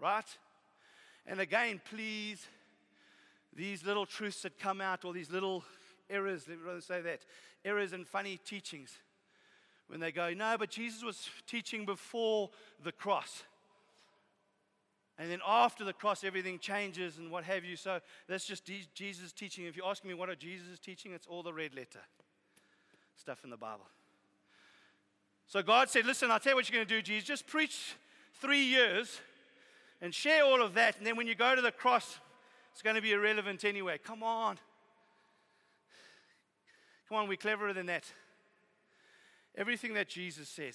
Right? 0.00 0.24
And 1.26 1.40
again, 1.40 1.80
please, 1.90 2.46
these 3.54 3.84
little 3.84 4.06
truths 4.06 4.42
that 4.42 4.58
come 4.58 4.80
out, 4.80 5.04
or 5.04 5.12
these 5.12 5.30
little 5.30 5.64
errors, 6.08 6.44
let 6.48 6.58
me 6.58 6.64
rather 6.66 6.80
say 6.80 7.02
that, 7.02 7.20
errors 7.64 7.92
and 7.92 8.06
funny 8.06 8.38
teachings, 8.38 8.90
when 9.88 10.00
they 10.00 10.12
go, 10.12 10.32
no, 10.32 10.56
but 10.58 10.70
Jesus 10.70 11.02
was 11.02 11.28
teaching 11.46 11.84
before 11.84 12.50
the 12.82 12.92
cross. 12.92 13.42
And 15.18 15.30
then 15.30 15.40
after 15.46 15.84
the 15.84 15.92
cross, 15.92 16.24
everything 16.24 16.58
changes 16.58 17.18
and 17.18 17.30
what 17.30 17.44
have 17.44 17.64
you. 17.64 17.76
So 17.76 18.00
that's 18.26 18.46
just 18.46 18.70
Jesus' 18.94 19.32
teaching. 19.32 19.66
If 19.66 19.76
you're 19.76 19.86
asking 19.86 20.08
me 20.08 20.14
what 20.14 20.30
are 20.30 20.34
Jesus' 20.34 20.78
teaching, 20.78 21.12
it's 21.12 21.26
all 21.26 21.42
the 21.42 21.52
red 21.52 21.74
letter 21.74 22.00
stuff 23.20 23.44
in 23.44 23.50
the 23.50 23.56
Bible. 23.56 23.86
So 25.46 25.62
God 25.62 25.90
said, 25.90 26.06
Listen, 26.06 26.30
I'll 26.30 26.40
tell 26.40 26.52
you 26.52 26.56
what 26.56 26.68
you're 26.68 26.78
going 26.78 26.88
to 26.88 26.94
do, 26.94 27.02
Jesus. 27.02 27.28
Just 27.28 27.46
preach 27.46 27.94
three 28.40 28.64
years 28.64 29.20
and 30.00 30.14
share 30.14 30.44
all 30.44 30.62
of 30.62 30.74
that. 30.74 30.96
And 30.96 31.06
then 31.06 31.16
when 31.16 31.26
you 31.26 31.34
go 31.34 31.54
to 31.54 31.60
the 31.60 31.72
cross, 31.72 32.18
it's 32.72 32.82
going 32.82 32.96
to 32.96 33.02
be 33.02 33.12
irrelevant 33.12 33.64
anyway. 33.64 33.98
Come 34.02 34.22
on. 34.22 34.58
Come 37.08 37.18
on, 37.18 37.28
we're 37.28 37.36
cleverer 37.36 37.72
than 37.72 37.86
that. 37.86 38.04
Everything 39.56 39.94
that 39.94 40.08
Jesus 40.08 40.48
said, 40.48 40.74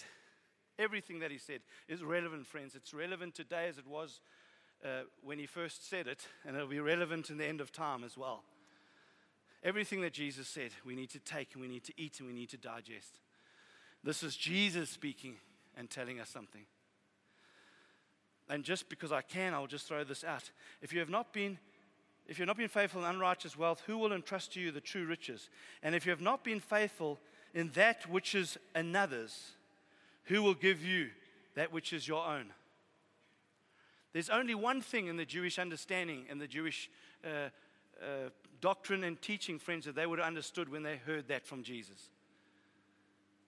everything 0.78 1.20
that 1.20 1.32
he 1.32 1.38
said 1.38 1.62
is 1.88 2.04
relevant, 2.04 2.46
friends. 2.46 2.76
It's 2.76 2.94
relevant 2.94 3.34
today 3.34 3.68
as 3.70 3.78
it 3.78 3.88
was 3.88 4.20
uh, 4.84 5.04
when 5.24 5.40
he 5.40 5.46
first 5.46 5.90
said 5.90 6.08
it, 6.08 6.28
and 6.46 6.56
it'll 6.56 6.68
be 6.68 6.82
relevant 6.82 7.30
in 7.30 7.38
the 7.38 7.46
end 7.46 7.62
of 7.62 7.72
time 7.72 8.04
as 8.04 8.18
well. 8.18 8.44
Everything 9.66 10.02
that 10.02 10.14
Jesus 10.14 10.48
said, 10.48 10.70
we 10.86 10.96
need 10.96 11.10
to 11.10 11.20
take 11.20 11.50
and 11.54 11.62
we 11.62 11.68
need 11.68 11.84
to 11.86 11.94
eat 11.98 12.20
and 12.20 12.28
we 12.28 12.36
need 12.36 12.50
to 12.50 12.58
digest. 12.58 13.20
This 14.04 14.22
is 14.22 14.38
Jesus 14.38 14.92
speaking 14.92 15.38
and 15.76 15.90
telling 15.90 16.20
us 16.20 16.30
something. 16.30 16.62
And 18.48 18.64
just 18.64 18.88
because 18.90 19.12
I 19.12 19.22
can, 19.22 19.56
I'll 19.56 19.66
just 19.66 19.88
throw 19.88 20.04
this 20.04 20.24
out. 20.24 20.52
If 20.84 20.94
you 20.94 21.00
have 21.00 21.10
not 21.10 21.34
been 21.34 21.58
if 22.28 22.40
you've 22.40 22.48
not 22.48 22.58
been 22.58 22.70
faithful 22.70 23.04
in 23.04 23.08
unrighteous 23.08 23.56
wealth, 23.56 23.84
who 23.86 24.00
will 24.00 24.12
entrust 24.12 24.54
to 24.54 24.60
you 24.60 24.72
the 24.72 24.82
true 24.82 25.06
riches? 25.06 25.50
And 25.84 25.94
if 25.94 26.08
you 26.08 26.10
have 26.10 26.22
not 26.22 26.44
been 26.44 26.60
faithful 26.60 27.20
in 27.54 27.70
that 27.76 28.10
which 28.10 28.34
is 28.34 28.58
another's, 28.74 29.52
who 30.24 30.42
will 30.42 30.56
give 30.56 30.84
you 30.84 31.10
that 31.54 31.72
which 31.72 31.94
is 31.94 32.08
your 32.08 32.26
own? 32.26 32.48
There's 34.12 34.32
only 34.32 34.56
one 34.56 34.82
thing 34.82 35.06
in 35.06 35.18
the 35.18 35.26
Jewish 35.26 35.60
understanding 35.60 36.26
and 36.28 36.42
the 36.42 36.48
Jewish 36.48 36.90
uh, 37.24 37.50
uh, 38.02 38.30
doctrine 38.62 39.04
and 39.04 39.22
teaching, 39.22 39.60
friends, 39.60 39.86
that 39.86 39.96
they 39.96 40.06
would 40.06 40.20
have 40.20 40.28
understood 40.28 40.70
when 40.70 40.84
they 40.84 40.98
heard 40.98 41.28
that 41.28 41.46
from 41.46 41.64
Jesus. 41.64 42.10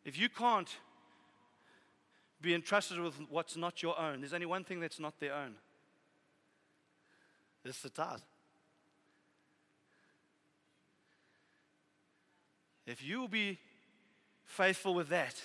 If 0.05 0.17
you 0.17 0.29
can't 0.29 0.69
be 2.41 2.53
entrusted 2.53 2.99
with 2.99 3.15
what's 3.29 3.57
not 3.57 3.81
your 3.81 3.99
own, 3.99 4.21
there's 4.21 4.33
only 4.33 4.45
one 4.45 4.63
thing 4.63 4.79
that's 4.79 4.99
not 4.99 5.19
their 5.19 5.33
own. 5.33 5.55
It's 7.65 7.81
the 7.81 7.89
tithe. 7.89 8.19
If 12.85 13.03
you 13.03 13.19
will 13.19 13.27
be 13.27 13.59
faithful 14.45 14.93
with 14.93 15.09
that, 15.09 15.35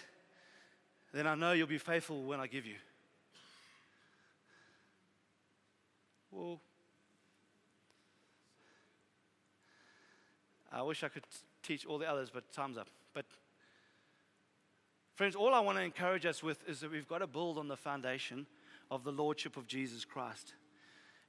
then 1.12 1.26
I 1.26 1.34
know 1.34 1.52
you'll 1.52 1.66
be 1.66 1.78
faithful 1.78 2.22
when 2.22 2.38
I 2.38 2.46
give 2.46 2.64
you. 2.64 2.76
Well, 6.30 6.60
I 10.72 10.82
wish 10.82 11.04
I 11.04 11.08
could 11.08 11.24
teach 11.62 11.84
all 11.84 11.98
the 11.98 12.10
others, 12.10 12.30
but 12.32 12.50
time's 12.52 12.78
up. 12.78 12.88
But, 13.12 13.26
friends, 15.14 15.36
all 15.36 15.54
I 15.54 15.60
want 15.60 15.78
to 15.78 15.84
encourage 15.84 16.24
us 16.24 16.42
with 16.42 16.66
is 16.68 16.80
that 16.80 16.90
we've 16.90 17.08
got 17.08 17.18
to 17.18 17.26
build 17.26 17.58
on 17.58 17.68
the 17.68 17.76
foundation 17.76 18.46
of 18.90 19.04
the 19.04 19.12
Lordship 19.12 19.56
of 19.56 19.66
Jesus 19.66 20.04
Christ. 20.04 20.54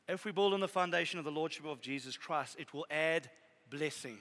If 0.08 0.26
we 0.26 0.32
build 0.32 0.54
on 0.54 0.60
the 0.60 0.68
foundation 0.68 1.20
of 1.20 1.26
the 1.26 1.32
Lordship 1.32 1.66
of 1.66 1.82
Jesus 1.82 2.18
Christ, 2.18 2.58
it 2.60 2.74
will 2.74 2.86
add 2.90 3.30
blessing, 3.70 4.18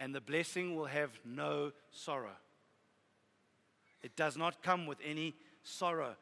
and 0.00 0.14
the 0.14 0.20
blessing 0.20 0.76
will 0.76 0.86
have 0.86 1.10
no 1.24 1.72
sorrow. 1.92 2.36
It 4.02 4.16
does 4.16 4.36
not 4.36 4.62
come 4.62 4.86
with 4.86 4.98
any 5.04 5.34
sorrow, 5.62 6.16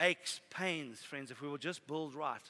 aches, 0.00 0.40
pains, 0.50 1.00
friends, 1.00 1.30
if 1.30 1.42
we 1.42 1.48
will 1.48 1.58
just 1.58 1.86
build 1.86 2.14
right. 2.14 2.40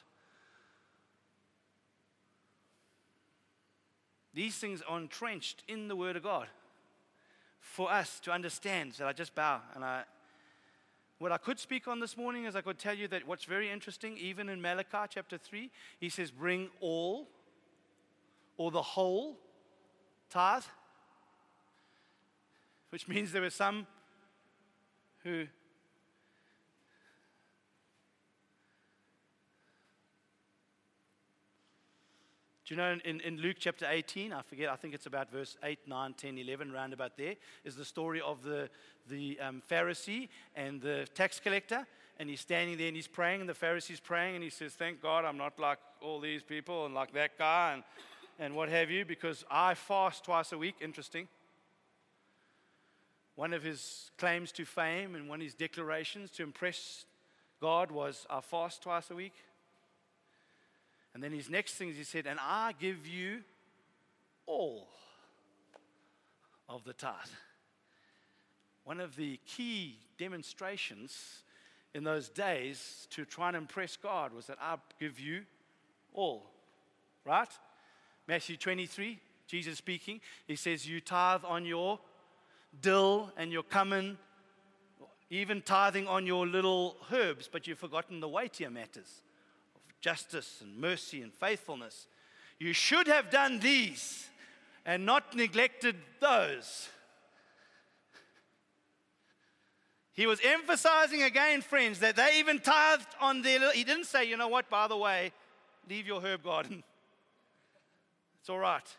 These 4.33 4.55
things 4.57 4.81
are 4.87 4.99
entrenched 4.99 5.63
in 5.67 5.87
the 5.87 5.95
Word 5.95 6.15
of 6.15 6.23
God 6.23 6.47
for 7.59 7.91
us 7.91 8.19
to 8.21 8.31
understand. 8.31 8.93
So 8.93 9.07
I 9.07 9.13
just 9.13 9.35
bow 9.35 9.61
and 9.75 9.83
I. 9.83 10.03
What 11.19 11.31
I 11.31 11.37
could 11.37 11.59
speak 11.59 11.87
on 11.87 11.99
this 11.99 12.15
morning 12.15 12.45
is 12.45 12.55
I 12.55 12.61
could 12.61 12.77
tell 12.77 12.93
you 12.93 13.07
that 13.07 13.27
what's 13.27 13.45
very 13.45 13.71
interesting, 13.71 14.17
even 14.17 14.49
in 14.49 14.61
Malachi 14.61 15.09
chapter 15.09 15.37
3, 15.37 15.71
he 15.99 16.09
says, 16.09 16.29
Bring 16.29 16.69
all 16.79 17.27
or 18.57 18.69
the 18.69 18.81
whole 18.81 19.37
tithe, 20.29 20.63
which 22.89 23.07
means 23.07 23.31
there 23.31 23.41
were 23.41 23.49
some 23.49 23.87
who 25.23 25.47
Do 32.67 32.75
you 32.75 32.81
know 32.81 32.97
in, 33.05 33.21
in 33.21 33.37
Luke 33.37 33.55
chapter 33.57 33.87
18, 33.89 34.33
I 34.33 34.41
forget, 34.41 34.69
I 34.69 34.75
think 34.75 34.93
it's 34.93 35.05
about 35.05 35.31
verse 35.31 35.55
8, 35.63 35.79
9, 35.87 36.13
10, 36.15 36.37
11, 36.37 36.73
round 36.73 36.91
about 36.91 37.15
there, 37.15 37.35
is 37.63 37.77
the 37.77 37.85
story 37.85 38.19
of 38.19 38.43
the, 38.43 38.69
the 39.09 39.39
um, 39.39 39.61
Pharisee 39.71 40.27
and 40.53 40.81
the 40.81 41.07
tax 41.15 41.39
collector. 41.39 41.87
And 42.19 42.29
he's 42.29 42.41
standing 42.41 42.77
there 42.77 42.87
and 42.87 42.95
he's 42.95 43.07
praying, 43.07 43.39
and 43.39 43.49
the 43.49 43.53
Pharisee's 43.53 44.01
praying, 44.01 44.35
and 44.35 44.43
he 44.43 44.49
says, 44.49 44.73
Thank 44.73 45.01
God 45.01 45.23
I'm 45.23 45.37
not 45.37 45.57
like 45.57 45.77
all 46.01 46.19
these 46.19 46.43
people 46.43 46.85
and 46.85 46.93
like 46.93 47.13
that 47.13 47.37
guy 47.37 47.75
and, 47.75 47.83
and 48.37 48.53
what 48.53 48.67
have 48.67 48.91
you, 48.91 49.05
because 49.05 49.45
I 49.49 49.73
fast 49.73 50.25
twice 50.25 50.51
a 50.51 50.57
week. 50.57 50.75
Interesting. 50.81 51.29
One 53.35 53.53
of 53.53 53.63
his 53.63 54.11
claims 54.17 54.51
to 54.53 54.65
fame 54.65 55.15
and 55.15 55.29
one 55.29 55.39
of 55.39 55.45
his 55.45 55.53
declarations 55.53 56.31
to 56.31 56.43
impress 56.43 57.05
God 57.61 57.91
was, 57.91 58.25
I 58.29 58.41
fast 58.41 58.83
twice 58.83 59.09
a 59.09 59.15
week. 59.15 59.33
And 61.13 61.23
then 61.23 61.31
his 61.31 61.49
next 61.49 61.73
things 61.73 61.97
he 61.97 62.03
said, 62.03 62.27
And 62.27 62.39
I 62.39 62.73
give 62.79 63.07
you 63.07 63.39
all 64.45 64.87
of 66.69 66.83
the 66.83 66.93
tithe. 66.93 67.13
One 68.83 68.99
of 68.99 69.15
the 69.15 69.39
key 69.45 69.97
demonstrations 70.17 71.43
in 71.93 72.03
those 72.03 72.29
days 72.29 73.07
to 73.11 73.25
try 73.25 73.47
and 73.49 73.57
impress 73.57 73.97
God 73.97 74.33
was 74.33 74.47
that 74.47 74.57
I 74.61 74.75
give 74.99 75.19
you 75.19 75.43
all. 76.13 76.51
Right? 77.25 77.49
Matthew 78.27 78.57
23, 78.57 79.19
Jesus 79.47 79.77
speaking, 79.77 80.21
he 80.45 80.55
says, 80.55 80.87
You 80.87 81.01
tithe 81.01 81.41
on 81.45 81.65
your 81.65 81.99
dill 82.81 83.31
and 83.37 83.51
your 83.51 83.63
cumin, 83.63 84.17
even 85.29 85.61
tithing 85.61 86.07
on 86.07 86.25
your 86.25 86.45
little 86.45 86.97
herbs, 87.11 87.49
but 87.51 87.67
you've 87.67 87.79
forgotten 87.79 88.19
the 88.19 88.29
weightier 88.29 88.69
matters 88.69 89.21
justice 90.01 90.59
and 90.61 90.77
mercy 90.77 91.21
and 91.21 91.33
faithfulness. 91.33 92.07
You 92.59 92.73
should 92.73 93.07
have 93.07 93.29
done 93.29 93.59
these 93.59 94.27
and 94.85 95.05
not 95.05 95.35
neglected 95.35 95.95
those. 96.19 96.89
He 100.13 100.25
was 100.25 100.39
emphasizing 100.43 101.21
again, 101.21 101.61
friends, 101.61 101.99
that 101.99 102.15
they 102.15 102.39
even 102.39 102.57
tithed 102.57 103.07
on 103.21 103.43
their. 103.43 103.71
He 103.71 103.83
didn't 103.83 104.05
say, 104.05 104.25
you 104.25 104.35
know 104.35 104.47
what, 104.47 104.67
by 104.69 104.87
the 104.87 104.97
way, 104.97 105.31
leave 105.87 106.07
your 106.07 106.21
herb 106.21 106.43
garden. 106.43 106.83
It's 108.39 108.49
all 108.49 108.57
right. 108.57 108.95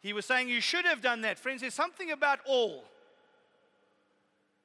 He 0.00 0.12
was 0.12 0.26
saying 0.26 0.48
you 0.48 0.60
should 0.60 0.84
have 0.84 1.00
done 1.00 1.20
that. 1.20 1.38
Friends, 1.38 1.60
there's 1.60 1.74
something 1.74 2.10
about 2.10 2.40
all. 2.46 2.84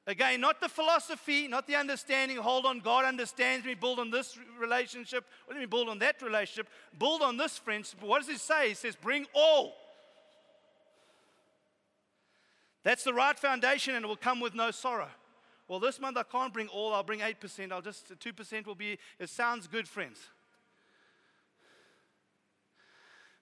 Again, 0.06 0.40
not 0.40 0.60
the 0.60 0.68
philosophy, 0.68 1.48
not 1.48 1.66
the 1.66 1.76
understanding, 1.76 2.36
hold 2.36 2.66
on, 2.66 2.80
God 2.80 3.06
understands 3.06 3.64
me, 3.64 3.74
build 3.74 3.98
on 3.98 4.10
this 4.10 4.38
relationship. 4.58 5.24
You 5.48 5.56
mean 5.56 5.68
build 5.68 5.88
on 5.88 5.98
that 6.00 6.20
relationship? 6.20 6.68
Build 6.98 7.22
on 7.22 7.38
this 7.38 7.56
friendship. 7.56 8.02
What 8.02 8.18
does 8.18 8.28
he 8.28 8.36
say? 8.36 8.68
He 8.68 8.74
says, 8.74 8.96
bring 8.96 9.26
all. 9.32 9.74
That's 12.82 13.02
the 13.02 13.14
right 13.14 13.38
foundation 13.38 13.94
and 13.94 14.04
it 14.04 14.08
will 14.08 14.16
come 14.16 14.40
with 14.40 14.54
no 14.54 14.70
sorrow. 14.70 15.08
Well, 15.68 15.80
this 15.80 15.98
month 15.98 16.18
I 16.18 16.22
can't 16.22 16.52
bring 16.52 16.68
all, 16.68 16.92
I'll 16.92 17.02
bring 17.02 17.20
8%. 17.20 17.72
I'll 17.72 17.80
just, 17.80 18.18
2% 18.18 18.66
will 18.66 18.74
be, 18.74 18.98
it 19.18 19.30
sounds 19.30 19.66
good, 19.66 19.88
friends. 19.88 20.18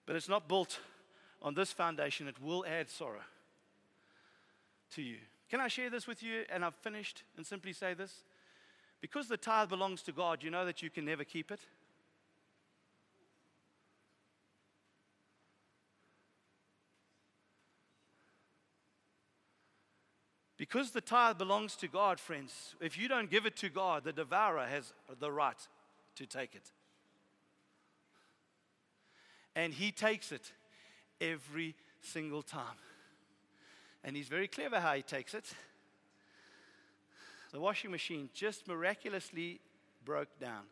But 0.05 0.15
it's 0.15 0.29
not 0.29 0.47
built 0.47 0.79
on 1.41 1.53
this 1.55 1.73
foundation, 1.73 2.29
it 2.29 2.41
will 2.41 2.65
add 2.65 2.89
sorrow 2.89 3.19
to 4.91 5.01
you. 5.01 5.17
Can 5.53 5.61
I 5.61 5.67
share 5.67 5.91
this 5.91 6.07
with 6.07 6.23
you? 6.23 6.45
And 6.49 6.65
I've 6.65 6.73
finished 6.73 7.21
and 7.37 7.45
simply 7.45 7.73
say 7.73 7.93
this. 7.93 8.23
Because 9.01 9.27
the 9.27 9.37
tithe 9.37 9.69
belongs 9.69 10.01
to 10.01 10.11
God, 10.11 10.41
you 10.41 10.49
know 10.49 10.65
that 10.65 10.81
you 10.81 10.89
can 10.89 11.05
never 11.05 11.23
keep 11.23 11.51
it. 11.51 11.59
Because 20.57 20.89
the 20.89 21.01
tithe 21.01 21.37
belongs 21.37 21.75
to 21.75 21.87
God, 21.87 22.19
friends, 22.19 22.73
if 22.81 22.97
you 22.97 23.07
don't 23.07 23.29
give 23.29 23.45
it 23.45 23.55
to 23.57 23.69
God, 23.69 24.05
the 24.05 24.11
devourer 24.11 24.65
has 24.65 24.91
the 25.19 25.31
right 25.31 25.67
to 26.15 26.25
take 26.25 26.55
it. 26.55 26.71
And 29.55 29.71
he 29.71 29.91
takes 29.91 30.31
it 30.31 30.51
every 31.21 31.75
single 32.01 32.41
time. 32.41 32.79
And 34.03 34.15
he's 34.15 34.27
very 34.27 34.47
clever 34.47 34.79
how 34.79 34.93
he 34.93 35.01
takes 35.01 35.33
it. 35.33 35.45
The 37.51 37.59
washing 37.59 37.89
machine 37.91 38.29
just 38.33 38.67
miraculously 38.67 39.59
broke 40.03 40.39
down. 40.39 40.63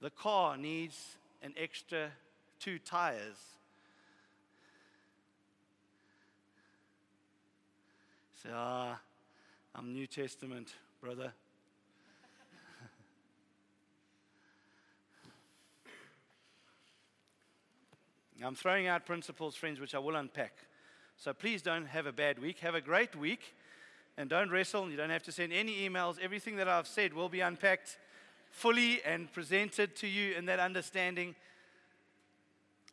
The 0.00 0.10
car 0.10 0.56
needs 0.56 1.16
an 1.42 1.52
extra 1.56 2.10
two 2.60 2.78
tires. 2.78 3.36
So, 8.42 8.50
ah, 8.52 9.00
I'm 9.74 9.92
New 9.92 10.06
Testament, 10.06 10.74
brother. 11.00 11.32
I'm 18.44 18.54
throwing 18.54 18.86
out 18.86 19.06
principles, 19.06 19.56
friends, 19.56 19.80
which 19.80 19.94
I 19.94 19.98
will 19.98 20.16
unpack. 20.16 20.52
So 21.16 21.32
please 21.32 21.62
don't 21.62 21.86
have 21.86 22.06
a 22.06 22.12
bad 22.12 22.38
week. 22.38 22.58
Have 22.60 22.74
a 22.74 22.80
great 22.80 23.16
week. 23.16 23.54
And 24.16 24.30
don't 24.30 24.50
wrestle. 24.50 24.90
You 24.90 24.96
don't 24.96 25.10
have 25.10 25.22
to 25.24 25.32
send 25.32 25.52
any 25.52 25.88
emails. 25.88 26.18
Everything 26.20 26.56
that 26.56 26.68
I've 26.68 26.86
said 26.86 27.14
will 27.14 27.28
be 27.28 27.40
unpacked 27.40 27.98
fully 28.50 29.02
and 29.04 29.32
presented 29.32 29.96
to 29.96 30.06
you 30.06 30.34
in 30.34 30.46
that 30.46 30.60
understanding. 30.60 31.34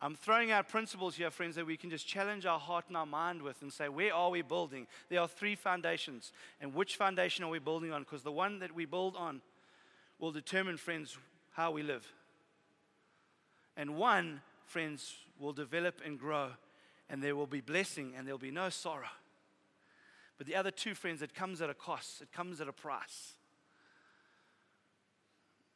I'm 0.02 0.16
throwing 0.16 0.50
out 0.50 0.68
principles 0.68 1.16
here, 1.16 1.30
friends, 1.30 1.56
that 1.58 1.68
we 1.68 1.78
can 1.78 1.92
just 1.92 2.08
challenge 2.08 2.48
our 2.48 2.58
heart 2.58 2.86
and 2.88 2.98
our 2.98 3.06
mind 3.06 3.44
with 3.44 3.62
and 3.62 3.72
say, 3.72 3.88
where 3.88 4.16
are 4.16 4.32
we 4.32 4.42
building? 4.42 4.88
There 5.10 5.22
are 5.22 5.28
three 5.28 5.54
foundations. 5.54 6.32
And 6.60 6.74
which 6.74 6.96
foundation 6.96 7.46
are 7.46 7.52
we 7.52 7.60
building 7.60 7.92
on? 7.92 8.02
Because 8.02 8.24
the 8.24 8.32
one 8.32 8.58
that 8.60 8.74
we 8.74 8.86
build 8.86 9.16
on 9.16 9.42
will 10.18 10.32
determine, 10.32 10.78
friends, 10.78 11.18
how 11.52 11.70
we 11.70 11.84
live. 11.84 12.08
And 13.78 13.96
one, 13.96 14.42
friends, 14.66 15.16
will 15.40 15.54
develop 15.54 16.02
and 16.04 16.20
grow 16.20 16.50
and 17.12 17.22
there 17.22 17.36
will 17.36 17.46
be 17.46 17.60
blessing 17.60 18.14
and 18.18 18.26
there'll 18.26 18.40
be 18.40 18.52
no 18.52 18.70
sorrow. 18.70 19.12
But 20.38 20.48
the 20.48 20.56
other 20.56 20.72
two, 20.72 20.96
friends, 20.96 21.22
it 21.22 21.36
comes 21.36 21.62
at 21.62 21.70
a 21.70 21.74
cost, 21.74 22.22
it 22.22 22.32
comes 22.32 22.62
at 22.62 22.70
a 22.70 22.74
price. 22.74 23.34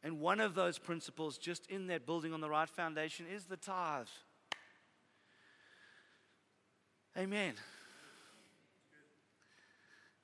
And 0.02 0.20
one 0.20 0.40
of 0.40 0.56
those 0.56 0.80
principles, 0.80 1.38
just 1.38 1.68
in 1.68 1.88
that 1.88 2.06
building 2.06 2.34
on 2.34 2.40
the 2.40 2.50
right 2.50 2.70
foundation, 2.70 3.26
is 3.32 3.46
the 3.46 3.58
tithe. 3.58 4.08
Amen. 7.18 7.54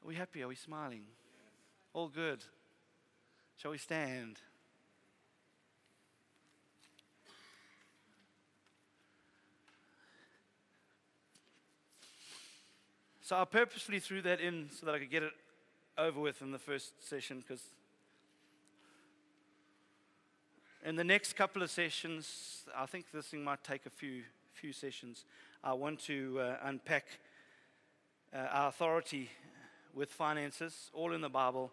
Are 0.03 0.07
we 0.07 0.15
happy? 0.15 0.43
Are 0.43 0.47
we 0.47 0.55
smiling? 0.55 1.03
All 1.93 2.07
good. 2.07 2.43
Shall 3.57 3.71
we 3.71 3.77
stand? 3.77 4.37
So 13.31 13.37
I 13.37 13.45
purposely 13.45 14.01
threw 14.01 14.21
that 14.23 14.41
in 14.41 14.67
so 14.77 14.85
that 14.85 14.95
I 14.95 14.99
could 14.99 15.09
get 15.09 15.23
it 15.23 15.31
over 15.97 16.19
with 16.19 16.41
in 16.41 16.51
the 16.51 16.59
first 16.59 17.07
session 17.07 17.39
because 17.39 17.61
in 20.83 20.97
the 20.97 21.05
next 21.05 21.37
couple 21.37 21.63
of 21.63 21.71
sessions, 21.71 22.65
I 22.75 22.85
think 22.87 23.05
this 23.13 23.27
thing 23.27 23.41
might 23.41 23.63
take 23.63 23.85
a 23.85 23.89
few, 23.89 24.23
few 24.53 24.73
sessions. 24.73 25.23
I 25.63 25.71
want 25.71 26.01
to 26.07 26.41
uh, 26.41 26.57
unpack 26.63 27.05
uh, 28.35 28.39
our 28.51 28.67
authority 28.67 29.29
with 29.95 30.09
finances, 30.09 30.91
all 30.93 31.13
in 31.13 31.21
the 31.21 31.29
Bible. 31.29 31.71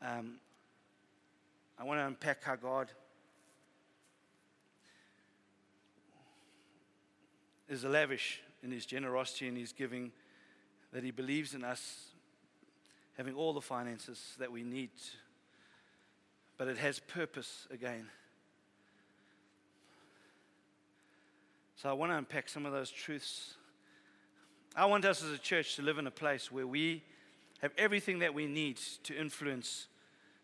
Um, 0.00 0.36
I 1.78 1.84
want 1.84 2.00
to 2.00 2.06
unpack 2.06 2.42
how 2.44 2.56
God 2.56 2.88
is 7.68 7.84
lavish 7.84 8.40
in 8.62 8.70
his 8.70 8.86
generosity 8.86 9.48
and 9.48 9.58
his 9.58 9.74
giving 9.74 10.12
that 10.92 11.04
He 11.04 11.10
believes 11.10 11.54
in 11.54 11.64
us 11.64 12.06
having 13.16 13.34
all 13.34 13.52
the 13.52 13.60
finances 13.60 14.36
that 14.38 14.50
we 14.52 14.62
need, 14.62 14.90
but 16.56 16.68
it 16.68 16.78
has 16.78 17.00
purpose 17.00 17.66
again. 17.70 18.06
So 21.76 21.88
I 21.88 21.92
want 21.92 22.12
to 22.12 22.16
unpack 22.16 22.48
some 22.48 22.66
of 22.66 22.72
those 22.72 22.90
truths. 22.90 23.54
I 24.74 24.86
want 24.86 25.04
us 25.04 25.22
as 25.22 25.30
a 25.30 25.38
church 25.38 25.76
to 25.76 25.82
live 25.82 25.98
in 25.98 26.06
a 26.06 26.12
place 26.12 26.50
where 26.50 26.66
we 26.66 27.02
have 27.60 27.72
everything 27.76 28.20
that 28.20 28.34
we 28.34 28.46
need 28.46 28.78
to 29.04 29.16
influence 29.16 29.86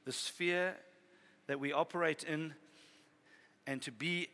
the 0.04 0.12
sphere 0.12 0.76
that 1.46 1.60
we 1.60 1.72
operate 1.72 2.24
in 2.24 2.54
and 3.66 3.80
to 3.82 3.92
be 3.92 4.28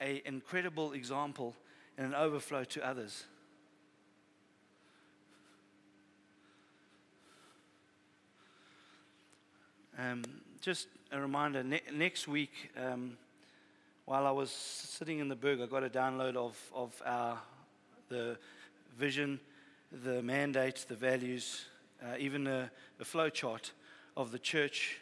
an 0.00 0.20
incredible 0.24 0.92
example 0.92 1.54
and 1.96 2.06
an 2.08 2.14
overflow 2.14 2.64
to 2.64 2.86
others. 2.86 3.24
Um, 9.96 10.22
just 10.60 10.88
a 11.12 11.20
reminder 11.20 11.62
ne- 11.62 11.82
next 11.92 12.26
week, 12.26 12.72
um, 12.76 13.16
while 14.06 14.26
I 14.26 14.32
was 14.32 14.50
sitting 14.50 15.20
in 15.20 15.28
the 15.28 15.36
Berg, 15.36 15.60
I 15.60 15.66
got 15.66 15.84
a 15.84 15.88
download 15.88 16.34
of, 16.34 16.58
of 16.74 17.00
our, 17.06 17.38
the 18.08 18.36
vision, 18.98 19.38
the 20.04 20.20
mandate, 20.20 20.84
the 20.88 20.96
values, 20.96 21.66
uh, 22.02 22.16
even 22.18 22.48
a, 22.48 22.68
a 22.98 23.04
flow 23.04 23.28
chart 23.28 23.70
of 24.16 24.32
the 24.32 24.38
church 24.38 24.98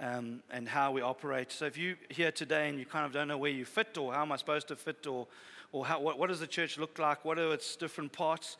um, 0.00 0.42
and 0.50 0.66
how 0.66 0.90
we 0.90 1.02
operate. 1.02 1.52
So 1.52 1.66
if 1.66 1.76
you're 1.76 1.96
here 2.08 2.32
today 2.32 2.70
and 2.70 2.78
you 2.78 2.86
kind 2.86 3.04
of 3.04 3.12
don't 3.12 3.28
know 3.28 3.38
where 3.38 3.50
you 3.50 3.66
fit 3.66 3.98
or 3.98 4.14
how 4.14 4.22
am 4.22 4.32
I 4.32 4.36
supposed 4.36 4.68
to 4.68 4.76
fit 4.76 5.06
or, 5.06 5.26
or 5.70 5.84
how, 5.84 6.00
what, 6.00 6.18
what 6.18 6.30
does 6.30 6.40
the 6.40 6.46
church 6.46 6.78
look 6.78 6.98
like, 6.98 7.26
what 7.26 7.38
are 7.38 7.52
its 7.52 7.76
different 7.76 8.12
parts, 8.12 8.56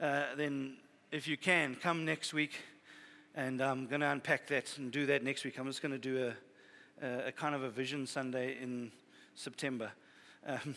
uh, 0.00 0.22
then 0.36 0.78
if 1.12 1.28
you 1.28 1.36
can, 1.36 1.76
come 1.76 2.04
next 2.04 2.34
week 2.34 2.54
and 3.36 3.60
I'm 3.60 3.86
going 3.86 4.00
to 4.00 4.08
unpack 4.08 4.46
that 4.46 4.78
and 4.78 4.90
do 4.90 5.04
that 5.06 5.22
next 5.22 5.44
week. 5.44 5.58
I'm 5.58 5.66
just 5.66 5.82
going 5.82 5.92
to 5.92 5.98
do 5.98 6.32
a, 7.02 7.06
a, 7.06 7.28
a 7.28 7.32
kind 7.32 7.54
of 7.54 7.62
a 7.62 7.68
vision 7.68 8.06
Sunday 8.06 8.56
in 8.60 8.90
September. 9.34 9.92
Um, 10.46 10.74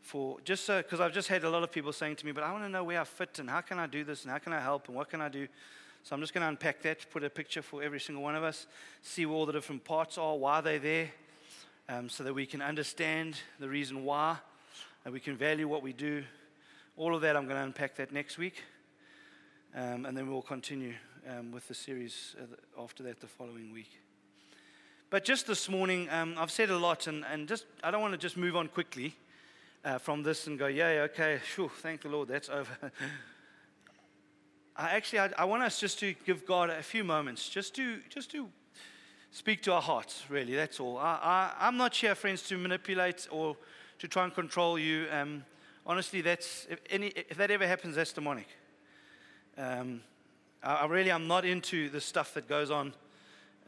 for 0.00 0.38
just 0.44 0.64
so, 0.64 0.82
because 0.82 1.00
I've 1.00 1.14
just 1.14 1.28
had 1.28 1.44
a 1.44 1.50
lot 1.50 1.62
of 1.62 1.70
people 1.70 1.92
saying 1.92 2.16
to 2.16 2.26
me, 2.26 2.32
but 2.32 2.42
I 2.42 2.50
want 2.50 2.64
to 2.64 2.68
know 2.68 2.82
where 2.82 3.00
I 3.00 3.04
fit 3.04 3.38
and 3.38 3.48
how 3.48 3.60
can 3.60 3.78
I 3.78 3.86
do 3.86 4.02
this 4.02 4.24
and 4.24 4.32
how 4.32 4.38
can 4.38 4.52
I 4.52 4.60
help 4.60 4.88
and 4.88 4.96
what 4.96 5.08
can 5.08 5.20
I 5.20 5.28
do. 5.28 5.46
So 6.02 6.14
I'm 6.14 6.20
just 6.20 6.34
going 6.34 6.42
to 6.42 6.48
unpack 6.48 6.82
that, 6.82 7.08
put 7.10 7.22
a 7.22 7.30
picture 7.30 7.62
for 7.62 7.82
every 7.82 8.00
single 8.00 8.24
one 8.24 8.34
of 8.34 8.42
us, 8.42 8.66
see 9.00 9.24
where 9.24 9.36
all 9.36 9.46
the 9.46 9.52
different 9.52 9.84
parts 9.84 10.18
are, 10.18 10.36
why 10.36 10.60
they're 10.60 10.80
there, 10.80 11.10
um, 11.88 12.08
so 12.08 12.24
that 12.24 12.34
we 12.34 12.44
can 12.44 12.60
understand 12.60 13.36
the 13.60 13.68
reason 13.68 14.04
why, 14.04 14.36
and 15.04 15.14
we 15.14 15.20
can 15.20 15.36
value 15.36 15.68
what 15.68 15.82
we 15.82 15.92
do. 15.92 16.24
All 16.96 17.14
of 17.14 17.22
that, 17.22 17.36
I'm 17.36 17.44
going 17.44 17.56
to 17.56 17.62
unpack 17.64 17.94
that 17.96 18.12
next 18.12 18.36
week, 18.36 18.62
um, 19.74 20.04
and 20.04 20.16
then 20.16 20.28
we'll 20.28 20.42
continue 20.42 20.94
um, 21.28 21.52
with 21.52 21.68
the 21.68 21.74
series 21.74 22.34
uh, 22.40 22.82
after 22.82 23.02
that 23.02 23.20
the 23.20 23.26
following 23.26 23.72
week. 23.72 23.90
But 25.10 25.24
just 25.24 25.46
this 25.46 25.68
morning, 25.68 26.08
um, 26.10 26.34
I've 26.38 26.50
said 26.50 26.70
a 26.70 26.78
lot, 26.78 27.06
and, 27.06 27.24
and 27.30 27.46
just 27.46 27.66
I 27.82 27.90
don't 27.90 28.00
want 28.00 28.12
to 28.12 28.18
just 28.18 28.36
move 28.36 28.56
on 28.56 28.68
quickly 28.68 29.14
uh, 29.84 29.98
from 29.98 30.22
this 30.22 30.46
and 30.46 30.58
go, 30.58 30.66
yeah, 30.66 31.06
okay, 31.10 31.40
sure, 31.46 31.68
thank 31.68 32.02
the 32.02 32.08
Lord, 32.08 32.28
that's 32.28 32.48
over. 32.48 32.76
I 34.76 34.90
actually, 34.90 35.20
I, 35.20 35.30
I, 35.38 35.44
want 35.44 35.62
us 35.62 35.78
just 35.78 36.00
to 36.00 36.14
give 36.26 36.44
God 36.44 36.68
a 36.70 36.82
few 36.82 37.04
moments, 37.04 37.48
just 37.48 37.76
to, 37.76 37.98
just 38.08 38.32
to 38.32 38.48
speak 39.30 39.62
to 39.62 39.72
our 39.72 39.82
hearts, 39.82 40.24
really, 40.28 40.54
that's 40.56 40.80
all. 40.80 40.98
I, 40.98 41.52
I, 41.60 41.68
am 41.68 41.76
not 41.76 41.94
here, 41.94 42.14
friends, 42.16 42.42
to 42.48 42.58
manipulate 42.58 43.28
or 43.30 43.56
to 44.00 44.08
try 44.08 44.24
and 44.24 44.34
control 44.34 44.78
you. 44.78 45.06
Um, 45.12 45.44
honestly, 45.86 46.22
that's, 46.22 46.66
if, 46.68 46.80
any, 46.90 47.08
if 47.08 47.36
that 47.36 47.52
ever 47.52 47.66
happens, 47.68 47.94
that's 47.94 48.12
demonic. 48.12 48.48
Um, 49.56 50.00
I 50.64 50.86
really 50.86 51.10
am 51.10 51.28
not 51.28 51.44
into 51.44 51.90
the 51.90 52.00
stuff 52.00 52.32
that 52.34 52.48
goes 52.48 52.70
on. 52.70 52.94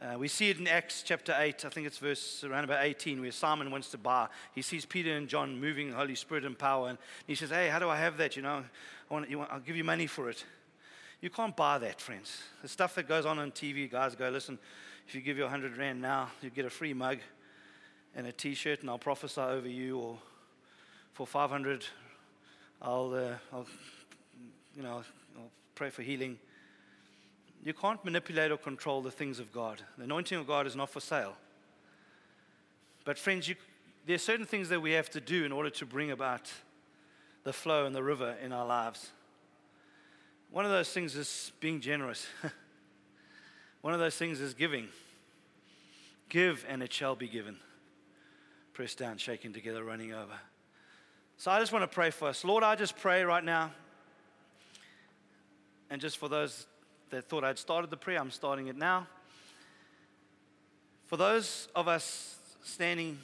Uh, 0.01 0.17
we 0.17 0.27
see 0.27 0.49
it 0.49 0.57
in 0.57 0.67
Acts 0.67 1.03
chapter 1.03 1.35
8, 1.37 1.63
I 1.63 1.69
think 1.69 1.85
it's 1.85 1.99
verse 1.99 2.43
around 2.43 2.63
about 2.63 2.83
18, 2.83 3.21
where 3.21 3.31
Simon 3.31 3.69
wants 3.69 3.89
to 3.89 3.99
buy. 3.99 4.27
He 4.55 4.63
sees 4.63 4.83
Peter 4.83 5.15
and 5.15 5.27
John 5.27 5.61
moving 5.61 5.91
Holy 5.91 6.15
Spirit 6.15 6.43
and 6.43 6.57
power, 6.57 6.89
and 6.89 6.97
he 7.27 7.35
says, 7.35 7.51
Hey, 7.51 7.69
how 7.69 7.77
do 7.77 7.87
I 7.87 7.97
have 7.97 8.17
that? 8.17 8.35
You 8.35 8.41
know, 8.41 8.63
I 9.09 9.13
want, 9.13 9.29
you 9.29 9.37
want, 9.37 9.51
I'll 9.51 9.59
give 9.59 9.75
you 9.75 9.83
money 9.83 10.07
for 10.07 10.27
it. 10.27 10.43
You 11.21 11.29
can't 11.29 11.55
buy 11.55 11.77
that, 11.77 12.01
friends. 12.01 12.41
The 12.63 12.67
stuff 12.67 12.95
that 12.95 13.07
goes 13.07 13.27
on 13.27 13.37
on 13.37 13.51
TV, 13.51 13.89
guys 13.91 14.15
go, 14.15 14.29
Listen, 14.29 14.57
if 15.07 15.13
you 15.13 15.21
give 15.21 15.37
you 15.37 15.43
100 15.43 15.77
Rand 15.77 16.01
now, 16.01 16.29
you 16.41 16.49
get 16.49 16.65
a 16.65 16.69
free 16.71 16.93
mug 16.93 17.19
and 18.15 18.25
a 18.25 18.31
t 18.31 18.55
shirt, 18.55 18.81
and 18.81 18.89
I'll 18.89 18.97
prophesy 18.97 19.41
over 19.41 19.69
you, 19.69 19.99
or 19.99 20.17
for 21.13 21.27
500, 21.27 21.85
I'll, 22.81 23.13
uh, 23.13 23.55
I'll 23.55 23.67
you 24.75 24.81
know, 24.81 25.03
I'll 25.37 25.51
pray 25.75 25.91
for 25.91 26.01
healing. 26.01 26.39
You 27.63 27.73
can't 27.73 28.03
manipulate 28.05 28.51
or 28.51 28.57
control 28.57 29.01
the 29.01 29.11
things 29.11 29.39
of 29.39 29.51
God. 29.51 29.81
The 29.97 30.05
anointing 30.05 30.37
of 30.37 30.47
God 30.47 30.67
is 30.67 30.75
not 30.75 30.89
for 30.89 30.99
sale. 30.99 31.35
But, 33.03 33.17
friends, 33.17 33.47
you, 33.47 33.55
there 34.05 34.15
are 34.15 34.19
certain 34.19 34.45
things 34.45 34.69
that 34.69 34.81
we 34.81 34.91
have 34.91 35.09
to 35.11 35.21
do 35.21 35.43
in 35.43 35.51
order 35.51 35.69
to 35.71 35.85
bring 35.85 36.11
about 36.11 36.51
the 37.43 37.53
flow 37.53 37.85
and 37.85 37.95
the 37.95 38.03
river 38.03 38.35
in 38.43 38.51
our 38.51 38.65
lives. 38.65 39.11
One 40.51 40.65
of 40.65 40.71
those 40.71 40.89
things 40.89 41.15
is 41.15 41.51
being 41.59 41.81
generous. 41.81 42.25
One 43.81 43.93
of 43.93 43.99
those 43.99 44.15
things 44.15 44.39
is 44.39 44.53
giving. 44.53 44.87
Give 46.29 46.65
and 46.67 46.81
it 46.83 46.91
shall 46.91 47.15
be 47.15 47.27
given. 47.27 47.57
Pressed 48.73 48.97
down, 48.97 49.17
shaken 49.17 49.53
together, 49.53 49.83
running 49.83 50.13
over. 50.13 50.33
So 51.37 51.51
I 51.51 51.59
just 51.59 51.71
want 51.71 51.83
to 51.83 51.87
pray 51.87 52.09
for 52.09 52.27
us. 52.27 52.43
Lord, 52.43 52.63
I 52.63 52.75
just 52.75 52.97
pray 52.97 53.23
right 53.23 53.43
now. 53.43 53.71
And 55.89 56.01
just 56.01 56.17
for 56.17 56.27
those 56.27 56.65
that 57.09 57.29
thought 57.29 57.43
I'd 57.43 57.57
started 57.57 57.89
the 57.89 57.97
prayer, 57.97 58.19
I'm 58.19 58.31
starting 58.31 58.67
it 58.67 58.75
now. 58.75 59.07
For 61.05 61.17
those 61.17 61.69
of 61.75 61.87
us 61.87 62.37
standing 62.63 63.19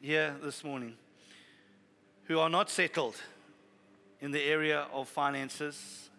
here 0.00 0.34
this 0.42 0.64
morning 0.64 0.94
who 2.24 2.38
are 2.38 2.50
not 2.50 2.70
settled 2.70 3.16
in 4.20 4.32
the 4.32 4.42
area 4.42 4.86
of 4.92 5.08
finances 5.08 6.10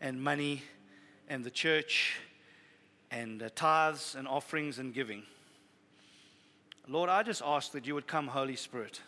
and 0.00 0.22
money 0.22 0.62
and 1.28 1.44
the 1.44 1.50
church 1.50 2.16
and 3.10 3.42
uh, 3.42 3.50
tithes 3.54 4.14
and 4.18 4.26
offerings 4.26 4.78
and 4.78 4.94
giving. 4.94 5.22
Lord, 6.88 7.10
I 7.10 7.22
just 7.22 7.42
ask 7.44 7.72
that 7.72 7.86
you 7.86 7.94
would 7.94 8.06
come, 8.06 8.28
Holy 8.28 8.56
Spirit, 8.56 9.00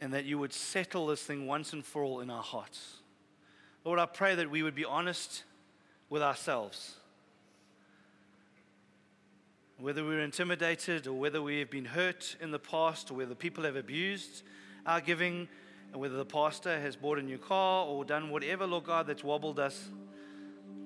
and 0.00 0.12
that 0.14 0.24
you 0.24 0.38
would 0.38 0.52
settle 0.52 1.06
this 1.08 1.22
thing 1.22 1.46
once 1.46 1.72
and 1.72 1.84
for 1.84 2.02
all 2.02 2.20
in 2.20 2.30
our 2.30 2.42
hearts. 2.42 2.98
Lord, 3.84 3.98
I 3.98 4.06
pray 4.06 4.34
that 4.34 4.50
we 4.50 4.62
would 4.62 4.74
be 4.74 4.84
honest 4.84 5.44
with 6.08 6.22
ourselves. 6.22 6.94
Whether 9.78 10.04
we're 10.04 10.20
intimidated 10.20 11.06
or 11.06 11.12
whether 11.12 11.42
we 11.42 11.58
have 11.58 11.70
been 11.70 11.84
hurt 11.84 12.36
in 12.40 12.50
the 12.50 12.58
past 12.58 13.10
or 13.10 13.14
whether 13.14 13.34
people 13.34 13.64
have 13.64 13.76
abused 13.76 14.42
our 14.86 15.00
giving, 15.00 15.48
and 15.92 16.00
whether 16.00 16.16
the 16.16 16.24
pastor 16.24 16.80
has 16.80 16.96
bought 16.96 17.18
a 17.18 17.22
new 17.22 17.38
car 17.38 17.86
or 17.86 18.04
done 18.04 18.30
whatever, 18.30 18.66
Lord 18.66 18.84
God, 18.84 19.06
that's 19.06 19.24
wobbled 19.24 19.58
us. 19.58 19.88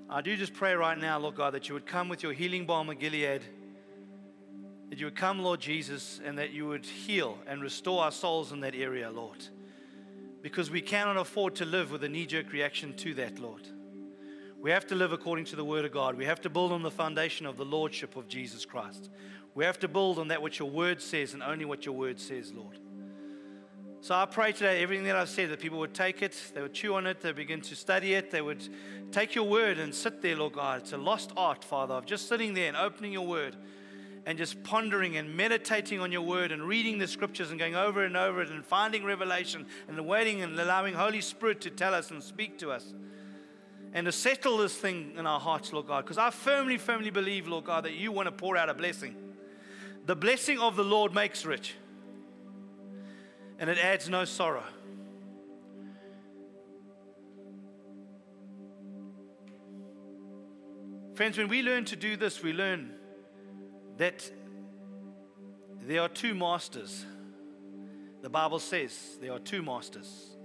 I 0.09 0.23
do 0.23 0.37
just 0.37 0.55
pray 0.55 0.75
right 0.75 0.99
now, 0.99 1.19
Lord 1.19 1.37
God, 1.37 1.55
that 1.55 1.69
you 1.69 1.75
would 1.75 1.87
come 1.87 2.09
with 2.09 2.23
your 2.23 2.33
healing 2.33 2.67
balm 2.67 2.89
of 2.91 2.99
Gilead, 2.99 3.43
that 4.89 4.99
you 4.99 5.07
would 5.07 5.15
come, 5.15 5.39
Lord 5.41 5.61
Jesus, 5.61 6.21
and 6.25 6.37
that 6.39 6.51
you 6.51 6.67
would 6.67 6.85
heal 6.85 7.39
and 7.47 7.63
restore 7.63 8.03
our 8.03 8.11
souls 8.11 8.51
in 8.51 8.61
that 8.61 8.75
area, 8.75 9.11
Lord. 9.11 9.47
Because 10.43 10.71
we 10.71 10.81
cannot 10.81 11.17
afford 11.17 11.55
to 11.57 11.65
live 11.65 11.93
with 11.93 12.03
a 12.03 12.09
knee 12.09 12.27
jerk 12.27 12.53
reaction 12.53 12.97
to 12.97 13.15
that, 13.15 13.39
Lord. 13.39 13.69
We 14.61 14.71
have 14.71 14.87
to 14.89 14.95
live 14.95 15.13
according 15.13 15.47
to 15.47 15.57
the 15.57 15.65
Word 15.65 15.87
of 15.87 15.93
God. 15.93 16.17
We 16.17 16.27
have 16.27 16.41
to 16.43 16.51
build 16.51 16.71
on 16.71 16.83
the 16.83 16.91
foundation 16.91 17.47
of 17.47 17.57
the 17.57 17.65
Lordship 17.65 18.15
of 18.17 18.29
Jesus 18.29 18.67
Christ. 18.67 19.09
We 19.55 19.65
have 19.65 19.79
to 19.81 19.89
build 19.89 20.19
on 20.19 20.29
that 20.29 20.43
which 20.43 20.59
your 20.59 20.69
Word 20.69 21.01
says 21.01 21.33
and 21.33 21.43
only 21.43 21.65
what 21.65 21.87
your 21.87 21.95
Word 21.95 22.21
says, 22.21 22.53
Lord. 22.53 22.79
So 24.03 24.15
I 24.15 24.25
pray 24.25 24.53
today, 24.53 24.83
everything 24.83 25.05
that 25.07 25.17
I've 25.17 25.29
said, 25.29 25.51
that 25.51 25.61
people 25.61 25.79
would 25.79 25.93
take 25.93 26.23
it, 26.23 26.35
they 26.55 26.63
would 26.63 26.73
chew 26.73 26.95
on 26.95 27.07
it, 27.07 27.21
they 27.21 27.33
begin 27.33 27.61
to 27.63 27.77
study 27.77 28.15
it, 28.15 28.31
they 28.31 28.41
would 28.41 28.67
take 29.13 29.35
your 29.35 29.45
word 29.45 29.79
and 29.79 29.95
sit 29.95 30.23
there, 30.23 30.37
Lord 30.37 30.55
God. 30.55 30.81
It's 30.81 30.95
a 30.95 30.97
lost 30.97 31.33
art, 31.37 31.63
Father, 31.63 31.95
of 31.95 32.07
just 32.07 32.27
sitting 32.27 32.55
there 32.55 32.69
and 32.69 32.79
opening 32.79 33.13
your 33.13 33.27
word 33.27 33.57
and 34.25 34.39
just 34.39 34.63
pondering 34.63 35.19
and 35.19 35.37
meditating 35.37 36.01
on 36.01 36.13
your 36.13 36.23
word 36.23 36.51
and 36.51 36.63
reading 36.63 36.99
the 36.99 37.07
scriptures 37.07 37.51
and 37.51 37.59
going 37.59 37.75
over 37.75 38.03
and 38.03 38.17
over 38.17 38.41
it 38.41 38.49
and 38.49 38.65
finding 38.65 39.05
revelation 39.05 39.67
and 39.87 40.07
waiting 40.07 40.41
and 40.41 40.59
allowing 40.59 40.95
Holy 40.95 41.21
Spirit 41.21 41.61
to 41.61 41.71
tell 41.71 41.93
us 41.93 42.11
and 42.11 42.23
speak 42.23 42.59
to 42.59 42.71
us. 42.71 42.95
And 43.93 44.07
to 44.07 44.13
settle 44.13 44.59
this 44.59 44.77
thing 44.77 45.15
in 45.17 45.27
our 45.27 45.41
hearts, 45.41 45.73
Lord 45.73 45.89
God, 45.89 46.05
because 46.05 46.19
I 46.19 46.31
firmly, 46.31 46.79
firmly 46.79 47.11
believe, 47.11 47.49
Lord 47.49 47.65
God, 47.65 47.85
that 47.85 47.95
you 47.95 48.13
want 48.13 48.27
to 48.27 48.33
pour 48.33 48.57
out 48.57 48.69
a 48.69 48.75
blessing. 48.75 49.17
The 50.07 50.15
blessing 50.15 50.59
of 50.59 50.77
the 50.77 50.85
Lord 50.85 51.13
makes 51.13 51.45
rich 51.45 51.75
and 53.61 53.69
it 53.69 53.79
adds 53.79 54.09
no 54.09 54.25
sorrow. 54.25 54.65
Friends, 61.15 61.37
when 61.37 61.49
we 61.49 61.63
learn 61.63 61.85
to 61.85 61.97
do 61.97 62.17
this, 62.17 62.43
we 62.43 62.55
learn 62.55 62.93
that 63.99 64.29
there 65.83 66.01
are 66.01 66.09
two 66.09 66.35
masters. 66.35 67.05
The 68.23 68.31
Bible 68.31 68.59
says 68.59 69.19
there 69.21 69.33
are 69.33 69.39
two 69.39 69.63
masters. 69.63 70.37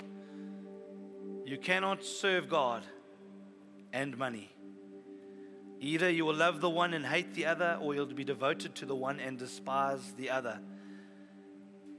You 1.45 1.57
cannot 1.57 2.03
serve 2.03 2.49
God 2.49 2.83
and 3.95 4.15
money. 4.17 4.51
Either 5.79 6.09
you 6.09 6.25
will 6.25 6.35
love 6.35 6.61
the 6.61 6.69
one 6.69 6.93
and 6.93 7.05
hate 7.05 7.33
the 7.33 7.45
other, 7.45 7.79
or 7.81 7.95
you'll 7.95 8.05
be 8.05 8.23
devoted 8.23 8.75
to 8.75 8.85
the 8.85 8.95
one 8.95 9.19
and 9.19 9.39
despise 9.39 10.13
the 10.17 10.29
other 10.29 10.59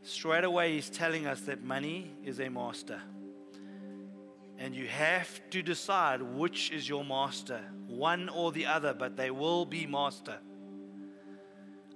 straight 0.06 0.44
away 0.44 0.72
he's 0.72 0.88
telling 0.88 1.26
us 1.26 1.40
that 1.42 1.62
money 1.62 2.10
is 2.24 2.40
a 2.40 2.48
master. 2.48 3.00
And 4.58 4.74
you 4.74 4.86
have 4.86 5.40
to 5.50 5.62
decide 5.62 6.22
which 6.22 6.70
is 6.70 6.88
your 6.88 7.04
master, 7.04 7.60
one 7.86 8.28
or 8.28 8.52
the 8.52 8.66
other, 8.66 8.94
but 8.94 9.16
they 9.16 9.30
will 9.30 9.66
be 9.66 9.86
master. 9.86 10.38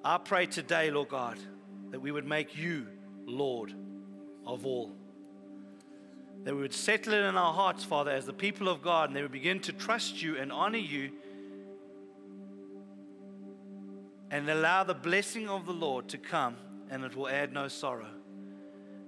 I 0.05 0.19
pray 0.19 0.47
today, 0.47 0.91
Lord 0.91 1.09
God, 1.09 1.39
that 1.91 2.01
we 2.01 2.11
would 2.11 2.27
make 2.27 2.57
you 2.57 2.87
Lord 3.27 3.73
of 4.47 4.67
all. 4.67 4.93
That 6.45 6.55
we 6.55 6.63
would 6.63 6.73
settle 6.73 7.13
it 7.13 7.21
in 7.21 7.37
our 7.37 7.53
hearts, 7.53 7.85
Father, 7.85 8.11
as 8.11 8.27
the 8.27 8.33
people 8.33 8.69
of 8.69 8.83
God, 8.83 9.11
and 9.11 9.17
they 9.17 9.23
would 9.23 9.33
begin 9.33 9.61
to 9.61 9.73
trust 9.73 10.23
you 10.23 10.37
and 10.37 10.51
honor 10.51 10.79
you 10.79 11.11
and 14.31 14.49
allow 14.49 14.85
the 14.85 14.95
blessing 14.95 15.49
of 15.49 15.67
the 15.67 15.73
Lord 15.73 16.09
to 16.09 16.19
come 16.19 16.57
and 16.91 17.05
it 17.05 17.17
will 17.17 17.29
add 17.29 17.53
no 17.53 17.69
sorrow. 17.69 18.09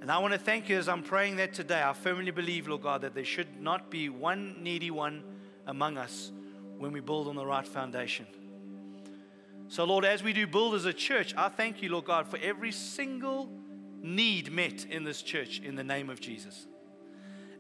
And 0.01 0.11
I 0.11 0.19
want 0.19 0.33
to 0.33 0.39
thank 0.39 0.69
you 0.69 0.77
as 0.79 0.89
I'm 0.89 1.03
praying 1.03 1.37
that 1.37 1.53
today. 1.53 1.81
I 1.81 1.93
firmly 1.93 2.31
believe, 2.33 2.67
Lord 2.67 2.83
God, 2.83 3.03
that 3.03 3.15
there 3.15 3.25
should 3.25 3.61
not 3.61 3.91
be 3.91 4.09
one 4.09 4.57
needy 4.61 4.91
one 4.91 5.23
among 5.67 5.97
us 5.97 6.33
when 6.79 6.93
we 6.93 7.01
build 7.01 7.29
on 7.29 7.37
the 7.37 7.47
right 7.47 7.67
foundation. 7.67 8.27
So, 9.69 9.85
Lord, 9.85 10.05
as 10.05 10.23
we 10.23 10.33
do 10.33 10.47
build 10.47 10.75
as 10.75 10.85
a 10.85 10.93
church, 10.93 11.35
I 11.37 11.49
thank 11.49 11.83
you, 11.83 11.91
Lord 11.91 12.05
God, 12.05 12.27
for 12.27 12.39
every 12.39 12.73
single 12.73 13.49
need 14.01 14.51
met 14.53 14.87
in 14.87 15.05
this 15.05 15.23
church 15.23 15.61
in 15.61 15.77
the 15.77 15.85
name 15.85 16.11
of 16.11 16.21
Jesus. 16.21 16.67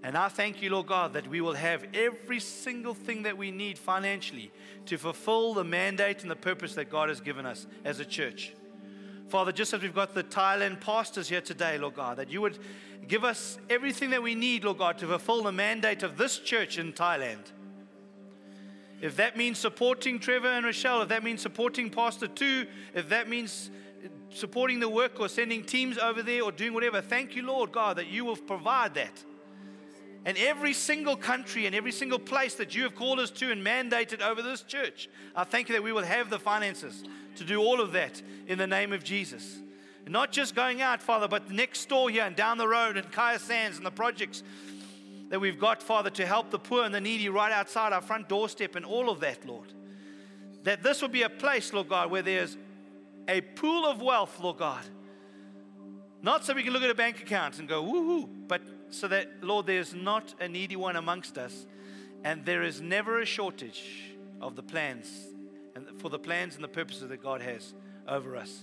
And 0.03 0.17
I 0.17 0.29
thank 0.29 0.61
you, 0.61 0.71
Lord 0.71 0.87
God, 0.87 1.13
that 1.13 1.29
we 1.29 1.41
will 1.41 1.55
have 1.55 1.85
every 1.95 2.41
single 2.41 2.95
thing 2.95 3.23
that 3.23 3.39
we 3.39 3.53
need 3.53 3.79
financially 3.79 4.51
to 4.87 4.99
fulfill 4.99 5.55
the 5.55 5.63
mandate 5.63 6.23
and 6.23 6.31
the 6.31 6.37
purpose 6.37 6.75
that 6.75 6.91
God 6.91 7.09
has 7.09 7.21
given 7.21 7.47
us 7.47 7.67
as 7.85 8.01
a 8.01 8.05
church. 8.05 8.53
Father, 9.29 9.53
just 9.53 9.73
as 9.73 9.81
we've 9.81 9.95
got 9.95 10.13
the 10.13 10.25
Thailand 10.25 10.81
pastors 10.81 11.29
here 11.29 11.41
today, 11.41 11.79
Lord 11.79 11.95
God, 11.95 12.17
that 12.19 12.31
you 12.31 12.41
would 12.41 12.59
give 13.07 13.25
us 13.25 13.59
everything 13.71 14.11
that 14.11 14.23
we 14.23 14.35
need, 14.35 14.65
Lord 14.65 14.79
God, 14.79 14.99
to 14.99 15.07
fulfill 15.07 15.45
the 15.45 15.53
mandate 15.53 16.03
of 16.03 16.17
this 16.17 16.39
church 16.39 16.79
in 16.79 16.93
Thailand. 16.93 17.53
If 19.01 19.17
that 19.17 19.37
means 19.37 19.59
supporting 19.59 20.19
Trevor 20.19 20.49
and 20.49 20.67
Rochelle, 20.67 21.03
if 21.03 21.09
that 21.09 21.25
means 21.25 21.43
supporting 21.43 21.91
Pastor 21.91 22.29
Tu, 22.29 22.67
if 22.95 23.09
that 23.09 23.29
means 23.29 23.71
supporting 24.31 24.81
the 24.81 24.89
work 24.89 25.21
or 25.21 25.29
sending 25.29 25.65
teams 25.65 25.97
over 25.97 26.23
there 26.23 26.43
or 26.43 26.53
doing 26.53 26.75
whatever, 26.75 27.01
thank 27.01 27.35
you, 27.37 27.43
Lord 27.43 27.73
God, 27.73 27.97
that 27.97 28.09
you 28.09 28.25
will 28.25 28.37
provide 28.37 28.95
that. 28.95 29.25
And 30.25 30.39
every 30.39 30.73
single 30.73 31.17
country 31.17 31.67
and 31.67 31.75
every 31.75 31.91
single 31.91 32.19
place 32.19 32.55
that 32.55 32.75
you 32.75 32.85
have 32.85 32.95
called 32.95 33.19
us 33.19 33.31
to 33.31 33.51
and 33.51 33.65
mandated 33.65 34.21
over 34.23 34.41
this 34.41 34.63
church, 34.63 35.09
I 35.35 35.45
thank 35.45 35.69
you 35.69 35.75
that 35.75 35.83
we 35.83 35.93
will 35.93 36.05
have 36.05 36.31
the 36.31 36.39
finances 36.39 37.03
to 37.37 37.45
do 37.45 37.61
all 37.61 37.81
of 37.81 37.93
that 37.93 38.23
in 38.47 38.59
the 38.59 38.67
name 38.67 38.93
of 38.93 39.03
Jesus. 39.03 39.59
And 40.05 40.13
not 40.13 40.33
just 40.33 40.55
going 40.55 40.81
out, 40.81 41.03
Father, 41.03 41.27
but 41.27 41.51
next 41.51 41.89
door 41.89 42.09
here 42.11 42.25
and 42.25 42.37
down 42.37 42.59
the 42.59 42.69
road 42.69 42.97
and 42.97 43.11
Kaya 43.11 43.39
Sands 43.39 43.77
and 43.77 43.87
the 43.87 43.91
projects 43.91 44.43
that 45.31 45.41
we've 45.41 45.59
got, 45.59 45.83
Father, 45.83 46.11
to 46.11 46.27
help 46.27 46.51
the 46.51 46.59
poor 46.59 46.85
and 46.85 46.95
the 46.95 47.01
needy 47.01 47.29
right 47.29 47.53
outside 47.53 47.93
our 47.93 48.03
front 48.03 48.29
doorstep 48.29 48.77
and 48.77 48.85
all 48.85 49.11
of 49.11 49.21
that, 49.21 49.47
Lord. 49.47 49.73
That 50.65 50.83
this 50.83 51.03
will 51.03 51.09
be 51.09 51.23
a 51.23 51.31
place, 51.31 51.73
Lord 51.73 51.89
God, 51.89 52.11
where 52.11 52.23
there's 52.23 52.57
a 53.27 53.41
pool 53.41 53.87
of 53.87 54.03
wealth, 54.03 54.39
Lord 54.41 54.59
God. 54.59 54.83
Not 56.23 56.45
so 56.45 56.55
we 56.55 56.63
can 56.63 56.73
look 56.73 56.85
at 56.85 56.91
a 56.91 56.95
bank 56.95 57.21
account 57.21 57.59
and 57.59 57.69
go, 57.69 57.83
woohoo, 57.83 58.29
but 58.47 58.63
so 58.91 59.09
that, 59.09 59.43
Lord, 59.43 59.67
there's 59.67 59.93
not 59.93 60.35
a 60.41 60.49
needy 60.49 60.77
one 60.77 60.95
amongst 60.95 61.37
us, 61.37 61.67
and 62.23 62.45
there 62.45 62.63
is 62.63 62.81
never 62.81 63.21
a 63.21 63.27
shortage 63.27 64.15
of 64.41 64.55
the 64.55 64.63
plans 64.63 65.27
and 65.75 65.87
for 66.01 66.11
the 66.11 66.19
plans 66.19 66.55
and 66.55 66.63
the 66.63 66.69
purposes 66.69 67.09
that 67.09 67.23
God 67.23 67.43
has 67.43 67.75
over 68.07 68.37
us. 68.37 68.63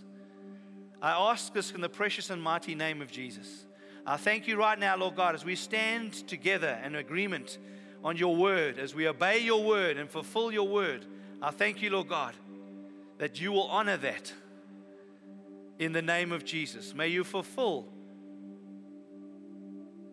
I 1.02 1.12
ask 1.12 1.54
this 1.54 1.72
in 1.72 1.82
the 1.82 1.90
precious 1.90 2.30
and 2.30 2.42
mighty 2.42 2.76
name 2.76 3.02
of 3.02 3.12
Jesus. 3.12 3.66
I 4.06 4.18
thank 4.18 4.48
you 4.48 4.58
right 4.58 4.80
now, 4.80 4.96
Lord 4.96 5.16
God, 5.16 5.36
as 5.36 5.44
we 5.44 5.56
stand 5.56 6.14
together 6.14 6.80
in 6.84 6.96
agreement 6.96 7.58
on 8.04 8.16
your 8.16 8.36
word, 8.36 8.80
as 8.80 8.96
we 8.96 9.08
obey 9.08 9.40
your 9.40 9.64
word 9.64 9.98
and 9.98 10.10
fulfill 10.10 10.52
your 10.52 10.68
word. 10.68 11.06
I 11.42 11.52
thank 11.52 11.82
you, 11.82 11.90
Lord 11.90 12.08
God, 12.08 12.36
that 13.18 13.42
you 13.42 13.52
will 13.52 13.68
honor 13.68 13.98
that 13.98 14.34
in 15.80 15.94
the 15.94 16.02
name 16.02 16.32
of 16.32 16.44
Jesus. 16.44 16.94
May 16.94 17.08
you 17.08 17.24
fulfill 17.24 17.88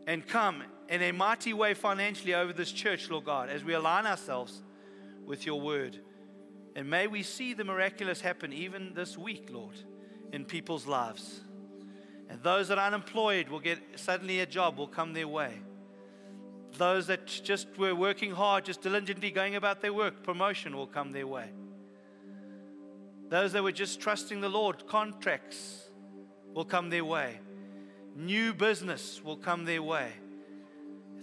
and 0.06 0.26
come 0.26 0.62
in 0.88 1.02
a 1.02 1.12
mighty 1.12 1.52
way 1.52 1.74
financially 1.74 2.32
over 2.32 2.52
this 2.52 2.70
church, 2.70 3.10
Lord 3.10 3.24
God, 3.24 3.50
as 3.50 3.64
we 3.64 3.74
align 3.74 4.06
ourselves 4.06 4.62
with 5.26 5.44
your 5.44 5.60
word. 5.60 5.98
And 6.76 6.88
may 6.88 7.08
we 7.08 7.24
see 7.24 7.52
the 7.52 7.64
miraculous 7.64 8.20
happen 8.20 8.52
even 8.52 8.94
this 8.94 9.18
week, 9.18 9.48
Lord, 9.50 9.74
in 10.32 10.44
people's 10.44 10.86
lives. 10.86 11.40
And 12.28 12.40
those 12.42 12.68
that 12.68 12.78
are 12.78 12.86
unemployed 12.86 13.48
will 13.48 13.60
get 13.60 13.78
suddenly 13.96 14.40
a 14.40 14.46
job, 14.46 14.78
will 14.78 14.86
come 14.86 15.12
their 15.12 15.28
way. 15.28 15.54
Those 16.78 17.08
that 17.08 17.26
just 17.26 17.66
were 17.76 17.94
working 17.94 18.30
hard, 18.30 18.66
just 18.66 18.82
diligently 18.82 19.30
going 19.30 19.56
about 19.56 19.80
their 19.80 19.92
work, 19.92 20.22
promotion 20.22 20.76
will 20.76 20.86
come 20.86 21.10
their 21.10 21.26
way. 21.26 21.50
Those 23.28 23.52
that 23.52 23.62
were 23.62 23.72
just 23.72 24.00
trusting 24.00 24.40
the 24.40 24.48
Lord, 24.48 24.86
contracts 24.86 25.88
will 26.54 26.64
come 26.64 26.90
their 26.90 27.04
way. 27.04 27.40
New 28.14 28.54
business 28.54 29.22
will 29.22 29.36
come 29.36 29.64
their 29.64 29.82
way. 29.82 30.10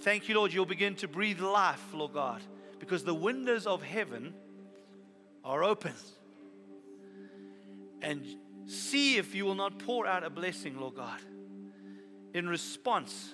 Thank 0.01 0.27
you, 0.27 0.35
Lord, 0.35 0.53
you'll 0.53 0.65
begin 0.65 0.95
to 0.95 1.07
breathe 1.07 1.39
life, 1.39 1.81
Lord 1.93 2.13
God, 2.13 2.41
because 2.79 3.03
the 3.03 3.15
windows 3.15 3.65
of 3.65 3.81
heaven 3.81 4.33
are 5.43 5.63
open. 5.63 5.93
And 8.01 8.25
see 8.65 9.15
if 9.15 9.33
you 9.33 9.45
will 9.45 9.55
not 9.55 9.79
pour 9.79 10.05
out 10.05 10.23
a 10.23 10.29
blessing, 10.29 10.77
Lord 10.77 10.95
God, 10.95 11.19
in 12.33 12.49
response 12.49 13.33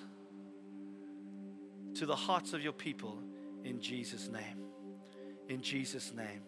to 1.94 2.06
the 2.06 2.14
hearts 2.14 2.52
of 2.52 2.62
your 2.62 2.72
people 2.72 3.18
in 3.64 3.80
Jesus' 3.80 4.28
name. 4.28 4.64
In 5.48 5.60
Jesus' 5.60 6.12
name. 6.14 6.42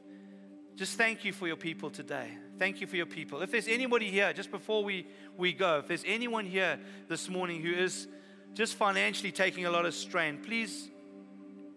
Just 0.82 0.98
thank 0.98 1.24
you 1.24 1.32
for 1.32 1.46
your 1.46 1.54
people 1.54 1.90
today. 1.90 2.26
Thank 2.58 2.80
you 2.80 2.88
for 2.88 2.96
your 2.96 3.06
people. 3.06 3.40
If 3.40 3.52
there's 3.52 3.68
anybody 3.68 4.10
here, 4.10 4.32
just 4.32 4.50
before 4.50 4.82
we, 4.82 5.06
we 5.36 5.52
go, 5.52 5.78
if 5.78 5.86
there's 5.86 6.02
anyone 6.04 6.44
here 6.44 6.76
this 7.06 7.28
morning 7.28 7.62
who 7.62 7.70
is 7.72 8.08
just 8.52 8.74
financially 8.74 9.30
taking 9.30 9.64
a 9.64 9.70
lot 9.70 9.86
of 9.86 9.94
strain, 9.94 10.38
please, 10.42 10.90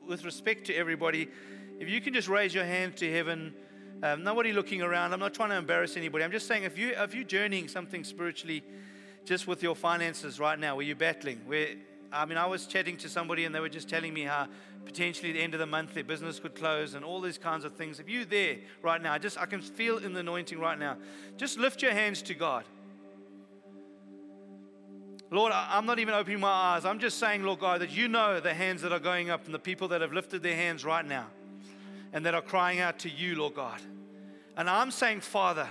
with 0.08 0.26
respect 0.26 0.66
to 0.66 0.74
everybody, 0.74 1.30
if 1.80 1.88
you 1.88 2.02
can 2.02 2.16
just 2.16 2.28
raise 2.28 2.52
your 2.52 2.66
hand 2.66 2.98
to 2.98 3.14
heaven. 3.14 3.54
Um, 4.02 4.24
nobody 4.24 4.52
looking 4.52 4.82
around. 4.82 5.14
I'm 5.14 5.20
not 5.20 5.36
trying 5.36 5.50
to 5.50 5.58
embarrass 5.58 5.96
anybody. 5.98 6.24
I'm 6.24 6.32
just 6.32 6.48
saying, 6.48 6.64
if 6.64 6.76
you 6.76 6.96
if 6.98 7.14
you're 7.14 7.26
journeying 7.26 7.68
something 7.68 8.04
spiritually, 8.04 8.64
just 9.24 9.46
with 9.46 9.62
your 9.62 9.76
finances 9.76 10.40
right 10.40 10.58
now, 10.58 10.78
where 10.78 10.86
you're 10.86 10.96
battling, 10.96 11.42
where 11.46 11.76
I 12.16 12.26
mean, 12.26 12.38
I 12.38 12.46
was 12.46 12.66
chatting 12.66 12.98
to 12.98 13.10
somebody 13.10 13.46
and 13.46 13.54
they 13.54 13.60
were 13.60 13.70
just 13.70 13.90
telling 13.90 14.14
me 14.14 14.22
how 14.22 14.48
potentially 14.86 15.32
at 15.32 15.36
the 15.36 15.42
end 15.42 15.54
of 15.54 15.60
the 15.60 15.66
month 15.66 15.94
their 15.94 16.04
business 16.04 16.40
could 16.40 16.56
close 16.56 16.94
and 16.94 17.04
all 17.04 17.20
these 17.20 17.38
kinds 17.38 17.66
of 17.66 17.74
things. 17.74 18.00
If 18.00 18.10
you're 18.10 18.26
there 18.26 18.58
right 18.82 19.02
now, 19.02 19.18
just 19.18 19.38
I 19.38 19.46
can 19.46 19.62
feel 19.62 19.98
in 19.98 20.14
the 20.14 20.22
anointing 20.22 20.60
right 20.60 20.80
now. 20.80 20.98
Just 21.38 21.60
lift 21.60 21.82
your 21.82 21.92
hands 21.92 22.22
to 22.24 22.34
God. 22.34 22.64
Lord, 25.32 25.52
I'm 25.54 25.86
not 25.86 26.00
even 26.00 26.14
opening 26.14 26.40
my 26.40 26.48
eyes. 26.48 26.86
I'm 26.86 27.00
just 27.00 27.18
saying, 27.18 27.44
Lord 27.44 27.60
God, 27.60 27.82
that 27.82 27.92
you 27.92 28.08
know 28.08 28.40
the 28.40 28.54
hands 28.54 28.82
that 28.84 28.94
are 28.94 29.00
going 29.00 29.30
up 29.30 29.46
and 29.46 29.54
the 29.54 29.60
people 29.60 29.88
that 29.90 30.02
have 30.02 30.14
lifted 30.14 30.44
their 30.44 30.56
hands 30.56 30.86
right 30.86 31.06
now 31.06 31.28
and 32.14 32.26
that 32.26 32.36
are 32.36 32.42
crying 32.42 32.80
out 32.80 33.00
to 33.00 33.10
you, 33.10 33.36
Lord 33.36 33.56
God. 33.56 33.82
And 34.56 34.70
I'm 34.70 34.92
saying, 34.92 35.22
Father, 35.22 35.68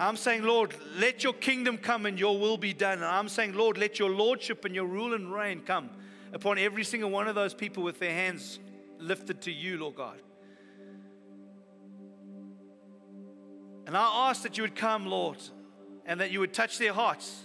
I'm 0.00 0.16
saying, 0.16 0.44
Lord, 0.44 0.74
let 0.96 1.22
your 1.22 1.34
kingdom 1.34 1.76
come 1.76 2.06
and 2.06 2.18
your 2.18 2.38
will 2.38 2.56
be 2.56 2.72
done. 2.72 2.94
And 2.94 3.04
I'm 3.04 3.28
saying, 3.28 3.52
Lord, 3.52 3.76
let 3.76 3.98
your 3.98 4.08
lordship 4.08 4.64
and 4.64 4.74
your 4.74 4.86
rule 4.86 5.12
and 5.12 5.30
reign 5.30 5.60
come 5.60 5.90
upon 6.32 6.58
every 6.58 6.84
single 6.84 7.10
one 7.10 7.28
of 7.28 7.34
those 7.34 7.52
people 7.52 7.82
with 7.82 7.98
their 7.98 8.14
hands 8.14 8.58
lifted 8.98 9.42
to 9.42 9.52
you, 9.52 9.78
Lord 9.78 9.96
God. 9.96 10.22
And 13.86 13.94
I 13.94 14.28
ask 14.30 14.42
that 14.42 14.56
you 14.56 14.62
would 14.62 14.76
come, 14.76 15.04
Lord, 15.06 15.36
and 16.06 16.20
that 16.20 16.30
you 16.30 16.40
would 16.40 16.54
touch 16.54 16.78
their 16.78 16.94
hearts. 16.94 17.42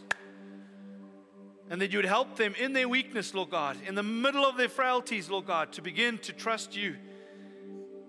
And 1.69 1.81
that 1.81 1.91
you 1.91 1.97
would 1.97 2.05
help 2.05 2.37
them 2.37 2.53
in 2.57 2.73
their 2.73 2.87
weakness, 2.87 3.33
Lord 3.33 3.49
God, 3.49 3.75
in 3.87 3.95
the 3.95 4.03
middle 4.03 4.45
of 4.45 4.55
their 4.55 4.69
frailties, 4.69 5.29
Lord 5.29 5.47
God, 5.47 5.73
to 5.73 5.81
begin 5.81 6.19
to 6.19 6.31
trust 6.31 6.77
you, 6.77 6.95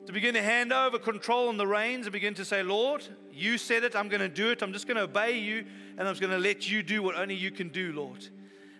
to 0.07 0.13
begin 0.13 0.35
to 0.35 0.43
hand 0.43 0.73
over 0.73 0.99
control 0.99 1.49
on 1.49 1.57
the 1.57 1.67
reins 1.67 2.07
and 2.07 2.13
begin 2.13 2.35
to 2.35 2.45
say, 2.45 2.63
Lord, 2.63 3.07
you 3.33 3.59
said 3.59 3.83
it, 3.83 3.97
I'm 3.97 4.09
going 4.09 4.21
to 4.21 4.29
do 4.29 4.51
it, 4.51 4.63
I'm 4.63 4.73
just 4.73 4.87
going 4.87 4.97
to 4.97 5.03
obey 5.03 5.39
you, 5.39 5.65
and 5.99 6.07
I'm 6.07 6.15
just 6.15 6.21
going 6.21 6.33
to 6.33 6.39
let 6.39 6.71
you 6.71 6.83
do 6.83 7.03
what 7.03 7.17
only 7.17 7.35
you 7.35 7.51
can 7.51 7.69
do, 7.69 7.93
Lord. 7.93 8.27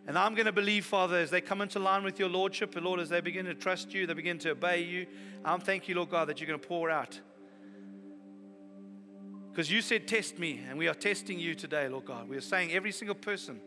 And 0.07 0.17
I'm 0.17 0.35
going 0.35 0.47
to 0.47 0.53
believe, 0.53 0.85
Father, 0.85 1.17
as 1.17 1.31
they 1.31 1.41
come 1.41 1.61
into 1.61 1.81
line 1.81 2.05
with 2.05 2.21
your 2.21 2.29
Lordship, 2.29 2.77
and 2.77 2.87
Lord, 2.87 3.01
as 3.01 3.09
they 3.09 3.21
begin 3.21 3.45
to 3.47 3.55
trust 3.55 3.93
you, 3.93 4.07
they 4.07 4.15
begin 4.15 4.39
to 4.39 4.51
obey 4.51 4.85
you. 4.85 5.07
I'm 5.45 5.59
thank 5.59 5.89
you, 5.89 5.97
Lord 5.97 6.11
God, 6.11 6.29
that 6.29 6.41
you're 6.41 6.47
going 6.47 6.61
to 6.61 6.67
pour 6.67 6.91
out. 6.91 7.21
Because 9.51 9.69
you 9.69 9.83
said, 9.83 10.07
Test 10.07 10.39
me, 10.39 10.61
and 10.69 10.79
we 10.79 10.87
are 10.87 10.95
testing 10.95 11.41
you 11.41 11.57
today, 11.57 11.89
Lord 11.89 12.05
God. 12.05 12.29
We 12.29 12.37
are 12.37 12.43
saying 12.43 12.73
every 12.73 12.93
single 12.93 13.17
person 13.17 13.61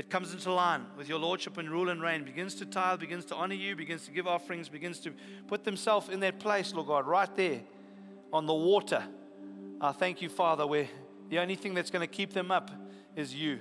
that 0.00 0.08
comes 0.08 0.32
into 0.32 0.50
line 0.50 0.86
with 0.96 1.10
your 1.10 1.18
Lordship 1.18 1.58
and 1.58 1.68
rule 1.68 1.90
and 1.90 2.00
reign 2.00 2.24
begins 2.24 2.54
to 2.54 2.64
tithe, 2.64 3.00
begins 3.00 3.26
to 3.26 3.34
honor 3.34 3.52
you, 3.52 3.76
begins 3.76 4.06
to 4.06 4.10
give 4.10 4.26
offerings, 4.26 4.66
begins 4.66 4.98
to 4.98 5.12
put 5.46 5.62
themselves 5.62 6.08
in 6.08 6.20
that 6.20 6.38
place, 6.38 6.72
Lord 6.72 6.86
God, 6.86 7.06
right 7.06 7.28
there 7.36 7.60
on 8.32 8.46
the 8.46 8.54
water. 8.54 9.04
I 9.78 9.92
thank 9.92 10.22
you, 10.22 10.30
Father, 10.30 10.66
where 10.66 10.88
the 11.28 11.38
only 11.38 11.54
thing 11.54 11.74
that's 11.74 11.90
going 11.90 12.00
to 12.00 12.10
keep 12.10 12.32
them 12.32 12.50
up 12.50 12.70
is 13.14 13.34
you. 13.34 13.58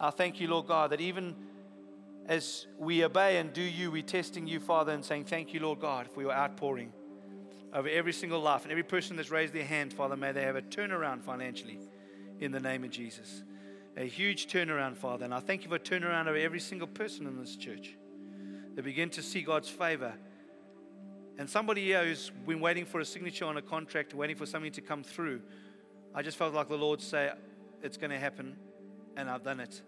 I 0.00 0.08
thank 0.08 0.40
you, 0.40 0.48
Lord 0.48 0.66
God, 0.66 0.92
that 0.92 1.02
even 1.02 1.36
as 2.24 2.66
we 2.78 3.04
obey 3.04 3.36
and 3.36 3.52
do 3.52 3.60
you, 3.60 3.90
we're 3.90 4.00
testing 4.00 4.46
you, 4.46 4.60
Father, 4.60 4.92
and 4.92 5.04
saying, 5.04 5.24
Thank 5.24 5.52
you, 5.52 5.60
Lord 5.60 5.80
God, 5.80 6.08
for 6.08 6.22
your 6.22 6.32
outpouring 6.32 6.90
over 7.74 7.90
every 7.90 8.14
single 8.14 8.40
life. 8.40 8.62
And 8.62 8.70
every 8.70 8.82
person 8.82 9.14
that's 9.14 9.30
raised 9.30 9.52
their 9.52 9.66
hand, 9.66 9.92
Father, 9.92 10.16
may 10.16 10.32
they 10.32 10.40
have 10.40 10.56
a 10.56 10.62
turnaround 10.62 11.22
financially 11.22 11.78
in 12.40 12.50
the 12.50 12.60
name 12.60 12.82
of 12.82 12.88
Jesus. 12.88 13.42
A 13.96 14.04
huge 14.04 14.46
turnaround, 14.48 14.96
Father. 14.96 15.24
And 15.24 15.32
I 15.32 15.40
thank 15.40 15.62
you 15.62 15.70
for 15.70 15.76
a 15.76 15.80
turnaround 15.80 16.28
of 16.28 16.36
every 16.36 16.60
single 16.60 16.86
person 16.86 17.26
in 17.26 17.38
this 17.38 17.56
church. 17.56 17.96
They 18.74 18.82
begin 18.82 19.08
to 19.10 19.22
see 19.22 19.40
God's 19.40 19.70
favor. 19.70 20.12
And 21.38 21.48
somebody 21.48 21.84
here 21.84 22.04
who's 22.04 22.30
been 22.46 22.60
waiting 22.60 22.84
for 22.84 23.00
a 23.00 23.04
signature 23.04 23.46
on 23.46 23.56
a 23.56 23.62
contract, 23.62 24.14
waiting 24.14 24.36
for 24.36 24.46
something 24.46 24.72
to 24.72 24.80
come 24.82 25.02
through, 25.02 25.40
I 26.14 26.22
just 26.22 26.36
felt 26.36 26.54
like 26.54 26.68
the 26.68 26.76
Lord 26.76 27.00
say, 27.00 27.32
It's 27.82 27.96
going 27.96 28.10
to 28.10 28.18
happen 28.18 28.56
and 29.16 29.30
I've 29.30 29.42
done 29.42 29.60
it. 29.60 29.80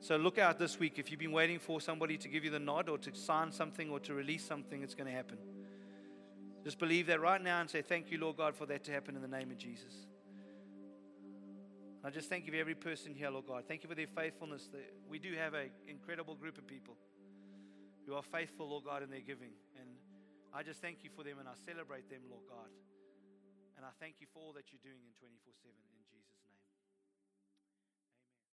So 0.00 0.16
look 0.16 0.38
out 0.38 0.58
this 0.58 0.78
week. 0.78 0.98
If 0.98 1.10
you've 1.10 1.18
been 1.18 1.32
waiting 1.32 1.58
for 1.58 1.80
somebody 1.80 2.16
to 2.18 2.28
give 2.28 2.44
you 2.44 2.50
the 2.50 2.60
nod 2.60 2.88
or 2.88 2.98
to 2.98 3.14
sign 3.14 3.50
something 3.50 3.90
or 3.90 3.98
to 4.00 4.14
release 4.14 4.44
something, 4.44 4.82
it's 4.82 4.94
going 4.94 5.08
to 5.08 5.12
happen. 5.12 5.38
Just 6.62 6.78
believe 6.78 7.06
that 7.06 7.20
right 7.20 7.42
now 7.42 7.60
and 7.60 7.70
say, 7.70 7.82
Thank 7.82 8.10
you, 8.10 8.18
Lord 8.18 8.36
God, 8.36 8.54
for 8.54 8.66
that 8.66 8.84
to 8.84 8.92
happen 8.92 9.16
in 9.16 9.22
the 9.22 9.28
name 9.28 9.50
of 9.50 9.58
Jesus. 9.58 10.06
I 12.04 12.10
just 12.10 12.30
thank 12.30 12.46
you 12.46 12.52
for 12.52 12.58
every 12.58 12.76
person 12.76 13.12
here, 13.12 13.28
Lord 13.28 13.46
God. 13.46 13.64
Thank 13.66 13.82
you 13.82 13.88
for 13.88 13.94
their 13.96 14.06
faithfulness. 14.06 14.70
We 15.10 15.18
do 15.18 15.34
have 15.34 15.54
an 15.54 15.70
incredible 15.88 16.36
group 16.36 16.56
of 16.56 16.66
people 16.66 16.94
who 18.06 18.14
are 18.14 18.22
faithful, 18.22 18.70
Lord 18.70 18.84
God, 18.84 19.02
in 19.02 19.10
their 19.10 19.20
giving. 19.20 19.50
And 19.74 19.90
I 20.54 20.62
just 20.62 20.80
thank 20.80 21.02
you 21.02 21.10
for 21.10 21.24
them 21.24 21.42
and 21.42 21.48
I 21.48 21.58
celebrate 21.66 22.08
them, 22.08 22.22
Lord 22.30 22.46
God. 22.48 22.70
And 23.76 23.84
I 23.84 23.90
thank 23.98 24.22
you 24.22 24.26
for 24.32 24.38
all 24.38 24.52
that 24.54 24.70
you're 24.70 24.82
doing 24.82 25.02
in 25.02 25.12
24 25.18 25.54
7 25.58 25.74
in 25.74 25.82
Jesus. 25.90 25.97